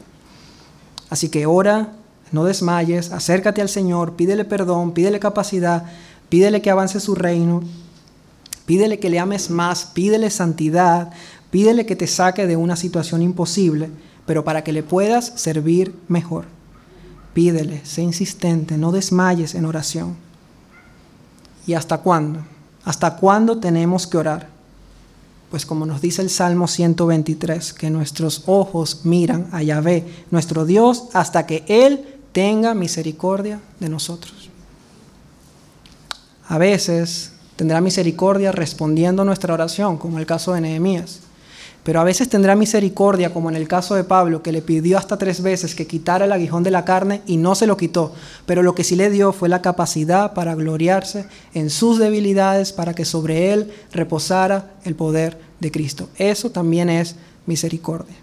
Así 1.09 1.27
que 1.27 1.45
ora, 1.45 1.91
no 2.31 2.45
desmayes, 2.45 3.11
acércate 3.11 3.61
al 3.61 3.67
Señor, 3.67 4.13
pídele 4.13 4.45
perdón, 4.45 4.93
pídele 4.93 5.19
capacidad, 5.19 5.83
pídele 6.29 6.61
que 6.61 6.71
avance 6.71 7.01
su 7.01 7.15
reino, 7.15 7.63
pídele 8.65 8.97
que 8.97 9.09
le 9.09 9.19
ames 9.19 9.49
más, 9.49 9.87
pídele 9.87 10.29
santidad, 10.29 11.11
pídele 11.51 11.85
que 11.85 11.97
te 11.97 12.07
saque 12.07 12.47
de 12.47 12.55
una 12.55 12.77
situación 12.77 13.21
imposible, 13.21 13.89
pero 14.25 14.45
para 14.45 14.63
que 14.63 14.71
le 14.71 14.83
puedas 14.83 15.33
servir 15.35 15.93
mejor. 16.07 16.45
Pídele, 17.33 17.85
sé 17.85 18.03
insistente, 18.03 18.77
no 18.77 18.93
desmayes 18.93 19.53
en 19.53 19.65
oración. 19.65 20.26
¿Y 21.67 21.73
hasta 21.73 21.99
cuándo? 21.99 22.39
¿Hasta 22.85 23.17
cuándo 23.17 23.59
tenemos 23.59 24.07
que 24.07 24.17
orar? 24.17 24.47
Pues 25.51 25.65
como 25.65 25.85
nos 25.85 26.01
dice 26.01 26.21
el 26.21 26.29
Salmo 26.29 26.67
123, 26.67 27.73
que 27.73 27.89
nuestros 27.89 28.43
ojos 28.47 29.01
miran 29.03 29.47
a 29.51 29.61
Yahvé, 29.61 30.05
nuestro 30.31 30.65
Dios, 30.65 31.09
hasta 31.13 31.45
que 31.45 31.63
Él 31.67 32.19
tenga 32.31 32.73
misericordia 32.73 33.59
de 33.79 33.89
nosotros. 33.89 34.49
A 36.47 36.57
veces 36.57 37.33
tendrá 37.57 37.81
misericordia 37.81 38.51
respondiendo 38.51 39.25
nuestra 39.25 39.53
oración, 39.53 39.97
como 39.97 40.19
el 40.19 40.25
caso 40.25 40.53
de 40.53 40.61
Nehemías. 40.61 41.19
Pero 41.87 42.01
a 42.01 42.03
veces 42.03 42.27
tendrá 42.27 42.53
misericordia, 42.53 43.33
como 43.33 43.49
en 43.49 43.55
el 43.55 43.65
caso 43.65 43.95
de 43.95 44.03
Pablo, 44.03 44.43
que 44.43 44.51
le 44.51 44.61
pidió 44.61 44.97
hasta 44.97 45.17
tres 45.17 45.41
veces 45.41 45.73
que 45.73 45.87
quitara 45.87 46.25
el 46.25 46.33
aguijón 46.33 46.61
de 46.61 46.69
la 46.69 46.83
carne 46.83 47.21
y 47.25 47.37
no 47.37 47.55
se 47.55 47.65
lo 47.65 47.77
quitó. 47.77 48.13
Pero 48.45 48.61
lo 48.61 48.75
que 48.75 48.83
sí 48.83 48.97
le 48.97 49.09
dio 49.09 49.31
fue 49.31 49.47
la 49.47 49.61
capacidad 49.61 50.33
para 50.33 50.53
gloriarse 50.53 51.27
en 51.53 51.69
sus 51.69 51.97
debilidades, 51.97 52.73
para 52.73 52.93
que 52.93 53.05
sobre 53.05 53.53
él 53.53 53.71
reposara 53.93 54.71
el 54.83 54.95
poder 54.95 55.39
de 55.61 55.71
Cristo. 55.71 56.09
Eso 56.17 56.51
también 56.51 56.89
es 56.89 57.15
misericordia. 57.45 58.17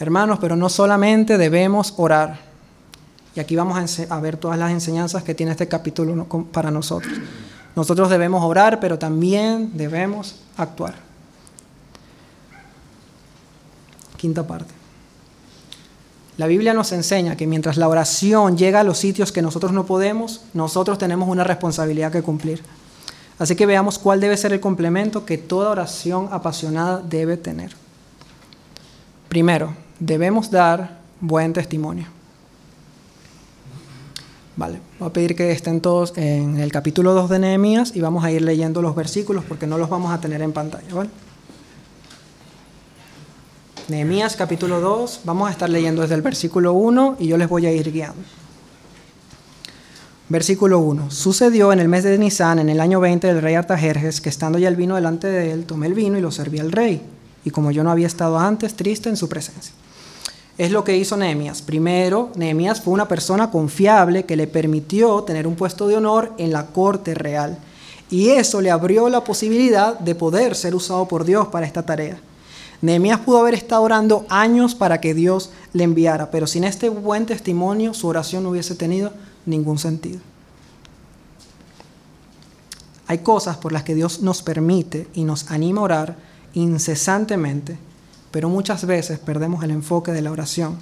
Hermanos, 0.00 0.38
pero 0.40 0.56
no 0.56 0.70
solamente 0.70 1.36
debemos 1.36 1.92
orar. 1.98 2.40
Y 3.36 3.40
aquí 3.40 3.54
vamos 3.54 4.00
a, 4.08 4.20
ver 4.20 4.38
todas 4.38 4.58
las 4.58 4.70
enseñanzas 4.70 5.22
que 5.22 5.34
tiene 5.34 5.52
este 5.52 5.68
capítulo 5.68 6.26
para 6.52 6.70
nosotros. 6.70 7.12
Nosotros 7.74 8.10
debemos 8.10 8.44
orar, 8.44 8.80
pero 8.80 8.98
también 8.98 9.70
debemos 9.74 10.36
actuar. 10.56 10.94
Quinta 14.16 14.46
parte. 14.46 14.72
La 16.36 16.46
Biblia 16.46 16.74
nos 16.74 16.92
enseña 16.92 17.36
que 17.36 17.46
mientras 17.46 17.76
la 17.76 17.88
oración 17.88 18.56
llega 18.56 18.80
a 18.80 18.84
los 18.84 18.98
sitios 18.98 19.32
que 19.32 19.42
nosotros 19.42 19.72
no 19.72 19.84
podemos, 19.84 20.42
nosotros 20.54 20.98
tenemos 20.98 21.28
una 21.28 21.44
responsabilidad 21.44 22.12
que 22.12 22.22
cumplir. 22.22 22.62
Así 23.38 23.56
que 23.56 23.66
veamos 23.66 23.98
cuál 23.98 24.20
debe 24.20 24.36
ser 24.36 24.52
el 24.52 24.60
complemento 24.60 25.26
que 25.26 25.38
toda 25.38 25.70
oración 25.70 26.28
apasionada 26.30 27.02
debe 27.02 27.36
tener. 27.36 27.74
Primero, 29.28 29.74
debemos 29.98 30.50
dar 30.50 31.00
buen 31.20 31.52
testimonio. 31.52 32.06
Vale, 34.54 34.80
voy 34.98 35.08
a 35.08 35.12
pedir 35.12 35.34
que 35.34 35.50
estén 35.50 35.80
todos 35.80 36.12
en 36.16 36.58
el 36.58 36.70
capítulo 36.70 37.14
2 37.14 37.30
de 37.30 37.38
Nehemías 37.38 37.96
y 37.96 38.00
vamos 38.00 38.22
a 38.22 38.30
ir 38.30 38.42
leyendo 38.42 38.82
los 38.82 38.94
versículos 38.94 39.44
porque 39.48 39.66
no 39.66 39.78
los 39.78 39.88
vamos 39.88 40.12
a 40.12 40.20
tener 40.20 40.42
en 40.42 40.52
pantalla, 40.52 40.94
¿vale? 40.94 41.08
Nehemías 43.88 44.36
capítulo 44.36 44.80
2, 44.80 45.22
vamos 45.24 45.48
a 45.48 45.52
estar 45.52 45.70
leyendo 45.70 46.02
desde 46.02 46.16
el 46.16 46.22
versículo 46.22 46.74
1 46.74 47.16
y 47.18 47.28
yo 47.28 47.38
les 47.38 47.48
voy 47.48 47.64
a 47.64 47.72
ir 47.72 47.90
guiando. 47.90 48.20
Versículo 50.28 50.78
1. 50.80 51.10
Sucedió 51.10 51.72
en 51.72 51.80
el 51.80 51.88
mes 51.88 52.04
de 52.04 52.16
Nisan, 52.16 52.58
en 52.58 52.68
el 52.68 52.80
año 52.80 53.00
20 53.00 53.26
del 53.26 53.42
rey 53.42 53.54
Artajerjes, 53.54 54.20
que 54.20 54.28
estando 54.28 54.58
ya 54.58 54.68
el 54.68 54.76
vino 54.76 54.94
delante 54.94 55.28
de 55.28 55.52
él, 55.52 55.64
tomé 55.64 55.86
el 55.86 55.94
vino 55.94 56.18
y 56.18 56.22
lo 56.22 56.30
serví 56.30 56.58
al 56.58 56.72
rey. 56.72 57.02
Y 57.44 57.50
como 57.50 57.70
yo 57.70 57.84
no 57.84 57.90
había 57.90 58.06
estado 58.06 58.38
antes, 58.38 58.74
triste 58.74 59.08
en 59.08 59.16
su 59.16 59.28
presencia 59.28 59.74
es 60.64 60.70
lo 60.70 60.84
que 60.84 60.96
hizo 60.96 61.16
Nehemías. 61.16 61.60
Primero, 61.60 62.30
Nehemías 62.36 62.80
fue 62.80 62.94
una 62.94 63.08
persona 63.08 63.50
confiable 63.50 64.26
que 64.26 64.36
le 64.36 64.46
permitió 64.46 65.24
tener 65.24 65.48
un 65.48 65.56
puesto 65.56 65.88
de 65.88 65.96
honor 65.96 66.32
en 66.38 66.52
la 66.52 66.66
corte 66.66 67.14
real. 67.14 67.58
Y 68.10 68.28
eso 68.28 68.60
le 68.60 68.70
abrió 68.70 69.08
la 69.08 69.24
posibilidad 69.24 69.98
de 69.98 70.14
poder 70.14 70.54
ser 70.54 70.76
usado 70.76 71.08
por 71.08 71.24
Dios 71.24 71.48
para 71.48 71.66
esta 71.66 71.84
tarea. 71.84 72.20
Nehemías 72.80 73.18
pudo 73.18 73.38
haber 73.38 73.54
estado 73.54 73.82
orando 73.82 74.24
años 74.28 74.76
para 74.76 75.00
que 75.00 75.14
Dios 75.14 75.50
le 75.72 75.82
enviara, 75.82 76.30
pero 76.30 76.46
sin 76.46 76.62
este 76.62 76.88
buen 76.88 77.26
testimonio 77.26 77.92
su 77.92 78.06
oración 78.06 78.44
no 78.44 78.50
hubiese 78.50 78.76
tenido 78.76 79.10
ningún 79.44 79.80
sentido. 79.80 80.20
Hay 83.08 83.18
cosas 83.18 83.56
por 83.56 83.72
las 83.72 83.82
que 83.82 83.96
Dios 83.96 84.20
nos 84.20 84.42
permite 84.42 85.08
y 85.12 85.24
nos 85.24 85.50
anima 85.50 85.80
a 85.80 85.84
orar 85.84 86.16
incesantemente 86.54 87.78
pero 88.32 88.48
muchas 88.48 88.84
veces 88.86 89.20
perdemos 89.20 89.62
el 89.62 89.70
enfoque 89.70 90.10
de 90.10 90.22
la 90.22 90.32
oración. 90.32 90.76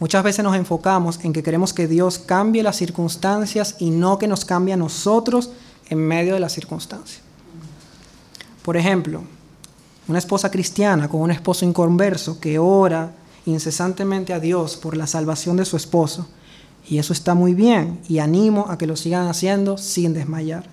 Muchas 0.00 0.22
veces 0.24 0.44
nos 0.44 0.56
enfocamos 0.56 1.20
en 1.24 1.32
que 1.32 1.42
queremos 1.42 1.72
que 1.72 1.86
Dios 1.86 2.18
cambie 2.18 2.62
las 2.62 2.76
circunstancias 2.76 3.76
y 3.78 3.90
no 3.90 4.18
que 4.18 4.26
nos 4.26 4.44
cambie 4.44 4.74
a 4.74 4.76
nosotros 4.76 5.50
en 5.88 5.98
medio 5.98 6.34
de 6.34 6.40
las 6.40 6.52
circunstancias. 6.52 7.20
Por 8.62 8.76
ejemplo, 8.76 9.22
una 10.08 10.18
esposa 10.18 10.50
cristiana 10.50 11.08
con 11.08 11.20
un 11.20 11.30
esposo 11.30 11.64
inconverso 11.64 12.40
que 12.40 12.58
ora 12.58 13.12
incesantemente 13.46 14.32
a 14.32 14.40
Dios 14.40 14.76
por 14.76 14.96
la 14.96 15.06
salvación 15.06 15.56
de 15.56 15.64
su 15.64 15.76
esposo, 15.76 16.26
y 16.88 16.98
eso 16.98 17.12
está 17.12 17.34
muy 17.34 17.54
bien, 17.54 18.00
y 18.08 18.18
animo 18.18 18.66
a 18.68 18.76
que 18.76 18.86
lo 18.86 18.96
sigan 18.96 19.28
haciendo 19.28 19.78
sin 19.78 20.12
desmayar. 20.12 20.64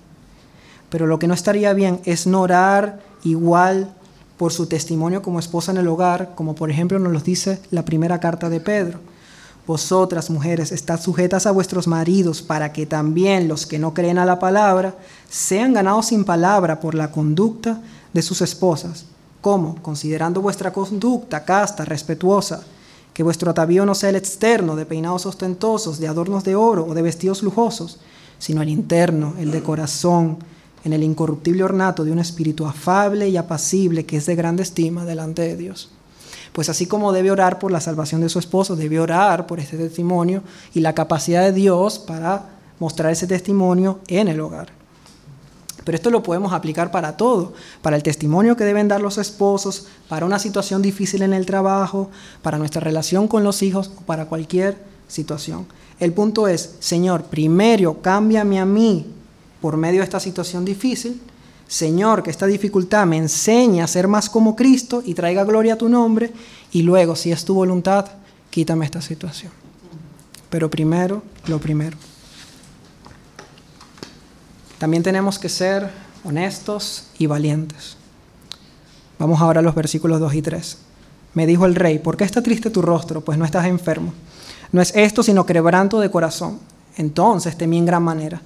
Pero 0.90 1.06
lo 1.06 1.18
que 1.18 1.26
no 1.26 1.34
estaría 1.34 1.72
bien 1.72 2.00
es 2.04 2.26
no 2.26 2.42
orar 2.42 3.00
igual 3.24 3.94
por 4.42 4.52
su 4.52 4.66
testimonio 4.66 5.22
como 5.22 5.38
esposa 5.38 5.70
en 5.70 5.78
el 5.78 5.86
hogar, 5.86 6.32
como 6.34 6.56
por 6.56 6.68
ejemplo 6.68 6.98
nos 6.98 7.12
lo 7.12 7.20
dice 7.20 7.60
la 7.70 7.84
primera 7.84 8.18
carta 8.18 8.50
de 8.50 8.58
Pedro. 8.58 8.98
Vosotras, 9.68 10.30
mujeres, 10.30 10.72
estad 10.72 11.00
sujetas 11.00 11.46
a 11.46 11.52
vuestros 11.52 11.86
maridos 11.86 12.42
para 12.42 12.72
que 12.72 12.84
también 12.84 13.46
los 13.46 13.66
que 13.66 13.78
no 13.78 13.94
creen 13.94 14.18
a 14.18 14.24
la 14.24 14.40
palabra 14.40 14.96
sean 15.30 15.74
ganados 15.74 16.06
sin 16.06 16.24
palabra 16.24 16.80
por 16.80 16.96
la 16.96 17.12
conducta 17.12 17.82
de 18.12 18.20
sus 18.20 18.42
esposas. 18.42 19.04
¿Cómo? 19.40 19.80
Considerando 19.80 20.42
vuestra 20.42 20.72
conducta 20.72 21.44
casta, 21.44 21.84
respetuosa, 21.84 22.64
que 23.14 23.22
vuestro 23.22 23.52
atavío 23.52 23.86
no 23.86 23.94
sea 23.94 24.08
el 24.08 24.16
externo, 24.16 24.74
de 24.74 24.86
peinados 24.86 25.24
ostentosos, 25.24 26.00
de 26.00 26.08
adornos 26.08 26.42
de 26.42 26.56
oro 26.56 26.84
o 26.84 26.94
de 26.94 27.02
vestidos 27.02 27.44
lujosos, 27.44 28.00
sino 28.40 28.60
el 28.60 28.70
interno, 28.70 29.34
el 29.38 29.52
de 29.52 29.62
corazón, 29.62 30.38
en 30.84 30.92
el 30.92 31.02
incorruptible 31.02 31.64
ornato 31.64 32.04
de 32.04 32.12
un 32.12 32.18
espíritu 32.18 32.66
afable 32.66 33.28
y 33.28 33.36
apacible 33.36 34.04
que 34.04 34.16
es 34.16 34.26
de 34.26 34.34
grande 34.34 34.62
estima 34.62 35.04
delante 35.04 35.42
de 35.42 35.56
Dios. 35.56 35.90
Pues 36.52 36.68
así 36.68 36.86
como 36.86 37.12
debe 37.12 37.30
orar 37.30 37.58
por 37.58 37.72
la 37.72 37.80
salvación 37.80 38.20
de 38.20 38.28
su 38.28 38.38
esposo, 38.38 38.76
debe 38.76 39.00
orar 39.00 39.46
por 39.46 39.58
este 39.58 39.76
testimonio 39.76 40.42
y 40.74 40.80
la 40.80 40.94
capacidad 40.94 41.42
de 41.42 41.52
Dios 41.52 41.98
para 41.98 42.50
mostrar 42.78 43.12
ese 43.12 43.26
testimonio 43.26 44.00
en 44.08 44.28
el 44.28 44.40
hogar. 44.40 44.68
Pero 45.84 45.96
esto 45.96 46.10
lo 46.10 46.22
podemos 46.22 46.52
aplicar 46.52 46.90
para 46.90 47.16
todo, 47.16 47.54
para 47.80 47.96
el 47.96 48.02
testimonio 48.02 48.56
que 48.56 48.64
deben 48.64 48.88
dar 48.88 49.00
los 49.00 49.18
esposos, 49.18 49.86
para 50.08 50.26
una 50.26 50.38
situación 50.38 50.82
difícil 50.82 51.22
en 51.22 51.32
el 51.32 51.46
trabajo, 51.46 52.10
para 52.42 52.58
nuestra 52.58 52.80
relación 52.80 53.26
con 53.26 53.42
los 53.42 53.62
hijos 53.62 53.90
o 53.96 54.02
para 54.02 54.26
cualquier 54.26 54.78
situación. 55.08 55.66
El 55.98 56.12
punto 56.12 56.48
es, 56.48 56.76
Señor, 56.80 57.24
primero 57.24 58.00
cámbiame 58.00 58.60
a 58.60 58.64
mí 58.64 59.06
por 59.62 59.76
medio 59.76 60.00
de 60.00 60.04
esta 60.04 60.20
situación 60.20 60.64
difícil. 60.64 61.22
Señor, 61.68 62.22
que 62.22 62.30
esta 62.30 62.46
dificultad 62.46 63.06
me 63.06 63.16
enseñe 63.16 63.80
a 63.80 63.86
ser 63.86 64.08
más 64.08 64.28
como 64.28 64.56
Cristo 64.56 65.02
y 65.06 65.14
traiga 65.14 65.44
gloria 65.44 65.74
a 65.74 65.78
tu 65.78 65.88
nombre. 65.88 66.32
Y 66.72 66.82
luego, 66.82 67.14
si 67.14 67.30
es 67.30 67.44
tu 67.44 67.54
voluntad, 67.54 68.06
quítame 68.50 68.84
esta 68.84 69.00
situación. 69.00 69.52
Pero 70.50 70.68
primero, 70.68 71.22
lo 71.46 71.60
primero. 71.60 71.96
También 74.78 75.04
tenemos 75.04 75.38
que 75.38 75.48
ser 75.48 75.88
honestos 76.24 77.06
y 77.16 77.26
valientes. 77.26 77.96
Vamos 79.20 79.40
ahora 79.40 79.60
a 79.60 79.62
los 79.62 79.76
versículos 79.76 80.18
2 80.18 80.34
y 80.34 80.42
3. 80.42 80.78
Me 81.34 81.46
dijo 81.46 81.66
el 81.66 81.76
rey, 81.76 82.00
¿por 82.00 82.16
qué 82.16 82.24
está 82.24 82.42
triste 82.42 82.68
tu 82.68 82.82
rostro? 82.82 83.20
Pues 83.20 83.38
no 83.38 83.44
estás 83.44 83.66
enfermo. 83.66 84.12
No 84.72 84.82
es 84.82 84.92
esto 84.96 85.22
sino 85.22 85.44
quebranto 85.44 86.00
de 86.00 86.10
corazón 86.10 86.58
Entonces 86.96 87.58
temí 87.58 87.76
en 87.76 87.84
gran 87.84 88.02
manera 88.02 88.40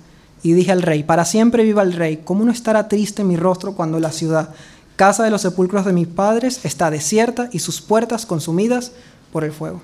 y 0.46 0.52
dije 0.52 0.70
al 0.70 0.82
rey, 0.82 1.02
para 1.02 1.24
siempre 1.24 1.64
viva 1.64 1.82
el 1.82 1.92
rey, 1.92 2.18
¿cómo 2.18 2.44
no 2.44 2.52
estará 2.52 2.86
triste 2.86 3.24
mi 3.24 3.36
rostro 3.36 3.72
cuando 3.72 3.98
la 3.98 4.12
ciudad, 4.12 4.50
casa 4.94 5.24
de 5.24 5.30
los 5.30 5.42
sepulcros 5.42 5.84
de 5.84 5.92
mis 5.92 6.06
padres, 6.06 6.64
está 6.64 6.88
desierta 6.88 7.48
y 7.50 7.58
sus 7.58 7.80
puertas 7.80 8.26
consumidas 8.26 8.92
por 9.32 9.42
el 9.42 9.50
fuego? 9.50 9.80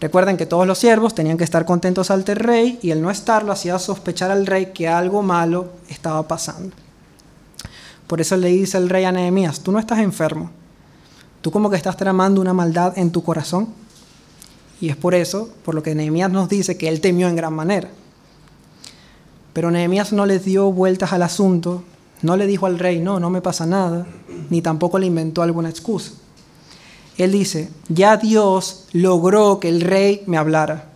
Recuerden 0.00 0.38
que 0.38 0.46
todos 0.46 0.66
los 0.66 0.78
siervos 0.78 1.14
tenían 1.14 1.36
que 1.36 1.44
estar 1.44 1.66
contentos 1.66 2.10
ante 2.10 2.32
el 2.32 2.38
rey 2.38 2.78
y 2.80 2.92
el 2.92 3.02
no 3.02 3.10
estarlo 3.10 3.52
hacía 3.52 3.78
sospechar 3.78 4.30
al 4.30 4.46
rey 4.46 4.72
que 4.72 4.88
algo 4.88 5.20
malo 5.20 5.68
estaba 5.90 6.26
pasando. 6.26 6.74
Por 8.06 8.22
eso 8.22 8.38
le 8.38 8.48
dice 8.48 8.78
el 8.78 8.88
rey 8.88 9.04
a 9.04 9.12
Nehemías, 9.12 9.60
tú 9.60 9.70
no 9.70 9.78
estás 9.78 9.98
enfermo, 9.98 10.50
tú 11.42 11.50
como 11.50 11.68
que 11.68 11.76
estás 11.76 11.98
tramando 11.98 12.40
una 12.40 12.54
maldad 12.54 12.96
en 12.96 13.10
tu 13.10 13.22
corazón. 13.22 13.68
Y 14.80 14.88
es 14.88 14.96
por 14.96 15.14
eso, 15.14 15.50
por 15.62 15.74
lo 15.74 15.82
que 15.82 15.94
Nehemías 15.94 16.30
nos 16.30 16.48
dice 16.48 16.78
que 16.78 16.88
él 16.88 17.02
temió 17.02 17.28
en 17.28 17.36
gran 17.36 17.52
manera. 17.52 17.90
Pero 19.52 19.70
Nehemías 19.70 20.12
no 20.12 20.26
le 20.26 20.38
dio 20.38 20.70
vueltas 20.70 21.12
al 21.12 21.22
asunto, 21.22 21.82
no 22.22 22.36
le 22.36 22.46
dijo 22.46 22.66
al 22.66 22.78
rey, 22.78 23.00
no, 23.00 23.18
no 23.18 23.30
me 23.30 23.40
pasa 23.40 23.66
nada, 23.66 24.06
ni 24.50 24.62
tampoco 24.62 24.98
le 24.98 25.06
inventó 25.06 25.42
alguna 25.42 25.70
excusa. 25.70 26.12
Él 27.16 27.32
dice, 27.32 27.68
ya 27.88 28.16
Dios 28.16 28.86
logró 28.92 29.60
que 29.60 29.68
el 29.68 29.80
rey 29.80 30.22
me 30.26 30.36
hablara. 30.36 30.86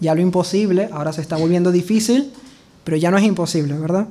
Ya 0.00 0.14
lo 0.14 0.20
imposible, 0.20 0.88
ahora 0.92 1.12
se 1.12 1.22
está 1.22 1.36
volviendo 1.36 1.72
difícil, 1.72 2.32
pero 2.84 2.96
ya 2.96 3.10
no 3.10 3.16
es 3.16 3.24
imposible, 3.24 3.78
¿verdad? 3.78 4.06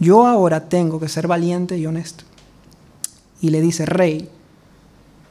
Yo 0.00 0.26
ahora 0.26 0.68
tengo 0.68 0.98
que 0.98 1.08
ser 1.08 1.28
valiente 1.28 1.78
y 1.78 1.86
honesto. 1.86 2.24
Y 3.40 3.50
le 3.50 3.60
dice, 3.60 3.86
rey, 3.86 4.28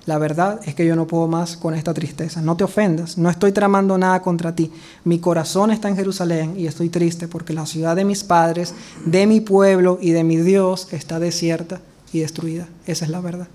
la 0.05 0.17
verdad 0.17 0.59
es 0.65 0.75
que 0.75 0.85
yo 0.85 0.95
no 0.95 1.07
puedo 1.07 1.27
más 1.27 1.55
con 1.55 1.73
esta 1.73 1.93
tristeza. 1.93 2.41
No 2.41 2.57
te 2.57 2.65
ofendas, 2.65 3.17
no 3.17 3.29
estoy 3.29 3.53
tramando 3.53 3.97
nada 3.97 4.21
contra 4.21 4.53
ti. 4.53 4.71
Mi 5.05 5.19
corazón 5.19 5.71
está 5.71 5.87
en 5.87 5.95
Jerusalén 5.95 6.55
y 6.57 6.67
estoy 6.67 6.89
triste 6.89 7.29
porque 7.29 7.53
la 7.53 7.65
ciudad 7.65 7.95
de 7.95 8.03
mis 8.03 8.23
padres, 8.23 8.73
de 9.05 9.25
mi 9.27 9.39
pueblo 9.39 9.97
y 10.01 10.11
de 10.11 10.25
mi 10.25 10.37
Dios 10.37 10.89
está 10.91 11.19
desierta 11.19 11.79
y 12.11 12.19
destruida. 12.19 12.67
Esa 12.85 13.05
es 13.05 13.11
la 13.11 13.21
verdad. 13.21 13.47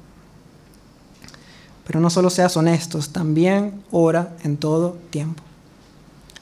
Pero 1.86 2.00
no 2.00 2.08
solo 2.08 2.30
seas 2.30 2.56
honestos, 2.56 3.10
también 3.10 3.82
ora 3.90 4.34
en 4.42 4.56
todo 4.56 4.96
tiempo. 5.10 5.42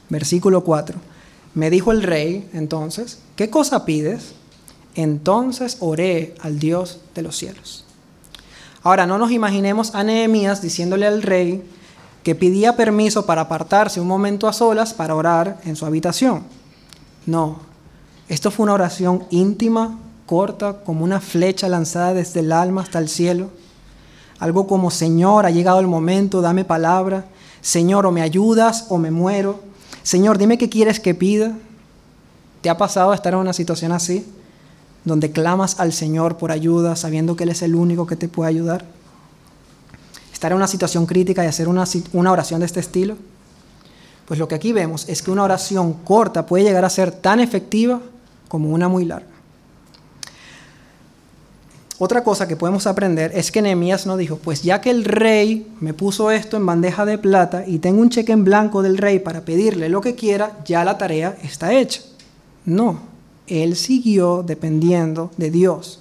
Versículo 0.09 0.63
4. 0.63 0.99
Me 1.53 1.69
dijo 1.69 1.91
el 1.91 2.03
rey 2.03 2.49
entonces, 2.53 3.19
¿qué 3.35 3.49
cosa 3.49 3.83
pides? 3.83 4.33
Entonces 4.95 5.77
oré 5.81 6.33
al 6.39 6.59
Dios 6.59 7.01
de 7.13 7.21
los 7.23 7.35
cielos. 7.35 7.86
Ahora, 8.87 9.05
no 9.05 9.17
nos 9.17 9.31
imaginemos 9.31 9.93
a 9.95 10.05
Nehemías 10.05 10.61
diciéndole 10.61 11.05
al 11.05 11.21
rey 11.21 11.61
que 12.23 12.35
pedía 12.35 12.77
permiso 12.77 13.25
para 13.25 13.41
apartarse 13.41 13.99
un 13.99 14.07
momento 14.07 14.47
a 14.47 14.53
solas 14.53 14.93
para 14.93 15.13
orar 15.13 15.59
en 15.65 15.75
su 15.75 15.85
habitación. 15.85 16.43
No, 17.25 17.57
esto 18.29 18.49
fue 18.49 18.63
una 18.63 18.75
oración 18.75 19.25
íntima, 19.29 19.99
corta, 20.25 20.83
como 20.85 21.03
una 21.03 21.19
flecha 21.19 21.67
lanzada 21.67 22.13
desde 22.13 22.39
el 22.39 22.53
alma 22.53 22.81
hasta 22.81 22.99
el 22.99 23.09
cielo 23.09 23.49
algo 24.39 24.67
como, 24.67 24.89
Señor, 24.89 25.45
ha 25.45 25.49
llegado 25.49 25.81
el 25.81 25.87
momento, 25.87 26.39
dame 26.39 26.63
palabra. 26.63 27.25
Señor, 27.59 28.05
o 28.05 28.11
me 28.13 28.21
ayudas 28.21 28.85
o 28.87 28.97
me 28.97 29.11
muero. 29.11 29.59
Señor, 30.01 30.37
dime 30.37 30.57
qué 30.57 30.69
quieres 30.69 31.01
que 31.01 31.13
pida. 31.13 31.57
¿Te 32.61 32.69
ha 32.69 32.77
pasado 32.77 33.13
estar 33.13 33.33
en 33.33 33.39
una 33.39 33.51
situación 33.51 33.91
así? 33.91 34.25
Donde 35.07 35.31
clamas 35.31 35.79
al 35.79 35.93
Señor 35.93 36.35
por 36.35 36.51
ayuda, 36.51 36.97
sabiendo 36.97 37.37
que 37.37 37.45
Él 37.45 37.49
es 37.51 37.61
el 37.61 37.75
único 37.75 38.05
que 38.05 38.17
te 38.17 38.27
puede 38.27 38.49
ayudar. 38.49 38.83
Estar 40.33 40.51
en 40.51 40.57
una 40.57 40.67
situación 40.67 41.05
crítica 41.05 41.45
y 41.45 41.47
hacer 41.47 41.69
una, 41.69 41.85
oración 42.29 42.59
de 42.59 42.65
este 42.65 42.81
estilo. 42.81 43.15
Pues 44.25 44.37
lo 44.37 44.49
que 44.49 44.55
aquí 44.55 44.73
vemos 44.73 45.07
es 45.07 45.21
que 45.21 45.31
una 45.31 45.43
oración 45.43 45.93
corta 46.03 46.45
puede 46.45 46.65
llegar 46.65 46.83
a 46.83 46.89
ser 46.89 47.11
tan 47.11 47.39
efectiva 47.39 48.01
como 48.49 48.69
una 48.69 48.89
muy 48.89 49.05
larga. 49.05 49.29
Otra 51.99 52.21
cosa 52.21 52.45
que 52.45 52.57
podemos 52.57 52.85
aprender 52.85 53.31
es 53.33 53.49
que 53.49 53.61
Nehemías 53.61 54.05
no 54.07 54.17
dijo, 54.17 54.35
pues 54.35 54.61
ya 54.61 54.81
que 54.81 54.89
el 54.89 55.05
rey 55.05 55.71
me 55.79 55.93
puso 55.93 56.31
esto 56.31 56.57
en 56.57 56.65
bandeja 56.65 57.05
de 57.05 57.17
plata 57.17 57.63
y 57.65 57.79
tengo 57.79 58.01
un 58.01 58.09
cheque 58.09 58.33
en 58.33 58.43
blanco 58.43 58.81
del 58.81 58.97
rey 58.97 59.19
para 59.19 59.45
pedirle 59.45 59.87
lo 59.87 60.01
que 60.01 60.15
quiera, 60.15 60.59
ya 60.65 60.83
la 60.83 60.97
tarea 60.97 61.37
está 61.41 61.71
hecha. 61.71 62.01
No, 62.65 62.99
él 63.47 63.75
siguió 63.75 64.43
dependiendo 64.43 65.31
de 65.37 65.51
Dios. 65.51 65.99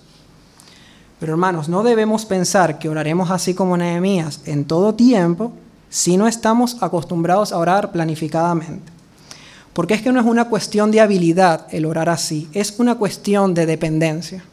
Pero 1.18 1.32
hermanos, 1.32 1.68
no 1.68 1.82
debemos 1.82 2.26
pensar 2.26 2.78
que 2.78 2.88
oraremos 2.88 3.30
así 3.30 3.54
como 3.54 3.76
Nehemías 3.76 4.40
en 4.44 4.64
todo 4.64 4.94
tiempo 4.94 5.52
si 5.88 6.16
no 6.16 6.26
estamos 6.26 6.76
acostumbrados 6.82 7.52
a 7.52 7.58
orar 7.58 7.92
planificadamente. 7.92 8.92
Porque 9.72 9.94
es 9.94 10.02
que 10.02 10.12
no 10.12 10.20
es 10.20 10.26
una 10.26 10.48
cuestión 10.48 10.90
de 10.90 11.00
habilidad 11.00 11.66
el 11.70 11.86
orar 11.86 12.08
así, 12.08 12.48
es 12.52 12.74
una 12.78 12.96
cuestión 12.96 13.54
de 13.54 13.66
dependencia. 13.66 14.44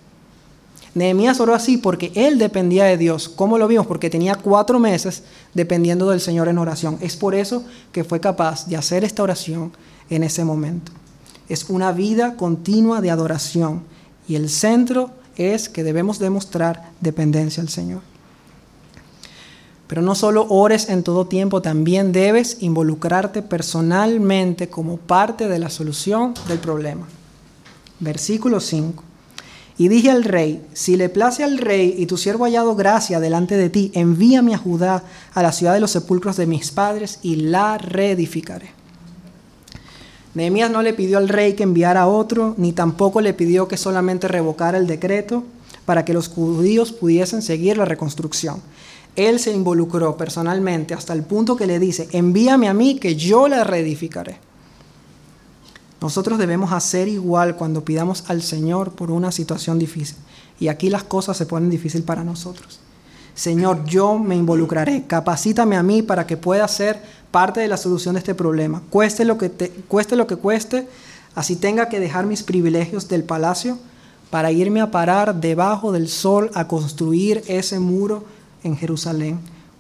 Nehemías 0.96 1.40
oró 1.40 1.56
así 1.56 1.78
porque 1.78 2.12
él 2.14 2.38
dependía 2.38 2.86
de 2.86 2.98
Dios. 2.98 3.28
¿Cómo 3.28 3.58
lo 3.58 3.68
vimos? 3.68 3.88
Porque 3.88 4.12
tenía 4.12 4.36
cuatro 4.36 4.80
meses 4.80 5.24
dependiendo 5.54 6.10
del 6.10 6.22
Señor 6.22 6.50
en 6.50 6.60
oración. 6.60 6.98
Es 7.02 7.16
por 7.18 7.34
eso 7.34 7.64
que 7.92 8.04
fue 8.04 8.20
capaz 8.20 8.68
de 8.68 8.78
hacer 8.78 9.04
esta 9.04 9.24
oración 9.24 9.72
en 10.10 10.24
ese 10.24 10.44
momento. 10.44 10.92
Es 11.54 11.70
una 11.70 11.92
vida 11.92 12.36
continua 12.36 13.00
de 13.00 13.12
adoración 13.12 13.84
y 14.28 14.34
el 14.34 14.50
centro 14.50 15.12
es 15.36 15.70
que 15.70 15.84
debemos 15.84 16.18
demostrar 16.18 16.90
dependencia 17.00 17.62
al 17.62 17.70
Señor. 17.70 18.02
Pero 19.86 20.02
no 20.02 20.16
solo 20.16 20.48
ores 20.50 20.90
en 20.90 21.04
todo 21.04 21.28
tiempo, 21.28 21.62
también 21.62 22.12
debes 22.12 22.58
involucrarte 22.62 23.44
personalmente 23.44 24.68
como 24.68 24.98
parte 24.98 25.48
de 25.48 25.60
la 25.60 25.70
solución 25.70 26.34
del 26.48 26.58
problema. 26.58 27.08
Versículo 28.00 28.60
5. 28.60 29.04
Y 29.78 29.90
dije 29.90 30.10
al 30.10 30.24
rey, 30.24 30.66
si 30.74 30.98
le 30.98 31.10
place 31.10 31.44
al 31.44 31.60
rey 31.60 31.94
y 31.96 32.08
tu 32.08 32.18
siervo 32.18 32.46
hallado 32.46 32.76
gracia 32.76 33.20
delante 33.20 33.58
de 33.58 33.70
ti, 33.70 33.92
envíame 33.94 34.56
a 34.56 34.58
Judá, 34.58 35.04
a 35.36 35.44
la 35.44 35.52
ciudad 35.52 35.76
de 35.76 35.82
los 35.82 35.92
sepulcros 35.92 36.36
de 36.36 36.48
mis 36.48 36.72
padres, 36.72 37.20
y 37.22 37.36
la 37.36 37.78
reedificaré. 37.78 38.83
Nehemías 40.36 40.72
no 40.72 40.82
le 40.82 40.94
pidió 40.94 41.20
al 41.20 41.30
rey 41.30 41.54
que 41.54 41.64
enviara 41.64 42.02
a 42.02 42.08
otro, 42.08 42.56
ni 42.58 42.74
tampoco 42.74 43.22
le 43.22 43.34
pidió 43.34 43.68
que 43.68 43.78
solamente 43.78 44.28
revocara 44.28 44.78
el 44.78 44.88
decreto 44.88 45.44
para 45.86 46.06
que 46.06 46.14
los 46.14 46.28
judíos 46.28 46.92
pudiesen 46.92 47.42
seguir 47.42 47.78
la 47.78 47.86
reconstrucción. 47.86 48.62
Él 49.16 49.40
se 49.40 49.52
involucró 49.52 50.18
personalmente 50.18 50.94
hasta 50.94 51.14
el 51.14 51.22
punto 51.22 51.56
que 51.56 51.68
le 51.68 51.78
dice, 51.78 52.08
envíame 52.14 52.68
a 52.68 52.74
mí 52.74 52.96
que 52.96 53.16
yo 53.16 53.48
la 53.48 53.64
reedificaré. 53.64 54.38
Nosotros 56.02 56.40
debemos 56.40 56.72
hacer 56.74 57.08
igual 57.08 57.56
cuando 57.56 57.86
pidamos 57.86 58.26
al 58.28 58.42
Señor 58.42 58.92
por 58.92 59.12
una 59.12 59.32
situación 59.32 59.78
difícil. 59.80 60.18
Y 60.60 60.68
aquí 60.68 60.90
las 60.90 61.04
cosas 61.04 61.38
se 61.38 61.46
ponen 61.46 61.70
difíciles 61.70 62.06
para 62.06 62.24
nosotros. 62.24 62.80
Señor, 63.36 63.86
yo 63.86 64.20
me 64.20 64.36
involucraré. 64.36 65.06
Capacítame 65.08 65.78
a 65.78 65.84
mí 65.84 66.02
para 66.02 66.28
que 66.28 66.38
pueda 66.38 66.68
ser 66.68 67.02
parte 67.34 67.62
de 67.62 67.68
la 67.68 67.78
solución 67.78 68.14
de 68.14 68.20
este 68.20 68.36
problema. 68.36 68.84
Cueste 68.92 69.26
lo 69.26 69.40
que, 69.40 69.50
cueste, 69.88 70.16
lo 70.16 70.28
que 70.28 70.36
cueste, 70.36 70.88
así 71.34 71.56
tenga 71.56 71.90
que 71.90 72.00
dejar 72.00 72.28
mis 72.28 72.44
privilegios 72.44 73.08
del 73.08 73.24
palacio 73.24 73.80
para 74.30 74.52
irme 74.52 74.82
a 74.82 74.92
parar 74.92 75.34
debajo 75.42 75.92
del 75.92 76.10
sol 76.10 76.52
a 76.54 76.68
construir 76.68 77.44
ese 77.48 77.80
muro 77.80 78.24
en 78.64 78.78
Jerusalén. 78.78 79.40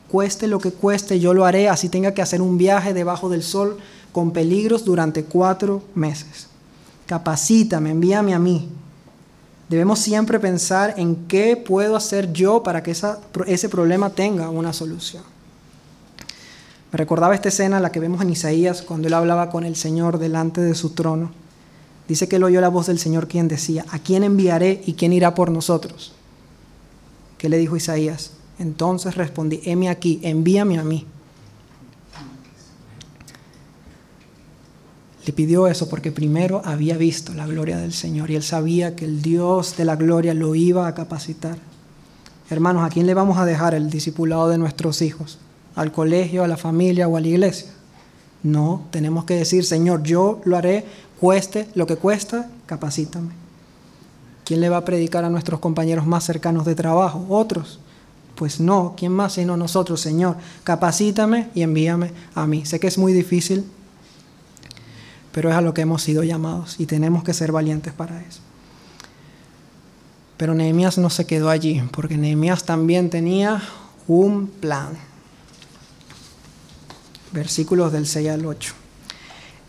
Cueste 0.10 0.47
lo 0.47 0.58
que 0.58 0.72
cueste, 0.72 1.20
yo 1.20 1.36
lo 1.36 1.45
haré, 1.45 1.70
así 1.70 1.89
tenga 1.89 2.16
que 2.16 2.24
hacer 2.24 2.41
un 2.41 2.58
viaje 2.58 2.91
debajo 2.91 3.30
del 3.30 3.43
sol 3.43 3.78
con 4.12 4.32
peligros 4.32 4.84
durante 4.84 5.24
cuatro 5.24 5.84
meses. 5.93 6.47
Capacítame, 7.06 7.91
envíame 7.91 8.34
a 8.34 8.39
mí. 8.39 8.68
Debemos 9.70 9.99
siempre 9.99 10.39
pensar 10.39 10.95
en 10.97 11.28
qué 11.28 11.56
puedo 11.56 11.95
hacer 11.95 12.34
yo 12.34 12.64
para 12.64 12.82
que 12.82 12.95
ese 13.45 13.70
problema 13.70 14.10
tenga 14.10 14.49
una 14.49 14.74
solución. 14.74 15.33
Me 16.94 16.98
recordaba 16.98 17.34
esta 17.34 17.50
escena, 17.50 17.80
la 17.80 17.91
que 17.91 18.00
vemos 18.00 18.22
en 18.22 18.30
Isaías, 18.30 18.84
cuando 18.84 19.08
él 19.08 19.16
hablaba 19.16 19.50
con 19.50 19.66
el 19.66 19.76
Señor 19.76 20.20
delante 20.20 20.62
de 20.62 20.76
su 20.76 20.91
trono. 20.91 21.32
Dice 22.08 22.28
que 22.28 22.36
él 22.36 22.44
oyó 22.44 22.62
la 22.62 22.70
voz 22.70 22.86
del 22.86 23.00
Señor 23.00 23.28
quien 23.28 23.48
decía, 23.48 23.84
¿a 23.89 23.98
quién 23.98 24.24
enviaré 24.24 24.84
y 24.86 24.94
quién 24.94 25.12
irá 25.12 25.34
por 25.34 25.50
nosotros? 25.50 26.14
¿Qué 27.39 27.50
le 27.50 27.58
dijo 27.58 27.76
Isaías? 27.76 28.34
Entonces 28.60 29.16
respondí, 29.16 29.60
heme 29.64 29.89
aquí, 29.89 30.20
envíame 30.22 30.78
a 30.78 30.84
mí. 30.84 31.08
Le 35.26 35.34
pidió 35.34 35.66
eso 35.66 35.89
porque 35.89 36.12
primero 36.12 36.62
había 36.64 36.96
visto 36.96 37.34
la 37.34 37.48
gloria 37.48 37.78
del 37.78 37.94
Señor 37.94 38.30
y 38.30 38.36
él 38.36 38.44
sabía 38.44 38.96
que 38.96 39.06
el 39.06 39.24
Dios 39.24 39.78
de 39.78 39.86
la 39.86 39.96
gloria 39.96 40.36
lo 40.36 40.54
iba 40.54 40.86
a 40.86 40.94
capacitar. 40.94 41.58
Hermanos, 42.52 42.86
¿a 42.86 42.89
quién 42.89 43.08
le 43.08 43.16
vamos 43.16 43.39
a 43.39 43.46
dejar 43.46 43.74
el 43.74 43.89
discipulado 43.89 44.48
de 44.50 44.60
nuestros 44.60 45.02
hijos? 45.02 45.39
¿Al 45.76 45.91
colegio, 45.91 46.43
a 46.43 46.47
la 46.47 46.57
familia 46.57 47.07
o 47.07 47.17
a 47.17 47.21
la 47.21 47.28
iglesia? 47.28 47.71
No, 48.43 48.86
tenemos 48.91 49.26
que 49.26 49.36
decir, 49.36 49.65
Señor, 49.65 50.03
yo 50.03 50.41
lo 50.43 50.57
haré, 50.57 50.86
cueste 51.19 51.67
lo 51.76 51.88
que 51.88 51.95
cuesta, 51.95 52.49
capacítame. 52.65 53.32
¿Quién 54.43 54.59
le 54.59 54.69
va 54.69 54.78
a 54.78 54.86
predicar 54.86 55.24
a 55.24 55.30
nuestros 55.30 55.59
compañeros 55.59 56.05
más 56.05 56.26
cercanos 56.26 56.65
de 56.65 56.76
trabajo? 56.76 57.26
¿Otros? 57.30 57.80
Pues 58.36 58.59
no, 58.59 58.93
¿quién 58.97 59.11
más 59.13 59.34
sino 59.34 59.55
nosotros, 59.55 60.01
Señor? 60.01 60.36
Capacítame 60.63 61.49
y 61.55 61.61
envíame 61.61 62.11
a 62.36 62.45
mí. 62.45 62.65
Sé 62.65 62.80
que 62.80 62.88
es 62.88 62.97
muy 62.97 63.13
difícil, 63.13 63.63
pero 65.32 65.49
es 65.49 65.55
a 65.55 65.61
lo 65.61 65.74
que 65.74 65.82
hemos 65.82 66.01
sido 66.01 66.24
llamados 66.24 66.80
y 66.80 66.86
tenemos 66.86 67.24
que 67.24 67.34
ser 67.34 67.51
valientes 67.51 67.93
para 67.93 68.21
eso. 68.21 68.41
Pero 70.36 70.53
Nehemías 70.53 70.97
no 70.97 71.09
se 71.09 71.26
quedó 71.26 71.49
allí, 71.49 71.82
porque 71.91 72.17
Nehemías 72.17 72.65
también 72.65 73.09
tenía 73.09 73.61
un 74.07 74.47
plan. 74.47 74.97
Versículos 77.34 77.92
del 77.92 78.06
6 78.06 78.30
al 78.30 78.46
8. 78.46 78.74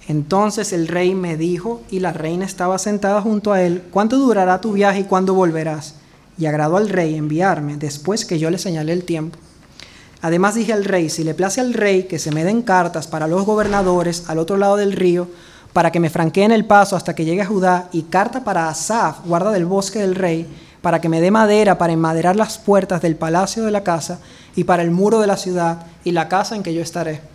Entonces 0.07 0.75
el 0.75 0.87
rey 0.87 1.15
me 1.15 1.39
dijo, 1.39 1.81
y 1.91 2.01
la 2.01 2.13
reina 2.13 2.45
estaba 2.45 2.79
sentada 2.79 3.23
junto 3.23 3.53
a 3.53 3.63
él, 3.63 3.85
¿cuánto 3.91 4.19
durará 4.19 4.61
tu 4.61 4.73
viaje 4.73 5.01
y 5.01 5.05
cuándo 5.05 5.33
volverás? 5.33 5.95
Y 6.37 6.45
agradó 6.45 6.77
al 6.77 6.91
rey 6.91 7.15
enviarme 7.15 7.79
después 7.79 8.27
que 8.27 8.39
yo 8.39 8.51
le 8.51 8.59
señalé 8.59 8.93
el 8.93 9.05
tiempo. 9.05 9.39
Además 10.21 10.55
dije 10.55 10.75
al 10.75 10.85
rey, 10.85 11.09
si 11.09 11.25
le 11.25 11.33
place 11.33 11.61
al 11.61 11.73
rey 11.73 12.03
que 12.05 12.19
se 12.19 12.33
me 12.33 12.45
den 12.45 12.61
cartas 12.61 13.07
para 13.07 13.29
los 13.29 13.47
gobernadores 13.47 14.25
al 14.29 14.39
otro 14.39 14.59
lado 14.59 14.77
del 14.77 14.93
río, 14.93 15.29
para 15.73 15.91
que 15.91 16.01
me 16.01 16.11
franqueen 16.11 16.53
el 16.53 16.67
paso 16.67 16.97
hasta 16.97 17.15
que 17.15 17.25
llegue 17.25 17.43
a 17.43 17.47
Judá, 17.47 17.89
y 17.93 18.03
carta 18.03 18.45
para 18.45 18.69
Asaf, 18.69 19.25
guarda 19.25 19.53
del 19.53 19.65
bosque 19.65 20.01
del 20.01 20.15
rey, 20.15 20.47
para 20.83 21.01
que 21.01 21.09
me 21.09 21.23
dé 21.23 21.31
madera 21.31 21.79
para 21.79 21.95
enmaderar 21.95 22.37
las 22.37 22.59
puertas 22.59 23.01
del 23.01 23.17
palacio 23.17 23.65
de 23.65 23.71
la 23.71 23.85
casa, 23.85 24.19
y 24.55 24.65
para 24.65 24.83
el 24.83 24.91
muro 24.91 25.19
de 25.21 25.27
la 25.27 25.39
ciudad, 25.39 25.87
y 26.05 26.13
la 26.13 26.29
casa 26.29 26.57
en 26.57 26.63
que 26.63 26.75
yo 26.75 26.83
estaré 26.83 27.34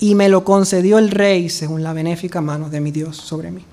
y 0.00 0.14
me 0.14 0.30
lo 0.30 0.44
concedió 0.44 0.98
el 0.98 1.10
rey 1.10 1.50
según 1.50 1.82
la 1.82 1.92
benéfica 1.92 2.40
mano 2.40 2.70
de 2.70 2.80
mi 2.80 2.90
Dios 2.90 3.18
sobre 3.18 3.50
mí. 3.50 3.64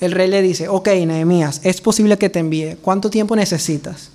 El 0.00 0.12
rey 0.12 0.28
le 0.28 0.42
dice, 0.42 0.68
ok, 0.68 0.86
Nehemías, 1.06 1.60
es 1.64 1.80
posible 1.80 2.18
que 2.18 2.28
te 2.28 2.38
envíe. 2.38 2.76
¿Cuánto 2.82 3.10
tiempo 3.10 3.34
necesitas? 3.34 4.10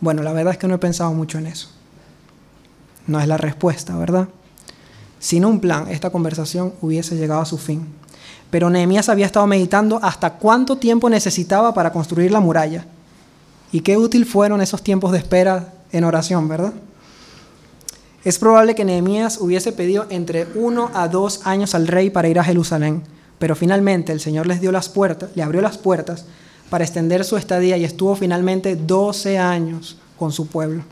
Bueno, 0.00 0.22
la 0.22 0.32
verdad 0.32 0.52
es 0.52 0.58
que 0.58 0.66
no 0.66 0.74
he 0.74 0.78
pensado 0.78 1.12
mucho 1.14 1.38
en 1.38 1.46
eso. 1.46 1.68
No 3.06 3.20
es 3.20 3.28
la 3.28 3.38
respuesta, 3.38 3.96
¿verdad? 3.96 4.28
Sin 5.20 5.44
un 5.44 5.60
plan, 5.60 5.86
esta 5.88 6.10
conversación 6.10 6.74
hubiese 6.82 7.16
llegado 7.16 7.40
a 7.40 7.46
su 7.46 7.56
fin. 7.56 7.86
Pero 8.50 8.68
Nehemías 8.68 9.08
había 9.08 9.26
estado 9.26 9.46
meditando 9.46 10.00
hasta 10.02 10.34
cuánto 10.34 10.76
tiempo 10.76 11.08
necesitaba 11.08 11.72
para 11.72 11.92
construir 11.92 12.32
la 12.32 12.40
muralla. 12.40 12.84
Y 13.70 13.80
qué 13.80 13.96
útil 13.96 14.26
fueron 14.26 14.60
esos 14.60 14.82
tiempos 14.82 15.12
de 15.12 15.18
espera 15.18 15.72
en 15.92 16.02
oración, 16.02 16.48
¿verdad? 16.48 16.72
Es 18.22 18.38
probable 18.38 18.74
que 18.74 18.84
Nehemías 18.84 19.38
hubiese 19.40 19.72
pedido 19.72 20.06
entre 20.10 20.46
uno 20.54 20.90
a 20.92 21.08
dos 21.08 21.40
años 21.44 21.74
al 21.74 21.86
rey 21.86 22.10
para 22.10 22.28
ir 22.28 22.38
a 22.38 22.44
Jerusalén, 22.44 23.02
pero 23.38 23.56
finalmente 23.56 24.12
el 24.12 24.20
Señor 24.20 24.46
les 24.46 24.60
dio 24.60 24.72
las 24.72 24.90
puertas, 24.90 25.30
le 25.34 25.42
abrió 25.42 25.62
las 25.62 25.78
puertas 25.78 26.26
para 26.68 26.84
extender 26.84 27.24
su 27.24 27.38
estadía 27.38 27.78
y 27.78 27.84
estuvo 27.84 28.14
finalmente 28.14 28.76
12 28.76 29.38
años 29.38 29.96
con 30.18 30.32
su 30.32 30.48
pueblo. 30.48 30.82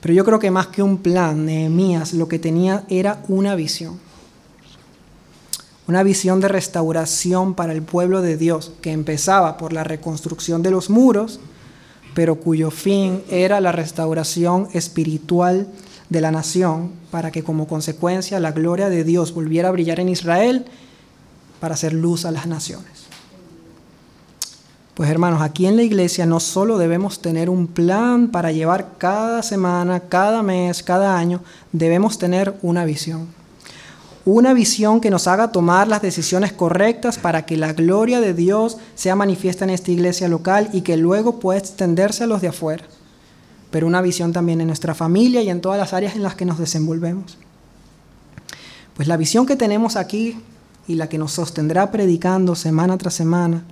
Pero 0.00 0.14
yo 0.14 0.24
creo 0.24 0.38
que 0.38 0.52
más 0.52 0.68
que 0.68 0.82
un 0.82 0.98
plan, 0.98 1.44
Nehemías 1.46 2.12
lo 2.12 2.28
que 2.28 2.38
tenía 2.38 2.84
era 2.88 3.24
una 3.26 3.56
visión. 3.56 3.98
Una 5.88 6.04
visión 6.04 6.40
de 6.40 6.46
restauración 6.46 7.54
para 7.54 7.72
el 7.72 7.82
pueblo 7.82 8.22
de 8.22 8.36
Dios, 8.36 8.70
que 8.80 8.92
empezaba 8.92 9.58
por 9.58 9.72
la 9.72 9.82
reconstrucción 9.82 10.62
de 10.62 10.70
los 10.70 10.88
muros, 10.88 11.40
pero 12.18 12.40
cuyo 12.40 12.72
fin 12.72 13.22
era 13.30 13.60
la 13.60 13.70
restauración 13.70 14.66
espiritual 14.72 15.68
de 16.08 16.20
la 16.20 16.32
nación, 16.32 16.90
para 17.12 17.30
que 17.30 17.44
como 17.44 17.68
consecuencia 17.68 18.40
la 18.40 18.50
gloria 18.50 18.88
de 18.88 19.04
Dios 19.04 19.32
volviera 19.32 19.68
a 19.68 19.70
brillar 19.70 20.00
en 20.00 20.08
Israel 20.08 20.64
para 21.60 21.74
hacer 21.74 21.92
luz 21.92 22.24
a 22.24 22.32
las 22.32 22.48
naciones. 22.48 23.06
Pues 24.94 25.08
hermanos, 25.08 25.42
aquí 25.42 25.66
en 25.66 25.76
la 25.76 25.84
iglesia 25.84 26.26
no 26.26 26.40
solo 26.40 26.76
debemos 26.76 27.22
tener 27.22 27.48
un 27.48 27.68
plan 27.68 28.32
para 28.32 28.50
llevar 28.50 28.94
cada 28.98 29.44
semana, 29.44 30.00
cada 30.00 30.42
mes, 30.42 30.82
cada 30.82 31.16
año, 31.16 31.40
debemos 31.70 32.18
tener 32.18 32.52
una 32.62 32.84
visión 32.84 33.37
una 34.30 34.52
visión 34.52 35.00
que 35.00 35.08
nos 35.08 35.26
haga 35.26 35.52
tomar 35.52 35.88
las 35.88 36.02
decisiones 36.02 36.52
correctas 36.52 37.16
para 37.16 37.46
que 37.46 37.56
la 37.56 37.72
gloria 37.72 38.20
de 38.20 38.34
Dios 38.34 38.76
sea 38.94 39.16
manifiesta 39.16 39.64
en 39.64 39.70
esta 39.70 39.90
iglesia 39.90 40.28
local 40.28 40.68
y 40.74 40.82
que 40.82 40.98
luego 40.98 41.40
pueda 41.40 41.58
extenderse 41.58 42.24
a 42.24 42.26
los 42.26 42.42
de 42.42 42.48
afuera. 42.48 42.84
Pero 43.70 43.86
una 43.86 44.02
visión 44.02 44.34
también 44.34 44.60
en 44.60 44.66
nuestra 44.66 44.94
familia 44.94 45.40
y 45.40 45.48
en 45.48 45.62
todas 45.62 45.78
las 45.78 45.94
áreas 45.94 46.14
en 46.14 46.22
las 46.22 46.34
que 46.34 46.44
nos 46.44 46.58
desenvolvemos. 46.58 47.38
Pues 48.94 49.08
la 49.08 49.16
visión 49.16 49.46
que 49.46 49.56
tenemos 49.56 49.96
aquí 49.96 50.38
y 50.86 50.96
la 50.96 51.08
que 51.08 51.16
nos 51.16 51.32
sostendrá 51.32 51.90
predicando 51.90 52.54
semana 52.54 52.98
tras 52.98 53.14
semana, 53.14 53.64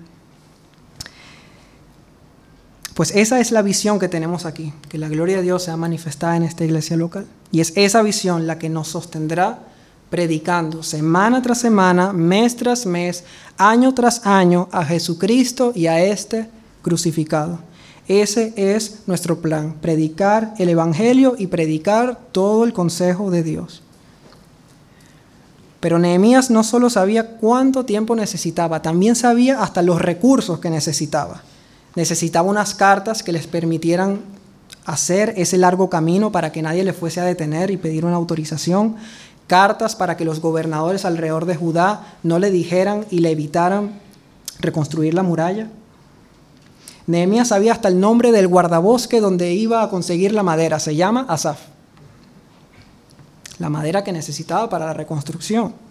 pues 2.94 3.14
esa 3.14 3.40
es 3.40 3.52
la 3.52 3.61
visión 3.61 3.98
que 3.98 4.09
tenemos 4.09 4.46
aquí, 4.46 4.72
que 4.88 4.96
la 4.96 5.09
gloria 5.09 5.36
de 5.36 5.42
Dios 5.42 5.64
sea 5.64 5.76
manifestada 5.76 6.34
en 6.34 6.44
esta 6.44 6.64
iglesia 6.64 6.96
local. 6.96 7.26
Y 7.52 7.61
es 7.61 7.74
esa 7.76 8.00
visión 8.00 8.46
la 8.46 8.59
que 8.59 8.70
nos 8.70 8.88
sostendrá 8.88 9.59
predicando 10.16 10.82
semana 10.82 11.42
tras 11.42 11.58
semana, 11.58 12.10
mes 12.10 12.56
tras 12.56 12.86
mes, 12.86 13.22
año 13.58 13.92
tras 13.92 14.24
año 14.24 14.66
a 14.72 14.82
Jesucristo 14.82 15.72
y 15.74 15.88
a 15.88 16.02
este 16.02 16.48
crucificado. 16.80 17.58
Ese 18.08 18.54
es 18.56 19.00
nuestro 19.06 19.42
plan, 19.42 19.74
predicar 19.82 20.54
el 20.56 20.70
Evangelio 20.70 21.34
y 21.36 21.48
predicar 21.48 22.18
todo 22.32 22.64
el 22.64 22.72
consejo 22.72 23.30
de 23.30 23.42
Dios. 23.42 23.82
Pero 25.80 25.98
Nehemías 25.98 26.48
no 26.48 26.64
solo 26.64 26.88
sabía 26.88 27.36
cuánto 27.36 27.84
tiempo 27.84 28.16
necesitaba, 28.16 28.80
también 28.80 29.16
sabía 29.16 29.62
hasta 29.62 29.82
los 29.82 30.00
recursos 30.00 30.60
que 30.60 30.70
necesitaba. 30.70 31.42
Necesitaba 31.94 32.48
unas 32.48 32.74
cartas 32.74 33.22
que 33.22 33.32
les 33.32 33.46
permitieran 33.46 34.20
hacer 34.86 35.34
ese 35.36 35.58
largo 35.58 35.90
camino 35.90 36.32
para 36.32 36.52
que 36.52 36.62
nadie 36.62 36.84
le 36.84 36.94
fuese 36.94 37.20
a 37.20 37.24
detener 37.24 37.70
y 37.70 37.76
pedir 37.76 38.06
una 38.06 38.16
autorización 38.16 38.96
cartas 39.47 39.97
para 39.97 40.16
que 40.16 40.24
los 40.24 40.40
gobernadores 40.40 41.05
alrededor 41.05 41.47
de 41.47 41.57
Judá 41.57 42.16
no 42.22 42.38
le 42.38 42.51
dijeran 42.51 43.07
y 43.11 43.20
le 43.20 43.30
evitaran 43.30 44.01
reconstruir 44.61 45.14
la 45.14 45.22
muralla. 45.22 45.68
Nehemías 47.07 47.49
sabía 47.49 47.72
hasta 47.72 47.88
el 47.88 48.01
nombre 48.01 48.32
del 48.32 48.49
guardabosque 48.49 49.20
donde 49.20 49.53
iba 49.53 49.82
a 49.82 49.90
conseguir 49.90 50.32
la 50.32 50.42
madera. 50.42 50.80
Se 50.80 50.97
llama 50.97 51.26
Asaf. 51.28 51.61
La 53.59 53.70
madera 53.70 54.03
que 54.03 54.12
necesitaba 54.12 54.68
para 54.68 54.86
la 54.86 54.92
reconstrucción. 54.92 55.86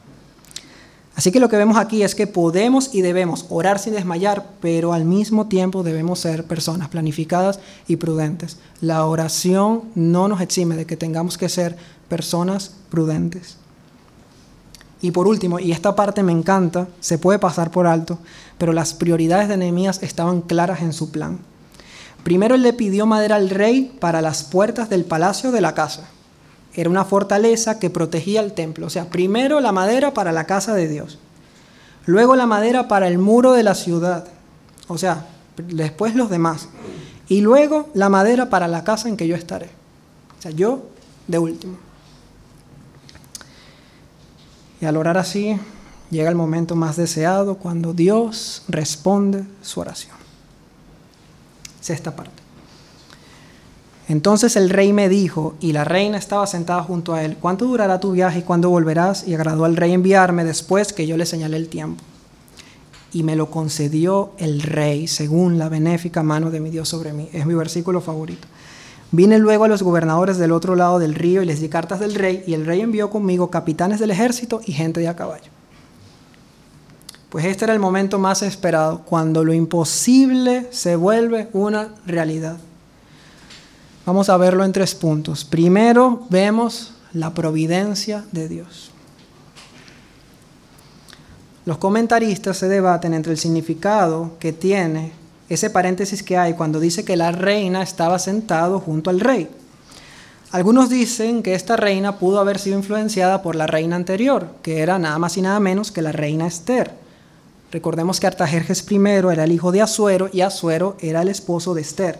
Así 1.15 1.31
que 1.31 1.39
lo 1.39 1.47
que 1.47 1.55
vemos 1.55 1.77
aquí 1.77 2.03
es 2.03 2.13
que 2.13 2.27
podemos 2.27 2.93
y 2.93 3.01
debemos 3.01 3.45
orar 3.49 3.79
sin 3.79 3.93
desmayar, 3.93 4.45
pero 4.59 4.91
al 4.91 5.05
mismo 5.05 5.47
tiempo 5.47 5.81
debemos 5.81 6.19
ser 6.19 6.43
personas 6.43 6.89
planificadas 6.89 7.61
y 7.87 7.95
prudentes. 7.95 8.57
La 8.81 9.05
oración 9.05 9.83
no 9.95 10.27
nos 10.27 10.41
exime 10.41 10.75
de 10.75 10.85
que 10.85 10.97
tengamos 10.97 11.37
que 11.37 11.47
ser 11.47 11.77
personas 12.07 12.71
prudentes. 12.89 13.57
Y 15.01 15.11
por 15.11 15.27
último, 15.27 15.59
y 15.59 15.71
esta 15.71 15.95
parte 15.95 16.23
me 16.23 16.31
encanta, 16.31 16.87
se 16.99 17.17
puede 17.17 17.37
pasar 17.37 17.69
por 17.71 17.85
alto, 17.85 18.17
pero 18.57 18.73
las 18.73 18.93
prioridades 18.93 19.47
de 19.47 19.57
Nehemías 19.57 20.01
estaban 20.01 20.41
claras 20.41 20.81
en 20.81 20.93
su 20.93 21.11
plan. 21.11 21.39
Primero 22.23 22.55
él 22.55 22.63
le 22.63 22.73
pidió 22.73 23.05
madera 23.05 23.35
al 23.35 23.51
rey 23.51 23.95
para 23.99 24.21
las 24.21 24.43
puertas 24.43 24.89
del 24.89 25.05
palacio 25.05 25.51
de 25.51 25.61
la 25.61 25.75
casa. 25.75 26.09
Era 26.73 26.89
una 26.89 27.05
fortaleza 27.05 27.77
que 27.77 27.91
protegía 27.91 28.41
el 28.41 28.53
templo. 28.53 28.87
O 28.87 28.89
sea, 28.89 29.09
primero 29.09 29.59
la 29.59 29.71
madera 29.71 30.13
para 30.13 30.31
la 30.31 30.45
casa 30.45 30.73
de 30.73 30.87
Dios. 30.87 31.19
Luego 32.05 32.35
la 32.35 32.47
madera 32.47 32.87
para 32.87 33.07
el 33.07 33.19
muro 33.19 33.53
de 33.53 33.63
la 33.63 33.75
ciudad. 33.75 34.27
O 34.87 34.97
sea, 34.97 35.27
después 35.55 36.15
los 36.15 36.29
demás. 36.29 36.67
Y 37.29 37.41
luego 37.41 37.89
la 37.93 38.09
madera 38.09 38.49
para 38.49 38.67
la 38.67 38.83
casa 38.83 39.07
en 39.07 39.17
que 39.17 39.27
yo 39.27 39.35
estaré. 39.35 39.69
O 40.39 40.41
sea, 40.41 40.51
yo 40.51 40.87
de 41.27 41.37
último. 41.37 41.77
Y 44.81 44.85
al 44.85 44.97
orar 44.97 45.17
así, 45.17 45.57
llega 46.09 46.29
el 46.29 46.35
momento 46.35 46.75
más 46.75 46.95
deseado 46.95 47.55
cuando 47.55 47.93
Dios 47.93 48.63
responde 48.67 49.43
su 49.61 49.79
oración. 49.79 50.15
Sexta 51.81 52.15
parte. 52.15 52.45
Entonces 54.07 54.55
el 54.55 54.69
rey 54.69 54.93
me 54.93 55.09
dijo, 55.09 55.55
y 55.59 55.71
la 55.71 55.83
reina 55.83 56.17
estaba 56.17 56.45
sentada 56.45 56.83
junto 56.83 57.13
a 57.13 57.23
él, 57.23 57.37
¿cuánto 57.37 57.65
durará 57.65 57.99
tu 57.99 58.11
viaje 58.11 58.39
y 58.39 58.43
cuándo 58.43 58.69
volverás? 58.69 59.27
Y 59.27 59.33
agradó 59.33 59.65
al 59.65 59.75
rey 59.75 59.93
enviarme 59.93 60.43
después 60.43 60.93
que 60.93 61.07
yo 61.07 61.17
le 61.17 61.25
señalé 61.25 61.57
el 61.57 61.69
tiempo. 61.69 62.03
Y 63.11 63.23
me 63.23 63.35
lo 63.35 63.49
concedió 63.49 64.33
el 64.37 64.61
rey, 64.61 65.07
según 65.07 65.57
la 65.57 65.69
benéfica 65.69 66.21
mano 66.21 66.51
de 66.51 66.59
mi 66.59 66.69
Dios 66.69 66.89
sobre 66.89 67.13
mí. 67.13 67.29
Es 67.33 67.45
mi 67.45 67.55
versículo 67.55 67.99
favorito. 68.01 68.47
Vine 69.15 69.39
luego 69.39 69.63
a 69.63 69.69
los 69.69 69.81
gobernadores 69.81 70.37
del 70.37 70.51
otro 70.51 70.75
lado 70.75 70.99
del 70.99 71.15
río 71.15 71.41
y 71.41 71.45
les 71.45 71.61
di 71.61 71.69
cartas 71.69 72.01
del 72.01 72.15
rey, 72.15 72.43
y 72.45 72.53
el 72.53 72.65
rey 72.65 72.81
envió 72.81 73.09
conmigo 73.09 73.49
capitanes 73.49 74.01
del 74.01 74.11
ejército 74.11 74.59
y 74.65 74.73
gente 74.73 74.99
de 74.99 75.07
a 75.07 75.15
caballo. 75.15 75.49
Pues 77.29 77.45
este 77.45 77.63
era 77.63 77.73
el 77.73 77.79
momento 77.79 78.19
más 78.19 78.41
esperado, 78.41 79.03
cuando 79.05 79.45
lo 79.45 79.53
imposible 79.53 80.67
se 80.71 80.97
vuelve 80.97 81.47
una 81.53 81.95
realidad. 82.05 82.57
Vamos 84.05 84.27
a 84.27 84.35
verlo 84.35 84.65
en 84.65 84.73
tres 84.73 84.93
puntos. 84.93 85.45
Primero, 85.45 86.27
vemos 86.29 86.93
la 87.13 87.33
providencia 87.33 88.25
de 88.33 88.49
Dios. 88.49 88.91
Los 91.65 91.77
comentaristas 91.77 92.57
se 92.57 92.67
debaten 92.67 93.13
entre 93.13 93.31
el 93.31 93.37
significado 93.37 94.33
que 94.39 94.51
tiene 94.51 95.13
ese 95.49 95.69
paréntesis 95.69 96.23
que 96.23 96.37
hay 96.37 96.53
cuando 96.53 96.79
dice 96.79 97.05
que 97.05 97.15
la 97.15 97.31
reina 97.31 97.83
estaba 97.83 98.19
sentado 98.19 98.79
junto 98.79 99.09
al 99.09 99.19
rey. 99.19 99.49
Algunos 100.51 100.89
dicen 100.89 101.43
que 101.43 101.53
esta 101.53 101.75
reina 101.75 102.17
pudo 102.17 102.39
haber 102.39 102.59
sido 102.59 102.77
influenciada 102.77 103.41
por 103.41 103.55
la 103.55 103.67
reina 103.67 103.95
anterior, 103.95 104.47
que 104.61 104.79
era 104.79 104.97
nada 104.97 105.19
más 105.19 105.37
y 105.37 105.41
nada 105.41 105.59
menos 105.59 105.91
que 105.91 106.01
la 106.01 106.11
reina 106.11 106.47
Esther. 106.47 106.91
Recordemos 107.71 108.19
que 108.19 108.27
Artajerjes 108.27 108.89
I 108.89 108.95
era 108.95 109.43
el 109.43 109.51
hijo 109.51 109.71
de 109.71 109.81
Asuero 109.81 110.29
y 110.31 110.41
Asuero 110.41 110.95
era 111.01 111.21
el 111.21 111.27
esposo 111.27 111.73
de 111.73 111.81
Esther. 111.81 112.19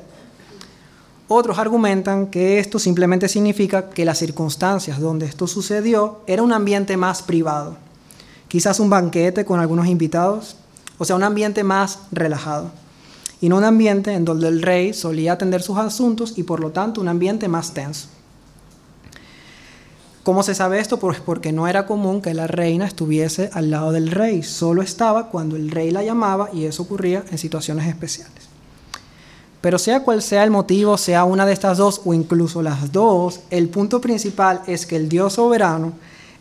Otros 1.28 1.58
argumentan 1.58 2.28
que 2.28 2.60
esto 2.60 2.78
simplemente 2.78 3.30
significa 3.30 3.90
que 3.90 4.06
las 4.06 4.20
circunstancias 4.20 5.00
donde 5.00 5.26
esto 5.26 5.48
sucedió 5.48 6.20
era 6.28 6.44
un 6.44 6.54
ambiente 6.54 6.98
más 6.98 7.24
privado, 7.24 7.78
quizás 8.48 8.80
un 8.80 8.92
banquete 8.92 9.46
con 9.46 9.60
algunos 9.60 9.88
invitados, 9.88 10.56
o 10.98 11.06
sea, 11.06 11.16
un 11.16 11.24
ambiente 11.24 11.64
más 11.64 12.00
relajado, 12.12 12.70
y 13.42 13.50
no 13.50 13.58
un 13.58 13.64
ambiente 13.64 14.14
en 14.14 14.26
donde 14.26 14.48
el 14.48 14.62
rey 14.62 14.94
solía 14.94 15.34
atender 15.34 15.62
sus 15.62 15.78
asuntos 15.78 16.38
y 16.38 16.44
por 16.44 16.60
lo 16.60 16.72
tanto 16.72 17.02
un 17.02 17.08
ambiente 17.08 17.48
más 17.48 17.74
tenso. 17.74 18.08
¿Cómo 20.24 20.42
se 20.42 20.56
sabe 20.56 20.80
esto? 20.80 20.98
Pues 20.98 21.20
porque 21.20 21.52
no 21.52 21.68
era 21.68 21.86
común 21.86 22.20
que 22.20 22.34
la 22.34 22.48
reina 22.48 22.88
estuviese 22.88 23.52
al 23.54 23.70
lado 23.70 23.92
del 23.92 24.10
rey, 24.10 24.42
solo 24.42 24.82
estaba 24.82 25.30
cuando 25.30 25.56
el 25.56 25.70
rey 25.70 25.92
la 25.92 26.02
llamaba 26.02 26.50
y 26.52 26.66
eso 26.66 26.82
ocurría 26.82 27.24
en 27.30 27.38
situaciones 27.38 27.88
especiales. 27.88 28.34
Pero 29.62 29.78
sea 29.78 30.02
cual 30.02 30.24
sea 30.24 30.44
el 30.44 30.50
motivo, 30.50 30.98
sea 30.98 31.26
una 31.26 31.46
de 31.46 31.54
estas 31.54 31.78
dos 31.78 32.02
o 32.06 32.14
incluso 32.14 32.64
las 32.64 32.92
dos, 32.92 33.42
el 33.52 33.70
punto 33.70 34.02
principal 34.02 34.62
es 34.66 34.88
que 34.88 34.96
el 34.96 35.10
Dios 35.10 35.34
soberano, 35.34 35.94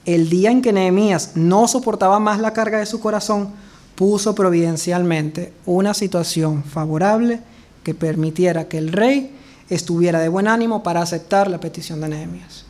el 0.06 0.30
día 0.30 0.50
en 0.50 0.62
que 0.62 0.72
Nehemías 0.72 1.32
no 1.34 1.68
soportaba 1.68 2.18
más 2.18 2.40
la 2.40 2.54
carga 2.54 2.78
de 2.78 2.86
su 2.86 3.00
corazón, 3.00 3.50
puso 3.94 4.34
providencialmente 4.34 5.52
una 5.66 5.94
situación 5.94 6.64
favorable 6.64 7.40
que 7.82 7.94
permitiera 7.94 8.68
que 8.68 8.78
el 8.78 8.92
rey 8.92 9.32
estuviera 9.70 10.20
de 10.20 10.28
buen 10.28 10.48
ánimo 10.48 10.82
para 10.82 11.02
aceptar 11.02 11.50
la 11.50 11.60
petición 11.60 12.00
de 12.00 12.08
Nehemías 12.08 12.64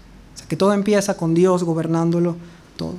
que 0.48 0.56
todo 0.56 0.72
empieza 0.72 1.16
con 1.16 1.34
Dios 1.34 1.64
gobernándolo 1.64 2.36
todo. 2.76 2.94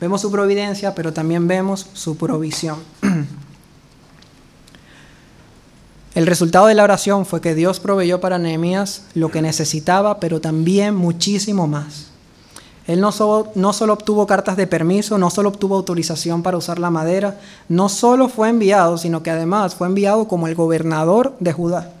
Vemos 0.00 0.20
su 0.20 0.30
providencia, 0.30 0.94
pero 0.94 1.12
también 1.12 1.48
vemos 1.48 1.88
su 1.92 2.16
provisión. 2.16 2.78
El 6.14 6.26
resultado 6.26 6.66
de 6.66 6.74
la 6.74 6.84
oración 6.84 7.26
fue 7.26 7.40
que 7.40 7.54
Dios 7.54 7.80
proveyó 7.80 8.20
para 8.20 8.38
Nehemías 8.38 9.04
lo 9.14 9.30
que 9.30 9.42
necesitaba, 9.42 10.20
pero 10.20 10.40
también 10.40 10.94
muchísimo 10.94 11.66
más. 11.66 12.07
Él 12.88 13.00
no 13.00 13.12
solo, 13.12 13.52
no 13.54 13.72
solo, 13.72 13.92
obtuvo 13.92 14.26
cartas 14.26 14.56
de 14.56 14.66
permiso, 14.66 15.16
no 15.16 15.30
solo 15.30 15.50
obtuvo 15.50 15.76
autorización 15.76 16.42
para 16.42 16.56
usar 16.56 16.80
la 16.80 16.90
madera, 16.90 17.38
no 17.68 17.88
solo 17.88 18.28
fue 18.28 18.48
enviado, 18.48 18.98
sino 18.98 19.22
que 19.22 19.30
además 19.30 19.76
fue 19.76 19.86
enviado 19.86 20.26
como 20.26 20.48
el 20.48 20.56
gobernador 20.56 21.36
de 21.38 21.52
Judá 21.52 21.92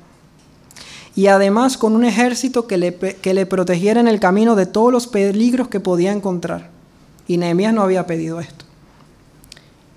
y 1.18 1.26
además 1.26 1.76
con 1.76 1.96
un 1.96 2.04
ejército 2.04 2.68
que 2.68 2.76
le, 2.76 2.94
que 2.94 3.34
le 3.34 3.44
protegiera 3.44 3.98
en 3.98 4.06
el 4.06 4.20
camino 4.20 4.54
de 4.54 4.66
todos 4.66 4.92
los 4.92 5.08
peligros 5.08 5.66
que 5.66 5.80
podía 5.80 6.12
encontrar. 6.12 6.70
Y 7.26 7.38
Nehemías 7.38 7.74
no 7.74 7.82
había 7.82 8.06
pedido 8.06 8.38
esto. 8.38 8.64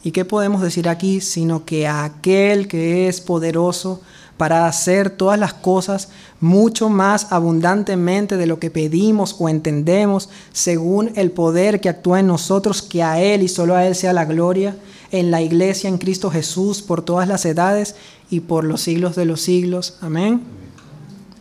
¿Y 0.04 0.14
qué 0.14 0.26
podemos 0.26 0.64
decir 0.64 0.90
aquí? 0.90 1.22
Sino 1.22 1.64
que 1.64 1.88
aquel 1.88 2.68
que 2.68 3.08
es 3.08 3.22
poderoso 3.22 4.02
para 4.42 4.66
hacer 4.66 5.12
todas 5.12 5.38
las 5.38 5.54
cosas 5.54 6.10
mucho 6.40 6.90
más 6.90 7.32
abundantemente 7.32 8.38
de 8.38 8.48
lo 8.48 8.58
que 8.58 8.72
pedimos 8.72 9.36
o 9.38 9.50
entendemos, 9.50 10.30
según 10.52 11.12
el 11.16 11.30
poder 11.30 11.80
que 11.80 11.90
actúa 11.90 12.22
en 12.22 12.26
nosotros, 12.26 12.82
que 12.82 13.04
a 13.04 13.22
Él 13.22 13.44
y 13.44 13.48
solo 13.48 13.76
a 13.76 13.86
Él 13.86 13.94
sea 13.94 14.14
la 14.14 14.26
gloria, 14.26 14.76
en 15.12 15.30
la 15.30 15.44
iglesia, 15.44 15.90
en 15.90 16.00
Cristo 16.00 16.32
Jesús, 16.32 16.82
por 16.82 17.04
todas 17.04 17.28
las 17.28 17.46
edades 17.46 17.94
y 18.32 18.40
por 18.40 18.64
los 18.64 18.82
siglos 18.82 19.16
de 19.16 19.26
los 19.26 19.42
siglos. 19.42 20.00
Amén. 20.02 20.42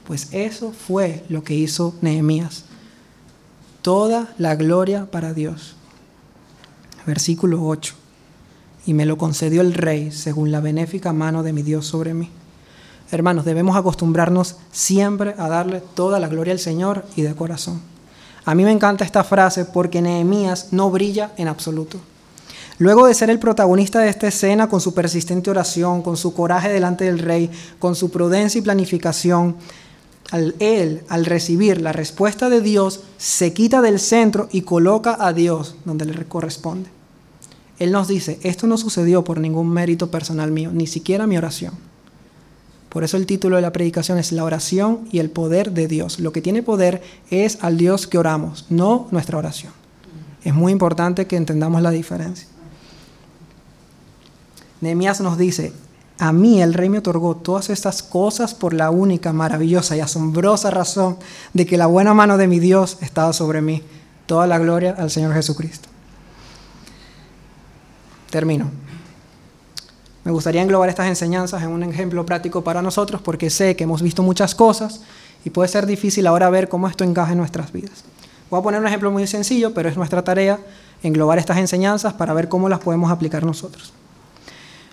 Pues 0.06 0.28
eso 0.32 0.70
fue 0.70 1.24
lo 1.30 1.42
que 1.42 1.54
hizo 1.54 1.94
Nehemías. 2.02 2.66
Toda 3.80 4.34
la 4.36 4.56
gloria 4.56 5.10
para 5.10 5.32
Dios. 5.32 5.74
Versículo 7.06 7.64
8. 7.64 7.94
Y 8.84 8.92
me 8.92 9.06
lo 9.06 9.16
concedió 9.16 9.62
el 9.62 9.72
rey 9.72 10.12
según 10.12 10.52
la 10.52 10.60
benéfica 10.60 11.14
mano 11.14 11.42
de 11.42 11.54
mi 11.54 11.62
Dios 11.62 11.86
sobre 11.86 12.12
mí. 12.12 12.28
Hermanos, 13.12 13.44
debemos 13.44 13.76
acostumbrarnos 13.76 14.56
siempre 14.70 15.34
a 15.36 15.48
darle 15.48 15.82
toda 15.94 16.20
la 16.20 16.28
gloria 16.28 16.52
al 16.52 16.60
Señor 16.60 17.04
y 17.16 17.22
de 17.22 17.34
corazón. 17.34 17.80
A 18.44 18.54
mí 18.54 18.64
me 18.64 18.72
encanta 18.72 19.04
esta 19.04 19.24
frase 19.24 19.64
porque 19.64 20.00
Nehemías 20.00 20.68
no 20.72 20.90
brilla 20.90 21.32
en 21.36 21.48
absoluto. 21.48 21.98
Luego 22.78 23.06
de 23.06 23.14
ser 23.14 23.28
el 23.28 23.38
protagonista 23.38 23.98
de 23.98 24.08
esta 24.08 24.28
escena 24.28 24.68
con 24.68 24.80
su 24.80 24.94
persistente 24.94 25.50
oración, 25.50 26.02
con 26.02 26.16
su 26.16 26.32
coraje 26.32 26.70
delante 26.72 27.04
del 27.04 27.18
rey, 27.18 27.50
con 27.78 27.94
su 27.94 28.10
prudencia 28.10 28.58
y 28.58 28.62
planificación, 28.62 29.56
al 30.30 30.54
él, 30.60 31.02
al 31.08 31.26
recibir 31.26 31.80
la 31.80 31.92
respuesta 31.92 32.48
de 32.48 32.60
Dios, 32.60 33.00
se 33.18 33.52
quita 33.52 33.82
del 33.82 33.98
centro 33.98 34.48
y 34.52 34.62
coloca 34.62 35.16
a 35.18 35.32
Dios 35.32 35.74
donde 35.84 36.06
le 36.06 36.24
corresponde. 36.24 36.88
Él 37.78 37.92
nos 37.92 38.08
dice, 38.08 38.38
esto 38.42 38.66
no 38.66 38.78
sucedió 38.78 39.24
por 39.24 39.40
ningún 39.40 39.68
mérito 39.68 40.10
personal 40.10 40.50
mío, 40.50 40.70
ni 40.72 40.86
siquiera 40.86 41.26
mi 41.26 41.36
oración. 41.36 41.89
Por 42.90 43.04
eso 43.04 43.16
el 43.16 43.24
título 43.24 43.56
de 43.56 43.62
la 43.62 43.72
predicación 43.72 44.18
es 44.18 44.32
La 44.32 44.44
oración 44.44 45.08
y 45.12 45.20
el 45.20 45.30
poder 45.30 45.70
de 45.70 45.86
Dios. 45.86 46.18
Lo 46.18 46.32
que 46.32 46.42
tiene 46.42 46.62
poder 46.62 47.02
es 47.30 47.58
al 47.62 47.78
Dios 47.78 48.08
que 48.08 48.18
oramos, 48.18 48.66
no 48.68 49.06
nuestra 49.12 49.38
oración. 49.38 49.72
Es 50.42 50.54
muy 50.54 50.72
importante 50.72 51.26
que 51.26 51.36
entendamos 51.36 51.82
la 51.82 51.92
diferencia. 51.92 52.48
Nehemías 54.80 55.20
nos 55.20 55.38
dice, 55.38 55.72
a 56.18 56.32
mí 56.32 56.60
el 56.60 56.74
rey 56.74 56.88
me 56.88 56.98
otorgó 56.98 57.36
todas 57.36 57.70
estas 57.70 58.02
cosas 58.02 58.54
por 58.54 58.74
la 58.74 58.90
única, 58.90 59.32
maravillosa 59.32 59.96
y 59.96 60.00
asombrosa 60.00 60.70
razón 60.70 61.16
de 61.54 61.66
que 61.66 61.76
la 61.76 61.86
buena 61.86 62.12
mano 62.12 62.38
de 62.38 62.48
mi 62.48 62.58
Dios 62.58 62.98
estaba 63.02 63.32
sobre 63.32 63.62
mí. 63.62 63.84
Toda 64.26 64.48
la 64.48 64.58
gloria 64.58 64.96
al 64.98 65.10
Señor 65.10 65.32
Jesucristo. 65.32 65.88
Termino. 68.30 68.89
Me 70.24 70.32
gustaría 70.32 70.60
englobar 70.62 70.88
estas 70.90 71.06
enseñanzas 71.06 71.62
en 71.62 71.70
un 71.70 71.82
ejemplo 71.82 72.26
práctico 72.26 72.62
para 72.62 72.82
nosotros 72.82 73.22
porque 73.22 73.48
sé 73.48 73.74
que 73.74 73.84
hemos 73.84 74.02
visto 74.02 74.22
muchas 74.22 74.54
cosas 74.54 75.00
y 75.44 75.50
puede 75.50 75.68
ser 75.68 75.86
difícil 75.86 76.26
ahora 76.26 76.50
ver 76.50 76.68
cómo 76.68 76.88
esto 76.88 77.04
encaja 77.04 77.32
en 77.32 77.38
nuestras 77.38 77.72
vidas. 77.72 78.04
Voy 78.50 78.60
a 78.60 78.62
poner 78.62 78.80
un 78.80 78.86
ejemplo 78.86 79.10
muy 79.10 79.26
sencillo, 79.26 79.72
pero 79.72 79.88
es 79.88 79.96
nuestra 79.96 80.22
tarea 80.22 80.58
englobar 81.02 81.38
estas 81.38 81.56
enseñanzas 81.56 82.12
para 82.12 82.34
ver 82.34 82.48
cómo 82.48 82.68
las 82.68 82.80
podemos 82.80 83.10
aplicar 83.10 83.44
nosotros. 83.44 83.92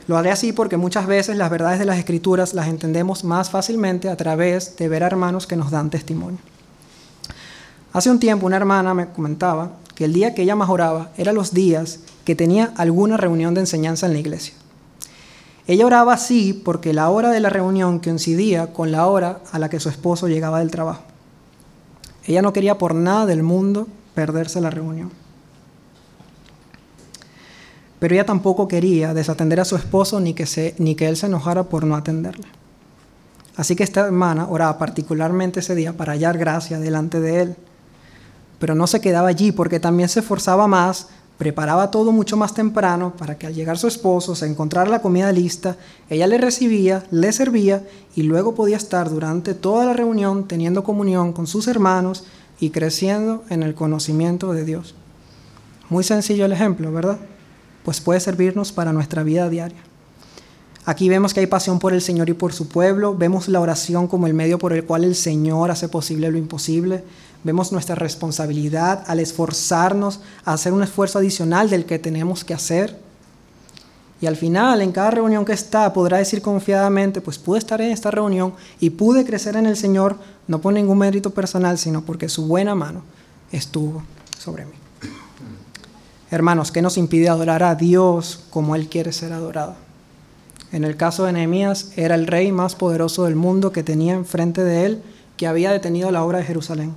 Lo 0.07 0.17
haré 0.17 0.32
así 0.32 0.53
porque 0.53 0.78
muchas 0.78 1.05
veces 1.05 1.36
las 1.36 1.49
verdades 1.49 1.80
de 1.80 1.86
las 1.86 1.97
escrituras 1.97 2.53
las 2.53 2.67
entendemos 2.67 3.25
más 3.25 3.49
fácilmente 3.49 4.07
a 4.07 4.15
través 4.15 4.78
de 4.78 4.88
ver 4.88 5.03
a 5.03 5.07
hermanos 5.07 5.47
que 5.47 5.57
nos 5.57 5.71
dan 5.71 5.89
testimonio. 5.89 6.39
Hace 7.91 8.09
un 8.09 8.19
tiempo 8.19 8.45
una 8.45 8.55
hermana 8.55 8.93
me 8.93 9.07
comentaba 9.07 9.71
que 9.95 10.05
el 10.05 10.13
día 10.13 10.34
que 10.34 10.43
ella 10.43 10.55
más 10.55 10.69
oraba 10.69 11.09
era 11.17 11.34
los 11.34 11.53
días 11.53 11.99
que 12.23 12.36
tenía 12.36 12.71
alguna 12.78 13.17
reunión 13.17 13.53
de 13.53 13.61
enseñanza 13.61 14.05
en 14.05 14.13
la 14.13 14.19
iglesia. 14.19 14.53
Ella 15.68 15.86
oraba 15.86 16.13
así 16.13 16.53
porque 16.53 16.93
la 16.93 17.09
hora 17.09 17.30
de 17.30 17.39
la 17.39 17.49
reunión 17.49 17.99
coincidía 17.99 18.74
con 18.74 18.91
la 18.91 19.05
hora 19.05 19.41
a 19.51 19.59
la 19.59 19.70
que 19.70 19.80
su 19.80 19.89
esposo 19.89 20.28
llegaba 20.28 20.59
del 20.59 20.72
trabajo. 20.72 21.03
Ella 22.26 22.41
no 22.41 22.53
quería 22.53 22.78
por 22.78 22.95
nada 22.95 23.26
del 23.26 23.43
mundo 23.43 23.88
perderse 24.15 24.61
la 24.61 24.70
reunión 24.70 25.11
pero 27.99 28.13
ella 28.13 28.26
tampoco 28.26 28.68
quería 28.68 29.13
desatender 29.13 29.59
a 29.59 29.65
su 29.65 29.76
esposo 29.76 30.20
ni 30.20 30.34
que, 30.34 30.45
se, 30.45 30.76
ni 30.78 30.95
que 30.95 31.07
él 31.07 31.18
se 31.18 31.26
enojara 31.26 31.63
por 31.63 31.86
no 31.86 31.95
atenderle. 31.95 32.47
Así 33.55 33.76
que 33.76 33.84
esta 33.84 34.05
hermana 34.05 34.47
oraba 34.49 34.78
particularmente 34.78 35.61
ese 35.61 35.74
día 35.74 35.93
para 35.93 36.13
hallar 36.13 36.38
gracia 36.38 36.80
delante 36.80 37.20
de 37.20 37.41
él. 37.41 37.55
Pero 38.59 38.76
no 38.76 38.86
se 38.86 39.01
quedaba 39.01 39.30
allí 39.30 39.51
porque 39.51 39.80
también 39.80 40.09
se 40.09 40.20
esforzaba 40.20 40.68
más, 40.68 41.07
preparaba 41.38 41.91
todo 41.91 42.11
mucho 42.11 42.38
más 42.38 42.53
temprano 42.53 43.13
para 43.17 43.38
que 43.38 43.47
al 43.47 43.53
llegar 43.53 43.77
su 43.77 43.88
esposo 43.88 44.35
se 44.35 44.47
encontrara 44.47 44.89
la 44.89 45.01
comida 45.01 45.31
lista, 45.31 45.77
ella 46.09 46.27
le 46.27 46.38
recibía, 46.38 47.03
le 47.11 47.31
servía 47.31 47.83
y 48.15 48.23
luego 48.23 48.55
podía 48.55 48.77
estar 48.77 49.09
durante 49.09 49.53
toda 49.53 49.85
la 49.85 49.93
reunión 49.93 50.47
teniendo 50.47 50.83
comunión 50.83 51.33
con 51.33 51.47
sus 51.47 51.67
hermanos 51.67 52.25
y 52.59 52.71
creciendo 52.71 53.43
en 53.49 53.63
el 53.63 53.75
conocimiento 53.75 54.53
de 54.53 54.65
Dios. 54.65 54.95
Muy 55.89 56.03
sencillo 56.03 56.45
el 56.45 56.51
ejemplo, 56.51 56.91
¿verdad? 56.91 57.17
pues 57.88 58.01
puede 58.01 58.19
servirnos 58.19 58.73
para 58.73 58.91
nuestra 58.91 59.23
vida 59.23 59.47
diaria. 59.47 59.77
Aquí 60.83 61.07
vemos 61.07 61.33
que 61.33 61.39
hay 61.39 61.47
pasión 61.47 61.79
por 61.79 61.93
el 61.93 62.01
Señor 62.01 62.27
y 62.27 62.33
por 62.33 62.51
su 62.51 62.67
pueblo, 62.67 63.15
vemos 63.15 63.47
la 63.47 63.61
oración 63.61 64.09
como 64.09 64.27
el 64.27 64.33
medio 64.33 64.59
por 64.59 64.73
el 64.73 64.83
cual 64.83 65.05
el 65.05 65.15
Señor 65.15 65.71
hace 65.71 65.88
posible 65.88 66.29
lo 66.29 66.38
imposible, 66.38 67.05
vemos 67.43 67.71
nuestra 67.71 67.95
responsabilidad 67.95 69.03
al 69.07 69.19
esforzarnos 69.19 70.19
a 70.45 70.53
hacer 70.53 70.73
un 70.73 70.83
esfuerzo 70.83 71.19
adicional 71.19 71.69
del 71.69 71.85
que 71.85 71.99
tenemos 71.99 72.43
que 72.43 72.53
hacer. 72.53 72.99
Y 74.19 74.25
al 74.25 74.35
final, 74.35 74.81
en 74.81 74.91
cada 74.91 75.11
reunión 75.11 75.45
que 75.45 75.53
está, 75.53 75.93
podrá 75.93 76.17
decir 76.17 76.41
confiadamente, 76.41 77.21
pues 77.21 77.38
pude 77.38 77.59
estar 77.59 77.79
en 77.81 77.91
esta 77.91 78.09
reunión 78.09 78.53
y 78.79 78.89
pude 78.89 79.25
crecer 79.25 79.55
en 79.55 79.67
el 79.67 79.77
Señor, 79.77 80.17
no 80.47 80.59
por 80.59 80.73
ningún 80.73 80.97
mérito 80.97 81.29
personal, 81.29 81.77
sino 81.77 82.03
porque 82.03 82.27
su 82.27 82.47
buena 82.47 82.73
mano 82.73 83.03
estuvo 83.51 84.03
sobre 84.39 84.65
mí. 84.65 84.73
Hermanos, 86.31 86.71
¿qué 86.71 86.81
nos 86.81 86.97
impide 86.97 87.29
adorar 87.29 87.63
a 87.63 87.75
Dios 87.75 88.43
como 88.49 88.75
Él 88.75 88.89
quiere 88.89 89.13
ser 89.13 89.33
adorado? 89.33 89.75
En 90.71 90.83
el 90.83 90.97
caso 90.97 91.23
de 91.23 91.31
Nehemías, 91.31 91.91
era 91.95 92.15
el 92.15 92.27
rey 92.27 92.51
más 92.51 92.75
poderoso 92.75 93.23
del 93.23 93.35
mundo 93.35 93.71
que 93.71 93.83
tenía 93.83 94.13
enfrente 94.13 94.63
de 94.63 94.85
él 94.85 95.01
que 95.38 95.47
había 95.47 95.71
detenido 95.71 96.11
la 96.11 96.23
obra 96.23 96.39
de 96.39 96.43
Jerusalén. 96.43 96.93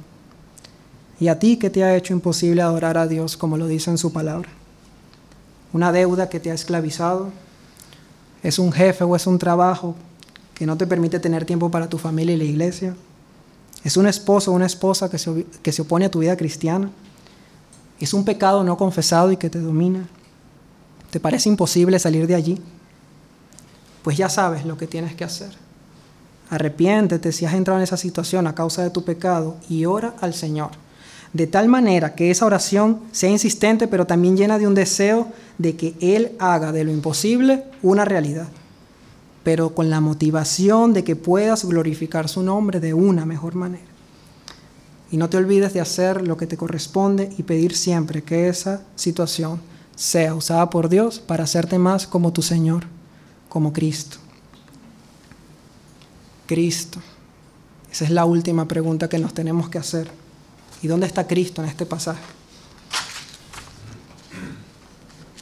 ¿Y 1.21 1.29
a 1.29 1.39
ti 1.39 1.59
que 1.59 1.68
te 1.68 1.85
ha 1.85 1.95
hecho 1.95 2.14
imposible 2.14 2.62
adorar 2.62 2.97
a 2.97 3.07
Dios 3.07 3.37
como 3.37 3.59
lo 3.59 3.66
dice 3.66 3.91
en 3.91 3.99
su 3.99 4.11
palabra? 4.11 4.49
¿Una 5.75 5.93
deuda 5.93 6.31
que 6.31 6.41
te 6.41 6.51
ha 6.51 6.55
esclavizado? 6.55 7.29
¿Es 8.43 8.59
un 8.59 8.73
jefe 8.73 9.05
o 9.05 9.14
es 9.14 9.27
un 9.27 9.39
trabajo 9.39 9.95
que 10.55 10.64
no 10.64 10.79
te 10.79 10.87
permite 10.87 11.21
tener 11.21 11.45
tiempo 11.45 11.71
para 11.71 11.91
tu 11.91 11.99
familia 11.99 12.35
y 12.35 12.39
la 12.39 12.45
iglesia? 12.45 12.97
¿Es 13.85 13.99
un 13.99 14.07
esposo 14.07 14.51
o 14.51 14.55
una 14.55 14.64
esposa 14.64 15.11
que 15.11 15.18
se, 15.18 15.47
que 15.62 15.73
se 15.73 15.83
opone 15.83 16.07
a 16.07 16.11
tu 16.11 16.21
vida 16.21 16.37
cristiana? 16.39 16.91
¿Es 18.01 18.14
un 18.14 18.25
pecado 18.25 18.64
no 18.64 18.79
confesado 18.79 19.31
y 19.31 19.37
que 19.37 19.51
te 19.51 19.61
domina? 19.61 20.09
¿Te 21.11 21.21
parece 21.21 21.51
imposible 21.51 21.99
salir 21.99 22.27
de 22.27 22.35
allí? 22.35 22.62
Pues 24.03 24.16
ya 24.16 24.31
sabes 24.31 24.64
lo 24.64 24.79
que 24.79 24.87
tienes 24.87 25.14
que 25.14 25.25
hacer. 25.25 25.51
Arrepiéntete 26.49 27.31
si 27.31 27.45
has 27.45 27.53
entrado 27.53 27.79
en 27.79 27.85
esa 27.85 27.99
situación 27.99 28.47
a 28.47 28.55
causa 28.55 28.83
de 28.83 28.91
tu 28.91 29.05
pecado 29.05 29.57
y 29.68 29.85
ora 29.85 30.14
al 30.23 30.33
Señor. 30.33 30.71
De 31.33 31.47
tal 31.47 31.68
manera 31.68 32.14
que 32.14 32.31
esa 32.31 32.47
oración 32.47 33.01
sea 33.12 33.31
insistente, 33.31 33.87
pero 33.87 34.07
también 34.07 34.37
llena 34.37 34.59
de 34.59 34.66
un 34.66 34.74
deseo 34.74 35.28
de 35.59 35.76
que 35.76 35.95
Él 36.01 36.33
haga 36.39 36.72
de 36.72 36.85
lo 36.85 36.91
imposible 36.91 37.64
una 37.83 38.05
realidad, 38.05 38.49
pero 39.45 39.74
con 39.74 39.91
la 39.91 40.01
motivación 40.01 40.93
de 40.93 41.05
que 41.05 41.16
puedas 41.16 41.64
glorificar 41.64 42.28
su 42.28 42.43
nombre 42.43 42.81
de 42.81 42.95
una 42.95 43.26
mejor 43.26 43.55
manera. 43.55 43.85
Y 45.12 45.16
no 45.16 45.28
te 45.28 45.37
olvides 45.37 45.72
de 45.72 45.81
hacer 45.81 46.26
lo 46.26 46.37
que 46.37 46.47
te 46.47 46.57
corresponde 46.57 47.31
y 47.37 47.43
pedir 47.43 47.76
siempre 47.76 48.22
que 48.22 48.49
esa 48.49 48.83
situación 48.97 49.61
sea 49.95 50.35
usada 50.35 50.70
por 50.70 50.89
Dios 50.89 51.20
para 51.20 51.45
hacerte 51.45 51.78
más 51.78 52.07
como 52.07 52.33
tu 52.33 52.43
Señor, 52.43 52.85
como 53.49 53.72
Cristo. 53.72 54.18
Cristo. 56.47 57.01
Esa 57.93 58.05
es 58.05 58.11
la 58.11 58.24
última 58.24 58.66
pregunta 58.66 59.09
que 59.09 59.18
nos 59.18 59.35
tenemos 59.35 59.68
que 59.68 59.78
hacer. 59.78 60.20
¿Y 60.83 60.89
dónde 60.89 61.07
está 61.07 61.26
Cristo 61.26 61.62
en 61.62 61.68
este 61.68 61.87
pasaje? 61.87 62.22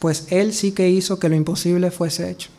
Pues 0.01 0.27
Él 0.31 0.53
sí 0.53 0.73
que 0.73 0.89
hizo 0.89 1.19
que 1.19 1.29
lo 1.29 1.35
imposible 1.35 1.91
fuese 1.91 2.31
hecho. 2.31 2.51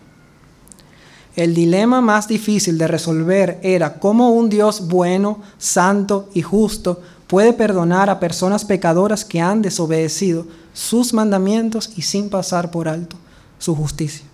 El 1.35 1.53
dilema 1.53 2.01
más 2.01 2.27
difícil 2.27 2.77
de 2.77 2.87
resolver 2.87 3.59
era 3.63 3.99
cómo 3.99 4.31
un 4.31 4.49
Dios 4.49 4.87
bueno, 4.87 5.41
santo 5.57 6.29
y 6.33 6.41
justo 6.41 7.01
puede 7.27 7.53
perdonar 7.53 8.09
a 8.09 8.19
personas 8.19 8.65
pecadoras 8.65 9.23
que 9.23 9.39
han 9.39 9.61
desobedecido 9.61 10.47
sus 10.73 11.13
mandamientos 11.13 11.91
y 11.95 12.01
sin 12.01 12.29
pasar 12.29 12.71
por 12.71 12.89
alto 12.89 13.15
su 13.57 13.75
justicia. 13.75 14.25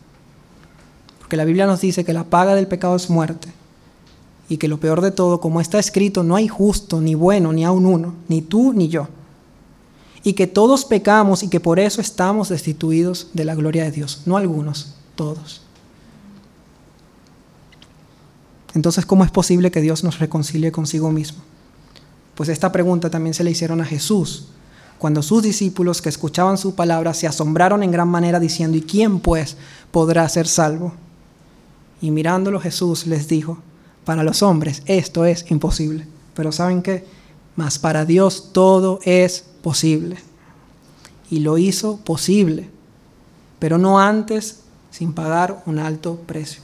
Porque 1.19 1.37
la 1.37 1.45
Biblia 1.45 1.67
nos 1.67 1.81
dice 1.81 2.05
que 2.05 2.13
la 2.13 2.23
paga 2.23 2.55
del 2.55 2.67
pecado 2.67 2.95
es 2.95 3.09
muerte 3.09 3.49
y 4.47 4.57
que 4.57 4.67
lo 4.67 4.79
peor 4.79 5.01
de 5.01 5.11
todo, 5.11 5.39
como 5.39 5.59
está 5.59 5.79
escrito, 5.79 6.23
no 6.23 6.35
hay 6.35 6.47
justo, 6.47 7.01
ni 7.01 7.15
bueno, 7.15 7.51
ni 7.51 7.65
aun 7.65 7.85
uno, 7.85 8.13
ni 8.27 8.41
tú 8.41 8.73
ni 8.73 8.87
yo. 8.87 9.07
Y 10.23 10.33
que 10.33 10.47
todos 10.47 10.85
pecamos 10.85 11.43
y 11.43 11.49
que 11.49 11.59
por 11.59 11.79
eso 11.79 12.01
estamos 12.01 12.49
destituidos 12.49 13.29
de 13.33 13.45
la 13.45 13.55
gloria 13.55 13.83
de 13.83 13.91
Dios. 13.91 14.21
No 14.25 14.37
algunos, 14.37 14.95
todos. 15.15 15.61
Entonces, 18.73 19.05
¿cómo 19.05 19.23
es 19.23 19.31
posible 19.31 19.71
que 19.71 19.81
Dios 19.81 20.03
nos 20.03 20.19
reconcilie 20.19 20.71
consigo 20.71 21.11
mismo? 21.11 21.39
Pues 22.35 22.49
esta 22.49 22.71
pregunta 22.71 23.09
también 23.09 23.33
se 23.33 23.43
le 23.43 23.51
hicieron 23.51 23.81
a 23.81 23.85
Jesús, 23.85 24.47
cuando 24.97 25.21
sus 25.21 25.43
discípulos 25.43 26.01
que 26.01 26.09
escuchaban 26.09 26.57
su 26.57 26.75
palabra 26.75 27.13
se 27.13 27.27
asombraron 27.27 27.83
en 27.83 27.91
gran 27.91 28.07
manera 28.07 28.39
diciendo, 28.39 28.77
¿y 28.77 28.81
quién 28.81 29.19
pues 29.19 29.57
podrá 29.91 30.27
ser 30.29 30.47
salvo? 30.47 30.93
Y 32.01 32.11
mirándolo 32.11 32.59
Jesús 32.59 33.05
les 33.07 33.27
dijo, 33.27 33.57
para 34.05 34.23
los 34.23 34.43
hombres 34.43 34.83
esto 34.85 35.25
es 35.25 35.49
imposible. 35.51 36.07
Pero 36.33 36.51
¿saben 36.51 36.81
qué? 36.81 37.05
Mas 37.55 37.79
para 37.79 38.05
Dios 38.05 38.51
todo 38.53 38.99
es 39.03 39.45
posible. 39.61 40.17
Y 41.29 41.39
lo 41.39 41.57
hizo 41.57 41.97
posible, 41.97 42.69
pero 43.59 43.77
no 43.77 43.99
antes 43.99 44.61
sin 44.91 45.13
pagar 45.13 45.63
un 45.65 45.79
alto 45.79 46.19
precio. 46.25 46.61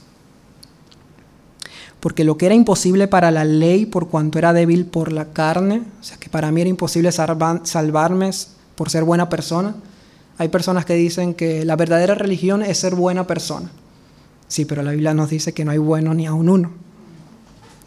Porque 2.00 2.24
lo 2.24 2.36
que 2.36 2.46
era 2.46 2.54
imposible 2.54 3.08
para 3.08 3.30
la 3.30 3.44
ley 3.44 3.86
por 3.86 4.08
cuanto 4.08 4.38
era 4.38 4.52
débil 4.52 4.86
por 4.86 5.12
la 5.12 5.32
carne, 5.32 5.82
o 6.00 6.04
sea 6.04 6.16
que 6.16 6.28
para 6.28 6.50
mí 6.50 6.60
era 6.60 6.70
imposible 6.70 7.12
salvarme 7.12 8.30
por 8.74 8.90
ser 8.90 9.04
buena 9.04 9.28
persona, 9.28 9.74
hay 10.38 10.48
personas 10.48 10.84
que 10.84 10.94
dicen 10.94 11.34
que 11.34 11.64
la 11.64 11.76
verdadera 11.76 12.14
religión 12.14 12.62
es 12.62 12.78
ser 12.78 12.94
buena 12.94 13.26
persona. 13.26 13.70
Sí, 14.48 14.64
pero 14.64 14.82
la 14.82 14.90
Biblia 14.90 15.14
nos 15.14 15.30
dice 15.30 15.52
que 15.52 15.64
no 15.64 15.70
hay 15.70 15.78
bueno 15.78 16.14
ni 16.14 16.26
aun 16.26 16.48
uno. 16.48 16.72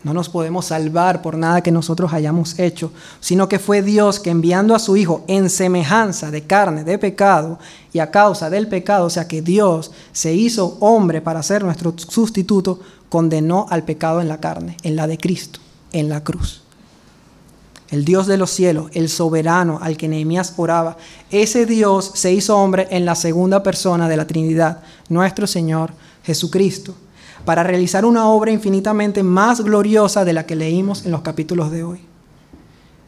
No 0.06 0.14
nos 0.14 0.30
podemos 0.30 0.68
salvar 0.68 1.24
por 1.24 1.36
nada 1.36 1.64
que 1.64 1.72
nosotros 1.72 2.14
hayamos 2.14 2.60
hecho, 2.60 2.92
sino 3.20 3.50
que 3.50 3.58
fue 3.58 3.82
Dios 3.82 4.20
que 4.20 4.30
enviando 4.30 4.76
a 4.76 4.80
su 4.80 4.96
Hijo 4.98 5.24
en 5.28 5.50
semejanza 5.50 6.30
de 6.30 6.44
carne, 6.44 6.84
de 6.84 7.00
pecado, 7.00 7.58
y 7.92 7.98
a 7.98 8.12
causa 8.12 8.52
del 8.52 8.68
pecado, 8.68 9.08
o 9.08 9.10
sea 9.10 9.28
que 9.28 9.42
Dios 9.42 9.90
se 10.12 10.36
hizo 10.36 10.78
hombre 10.80 11.22
para 11.22 11.42
ser 11.42 11.64
nuestro 11.64 11.96
sustituto, 11.98 12.80
condenó 13.10 13.66
al 13.72 13.84
pecado 13.84 14.22
en 14.22 14.28
la 14.28 14.40
carne, 14.40 14.78
en 14.84 14.96
la 14.96 15.08
de 15.08 15.18
Cristo, 15.18 15.60
en 15.92 16.08
la 16.08 16.24
cruz. 16.24 16.62
El 17.90 18.06
Dios 18.06 18.28
de 18.28 18.38
los 18.38 18.52
cielos, 18.52 18.92
el 18.94 19.10
soberano 19.10 19.80
al 19.82 19.98
que 19.98 20.08
Nehemías 20.08 20.54
oraba, 20.58 20.98
ese 21.32 21.66
Dios 21.66 22.12
se 22.14 22.32
hizo 22.32 22.56
hombre 22.60 22.88
en 22.92 23.06
la 23.06 23.16
segunda 23.16 23.64
persona 23.64 24.08
de 24.08 24.18
la 24.18 24.28
Trinidad, 24.28 24.84
nuestro 25.10 25.48
Señor 25.48 25.94
Jesucristo 26.24 26.94
para 27.46 27.64
realizar 27.64 28.06
una 28.06 28.28
obra 28.28 28.52
infinitamente 28.52 29.24
más 29.24 29.62
gloriosa 29.62 30.26
de 30.26 30.34
la 30.34 30.46
que 30.46 30.56
leímos 30.56 31.06
en 31.06 31.12
los 31.12 31.22
capítulos 31.22 31.72
de 31.72 31.84
hoy. 31.84 32.00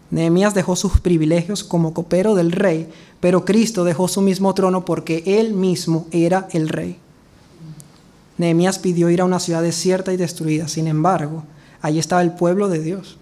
Nehemías 0.09 0.53
dejó 0.53 0.75
sus 0.75 0.99
privilegios 1.01 1.63
como 1.63 1.93
copero 1.93 2.35
del 2.35 2.51
rey, 2.51 2.87
pero 3.19 3.43
Cristo 3.43 3.83
dejó 3.83 4.07
su 4.07 4.21
mismo 4.21 4.53
trono 4.53 4.85
porque 4.85 5.23
él 5.25 5.53
mismo 5.53 6.07
era 6.11 6.47
el 6.51 6.69
rey. 6.69 6.97
Nehemías 8.37 8.79
pidió 8.79 9.09
ir 9.09 9.21
a 9.21 9.25
una 9.25 9.39
ciudad 9.39 9.63
desierta 9.63 10.13
y 10.13 10.17
destruida, 10.17 10.67
sin 10.67 10.87
embargo, 10.87 11.43
allí 11.81 11.99
estaba 11.99 12.21
el 12.21 12.31
pueblo 12.31 12.69
de 12.69 12.79
Dios 12.79 13.17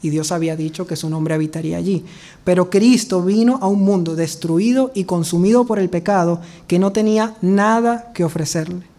y 0.00 0.08
Dios 0.08 0.32
había 0.32 0.56
dicho 0.56 0.86
que 0.86 0.96
su 0.96 1.10
nombre 1.10 1.34
habitaría 1.34 1.76
allí. 1.76 2.04
Pero 2.44 2.70
Cristo 2.70 3.22
vino 3.22 3.58
a 3.60 3.66
un 3.66 3.82
mundo 3.82 4.14
destruido 4.14 4.92
y 4.94 5.04
consumido 5.04 5.66
por 5.66 5.78
el 5.78 5.90
pecado 5.90 6.40
que 6.68 6.78
no 6.78 6.92
tenía 6.92 7.34
nada 7.42 8.12
que 8.14 8.24
ofrecerle 8.24 8.89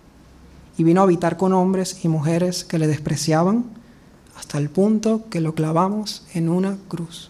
y 0.78 0.84
vino 0.84 1.01
a 1.01 1.03
habitar 1.03 1.38
con 1.38 1.53
hombres 1.53 2.03
y 2.03 2.07
mujeres 2.07 2.63
que 2.63 2.80
le 2.80 2.88
despreciaban 2.88 3.65
hasta 4.38 4.57
el 4.57 4.69
punto 4.69 5.24
que 5.30 5.41
lo 5.41 5.53
clavamos 5.53 6.24
en 6.34 6.49
una 6.49 6.78
cruz. 6.88 7.30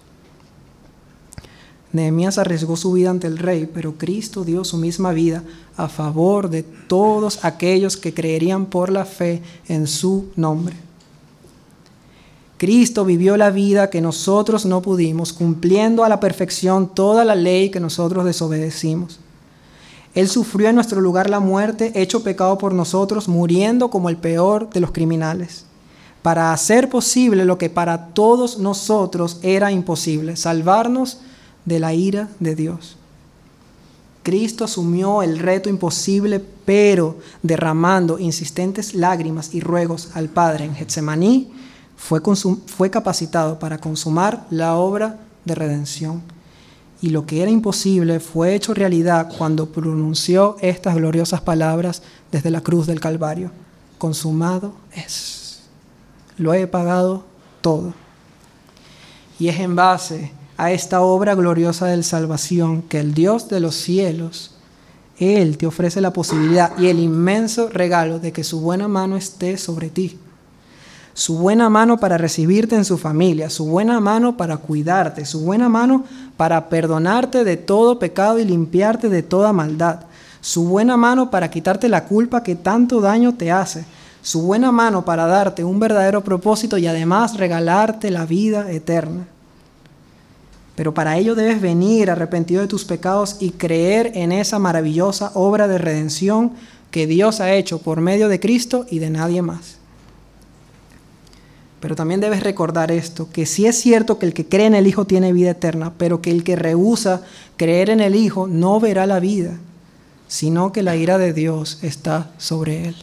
Nehemías 1.93 2.37
arriesgó 2.37 2.77
su 2.77 2.93
vida 2.93 3.09
ante 3.09 3.27
el 3.27 3.37
rey, 3.37 3.69
pero 3.71 3.97
Cristo 3.97 4.45
dio 4.45 4.63
su 4.63 4.77
misma 4.77 5.11
vida 5.11 5.43
a 5.75 5.89
favor 5.89 6.49
de 6.49 6.63
todos 6.63 7.43
aquellos 7.43 7.97
que 7.97 8.13
creerían 8.13 8.65
por 8.65 8.91
la 8.91 9.03
fe 9.03 9.41
en 9.67 9.87
su 9.87 10.29
nombre. 10.35 10.75
Cristo 12.57 13.03
vivió 13.03 13.37
la 13.37 13.49
vida 13.49 13.89
que 13.89 14.01
nosotros 14.01 14.65
no 14.65 14.81
pudimos, 14.81 15.33
cumpliendo 15.33 16.03
a 16.03 16.09
la 16.09 16.19
perfección 16.19 16.93
toda 16.93 17.25
la 17.25 17.35
ley 17.35 17.71
que 17.71 17.79
nosotros 17.79 18.23
desobedecimos. 18.23 19.19
Él 20.13 20.27
sufrió 20.27 20.67
en 20.67 20.75
nuestro 20.75 20.99
lugar 20.99 21.29
la 21.29 21.39
muerte, 21.39 21.91
hecho 21.95 22.23
pecado 22.23 22.57
por 22.57 22.73
nosotros, 22.73 23.27
muriendo 23.27 23.89
como 23.89 24.09
el 24.09 24.17
peor 24.17 24.69
de 24.69 24.81
los 24.81 24.91
criminales, 24.91 25.65
para 26.21 26.51
hacer 26.51 26.89
posible 26.89 27.45
lo 27.45 27.57
que 27.57 27.69
para 27.69 28.07
todos 28.07 28.59
nosotros 28.59 29.39
era 29.41 29.71
imposible, 29.71 30.35
salvarnos 30.35 31.19
de 31.65 31.79
la 31.79 31.93
ira 31.93 32.27
de 32.39 32.55
Dios. 32.55 32.97
Cristo 34.23 34.65
asumió 34.65 35.23
el 35.23 35.39
reto 35.39 35.69
imposible, 35.69 36.43
pero 36.65 37.17
derramando 37.41 38.19
insistentes 38.19 38.93
lágrimas 38.93 39.53
y 39.55 39.61
ruegos 39.61 40.09
al 40.13 40.29
Padre 40.29 40.65
en 40.65 40.75
Getsemaní, 40.75 41.51
fue, 41.95 42.21
fue 42.67 42.89
capacitado 42.89 43.57
para 43.59 43.79
consumar 43.79 44.45
la 44.49 44.75
obra 44.75 45.19
de 45.45 45.55
redención 45.55 46.21
y 47.01 47.09
lo 47.09 47.25
que 47.25 47.41
era 47.41 47.49
imposible 47.49 48.19
fue 48.19 48.53
hecho 48.53 48.75
realidad 48.75 49.27
cuando 49.35 49.71
pronunció 49.71 50.55
estas 50.61 50.95
gloriosas 50.95 51.41
palabras 51.41 52.03
desde 52.31 52.51
la 52.51 52.61
cruz 52.61 52.85
del 52.85 52.99
Calvario. 52.99 53.51
Consumado 53.97 54.73
es. 54.93 55.61
Lo 56.37 56.53
he 56.53 56.67
pagado 56.67 57.25
todo. 57.61 57.93
Y 59.39 59.47
es 59.47 59.59
en 59.59 59.75
base 59.75 60.31
a 60.57 60.71
esta 60.71 61.01
obra 61.01 61.33
gloriosa 61.33 61.87
de 61.87 62.03
salvación 62.03 62.83
que 62.83 62.99
el 62.99 63.15
Dios 63.15 63.49
de 63.49 63.59
los 63.59 63.73
cielos, 63.73 64.55
Él 65.17 65.57
te 65.57 65.65
ofrece 65.65 66.01
la 66.01 66.13
posibilidad 66.13 66.77
y 66.77 66.87
el 66.87 66.99
inmenso 66.99 67.67
regalo 67.69 68.19
de 68.19 68.31
que 68.31 68.43
su 68.43 68.61
buena 68.61 68.87
mano 68.87 69.17
esté 69.17 69.57
sobre 69.57 69.89
ti 69.89 70.19
su 71.13 71.37
buena 71.37 71.69
mano 71.69 71.97
para 71.97 72.17
recibirte 72.17 72.75
en 72.75 72.85
su 72.85 72.97
familia, 72.97 73.49
su 73.49 73.65
buena 73.65 73.99
mano 73.99 74.37
para 74.37 74.57
cuidarte, 74.57 75.25
su 75.25 75.41
buena 75.41 75.69
mano 75.69 76.05
para 76.37 76.69
perdonarte 76.69 77.43
de 77.43 77.57
todo 77.57 77.99
pecado 77.99 78.39
y 78.39 78.45
limpiarte 78.45 79.09
de 79.09 79.23
toda 79.23 79.53
maldad, 79.53 80.01
su 80.39 80.65
buena 80.65 80.97
mano 80.97 81.29
para 81.29 81.51
quitarte 81.51 81.89
la 81.89 82.05
culpa 82.05 82.43
que 82.43 82.55
tanto 82.55 83.01
daño 83.01 83.35
te 83.35 83.51
hace, 83.51 83.85
su 84.21 84.41
buena 84.43 84.71
mano 84.71 85.03
para 85.03 85.25
darte 85.25 85.63
un 85.63 85.79
verdadero 85.79 86.23
propósito 86.23 86.77
y 86.77 86.87
además 86.87 87.37
regalarte 87.37 88.11
la 88.11 88.25
vida 88.25 88.71
eterna. 88.71 89.27
Pero 90.75 90.93
para 90.93 91.17
ello 91.17 91.35
debes 91.35 91.61
venir 91.61 92.09
arrepentido 92.09 92.61
de 92.61 92.67
tus 92.67 92.85
pecados 92.85 93.37
y 93.39 93.51
creer 93.51 94.13
en 94.15 94.31
esa 94.31 94.57
maravillosa 94.57 95.31
obra 95.33 95.67
de 95.67 95.77
redención 95.77 96.53
que 96.91 97.07
Dios 97.07 97.39
ha 97.41 97.53
hecho 97.53 97.79
por 97.79 98.01
medio 98.01 98.29
de 98.29 98.39
Cristo 98.39 98.85
y 98.89 98.99
de 98.99 99.09
nadie 99.09 99.41
más. 99.41 99.80
Pero 101.81 101.95
también 101.95 102.21
debes 102.21 102.43
recordar 102.43 102.91
esto, 102.91 103.27
que 103.33 103.47
sí 103.47 103.65
es 103.65 103.75
cierto 103.75 104.19
que 104.19 104.27
el 104.27 104.33
que 104.33 104.47
cree 104.47 104.67
en 104.67 104.75
el 104.75 104.85
Hijo 104.85 105.05
tiene 105.05 105.33
vida 105.33 105.51
eterna, 105.51 105.93
pero 105.97 106.21
que 106.21 106.29
el 106.29 106.43
que 106.43 106.55
rehúsa 106.55 107.23
creer 107.57 107.89
en 107.89 107.99
el 107.99 108.15
Hijo 108.15 108.47
no 108.47 108.79
verá 108.79 109.07
la 109.07 109.19
vida, 109.19 109.57
sino 110.27 110.71
que 110.71 110.83
la 110.83 110.95
ira 110.95 111.17
de 111.17 111.33
Dios 111.33 111.79
está 111.81 112.31
sobre 112.37 112.87
él. 112.87 112.95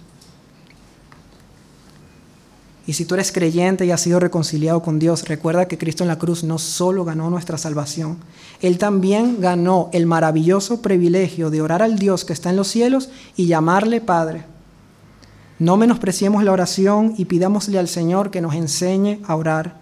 Y 2.86 2.94
si 2.94 3.04
tú 3.04 3.16
eres 3.16 3.32
creyente 3.32 3.84
y 3.84 3.90
has 3.90 4.00
sido 4.00 4.18
reconciliado 4.18 4.80
con 4.80 4.98
Dios, 4.98 5.28
recuerda 5.28 5.68
que 5.68 5.76
Cristo 5.76 6.04
en 6.04 6.08
la 6.08 6.18
cruz 6.18 6.42
no 6.42 6.56
solo 6.56 7.04
ganó 7.04 7.28
nuestra 7.28 7.58
salvación, 7.58 8.16
Él 8.62 8.78
también 8.78 9.42
ganó 9.42 9.90
el 9.92 10.06
maravilloso 10.06 10.80
privilegio 10.80 11.50
de 11.50 11.60
orar 11.60 11.82
al 11.82 11.98
Dios 11.98 12.24
que 12.24 12.32
está 12.32 12.48
en 12.48 12.56
los 12.56 12.68
cielos 12.68 13.10
y 13.36 13.46
llamarle 13.46 14.00
Padre. 14.00 14.44
No 15.58 15.76
menospreciemos 15.76 16.44
la 16.44 16.52
oración 16.52 17.14
y 17.18 17.24
pidámosle 17.24 17.78
al 17.78 17.88
Señor 17.88 18.30
que 18.30 18.40
nos 18.40 18.54
enseñe 18.54 19.20
a 19.26 19.34
orar. 19.34 19.80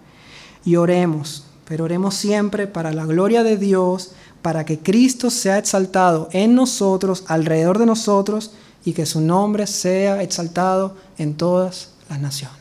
Y 0.65 0.75
oremos, 0.75 1.45
pero 1.67 1.85
oremos 1.85 2.15
siempre 2.15 2.65
para 2.67 2.91
la 2.91 3.05
gloria 3.05 3.43
de 3.43 3.57
Dios, 3.57 4.11
para 4.41 4.65
que 4.65 4.79
Cristo 4.79 5.29
sea 5.29 5.57
exaltado 5.57 6.29
en 6.31 6.55
nosotros, 6.55 7.23
alrededor 7.27 7.77
de 7.77 7.85
nosotros, 7.85 8.51
y 8.85 8.93
que 8.93 9.05
su 9.05 9.21
nombre 9.21 9.67
sea 9.67 10.23
exaltado 10.23 10.95
en 11.17 11.35
todas 11.35 11.89
las 12.09 12.19
naciones. 12.19 12.56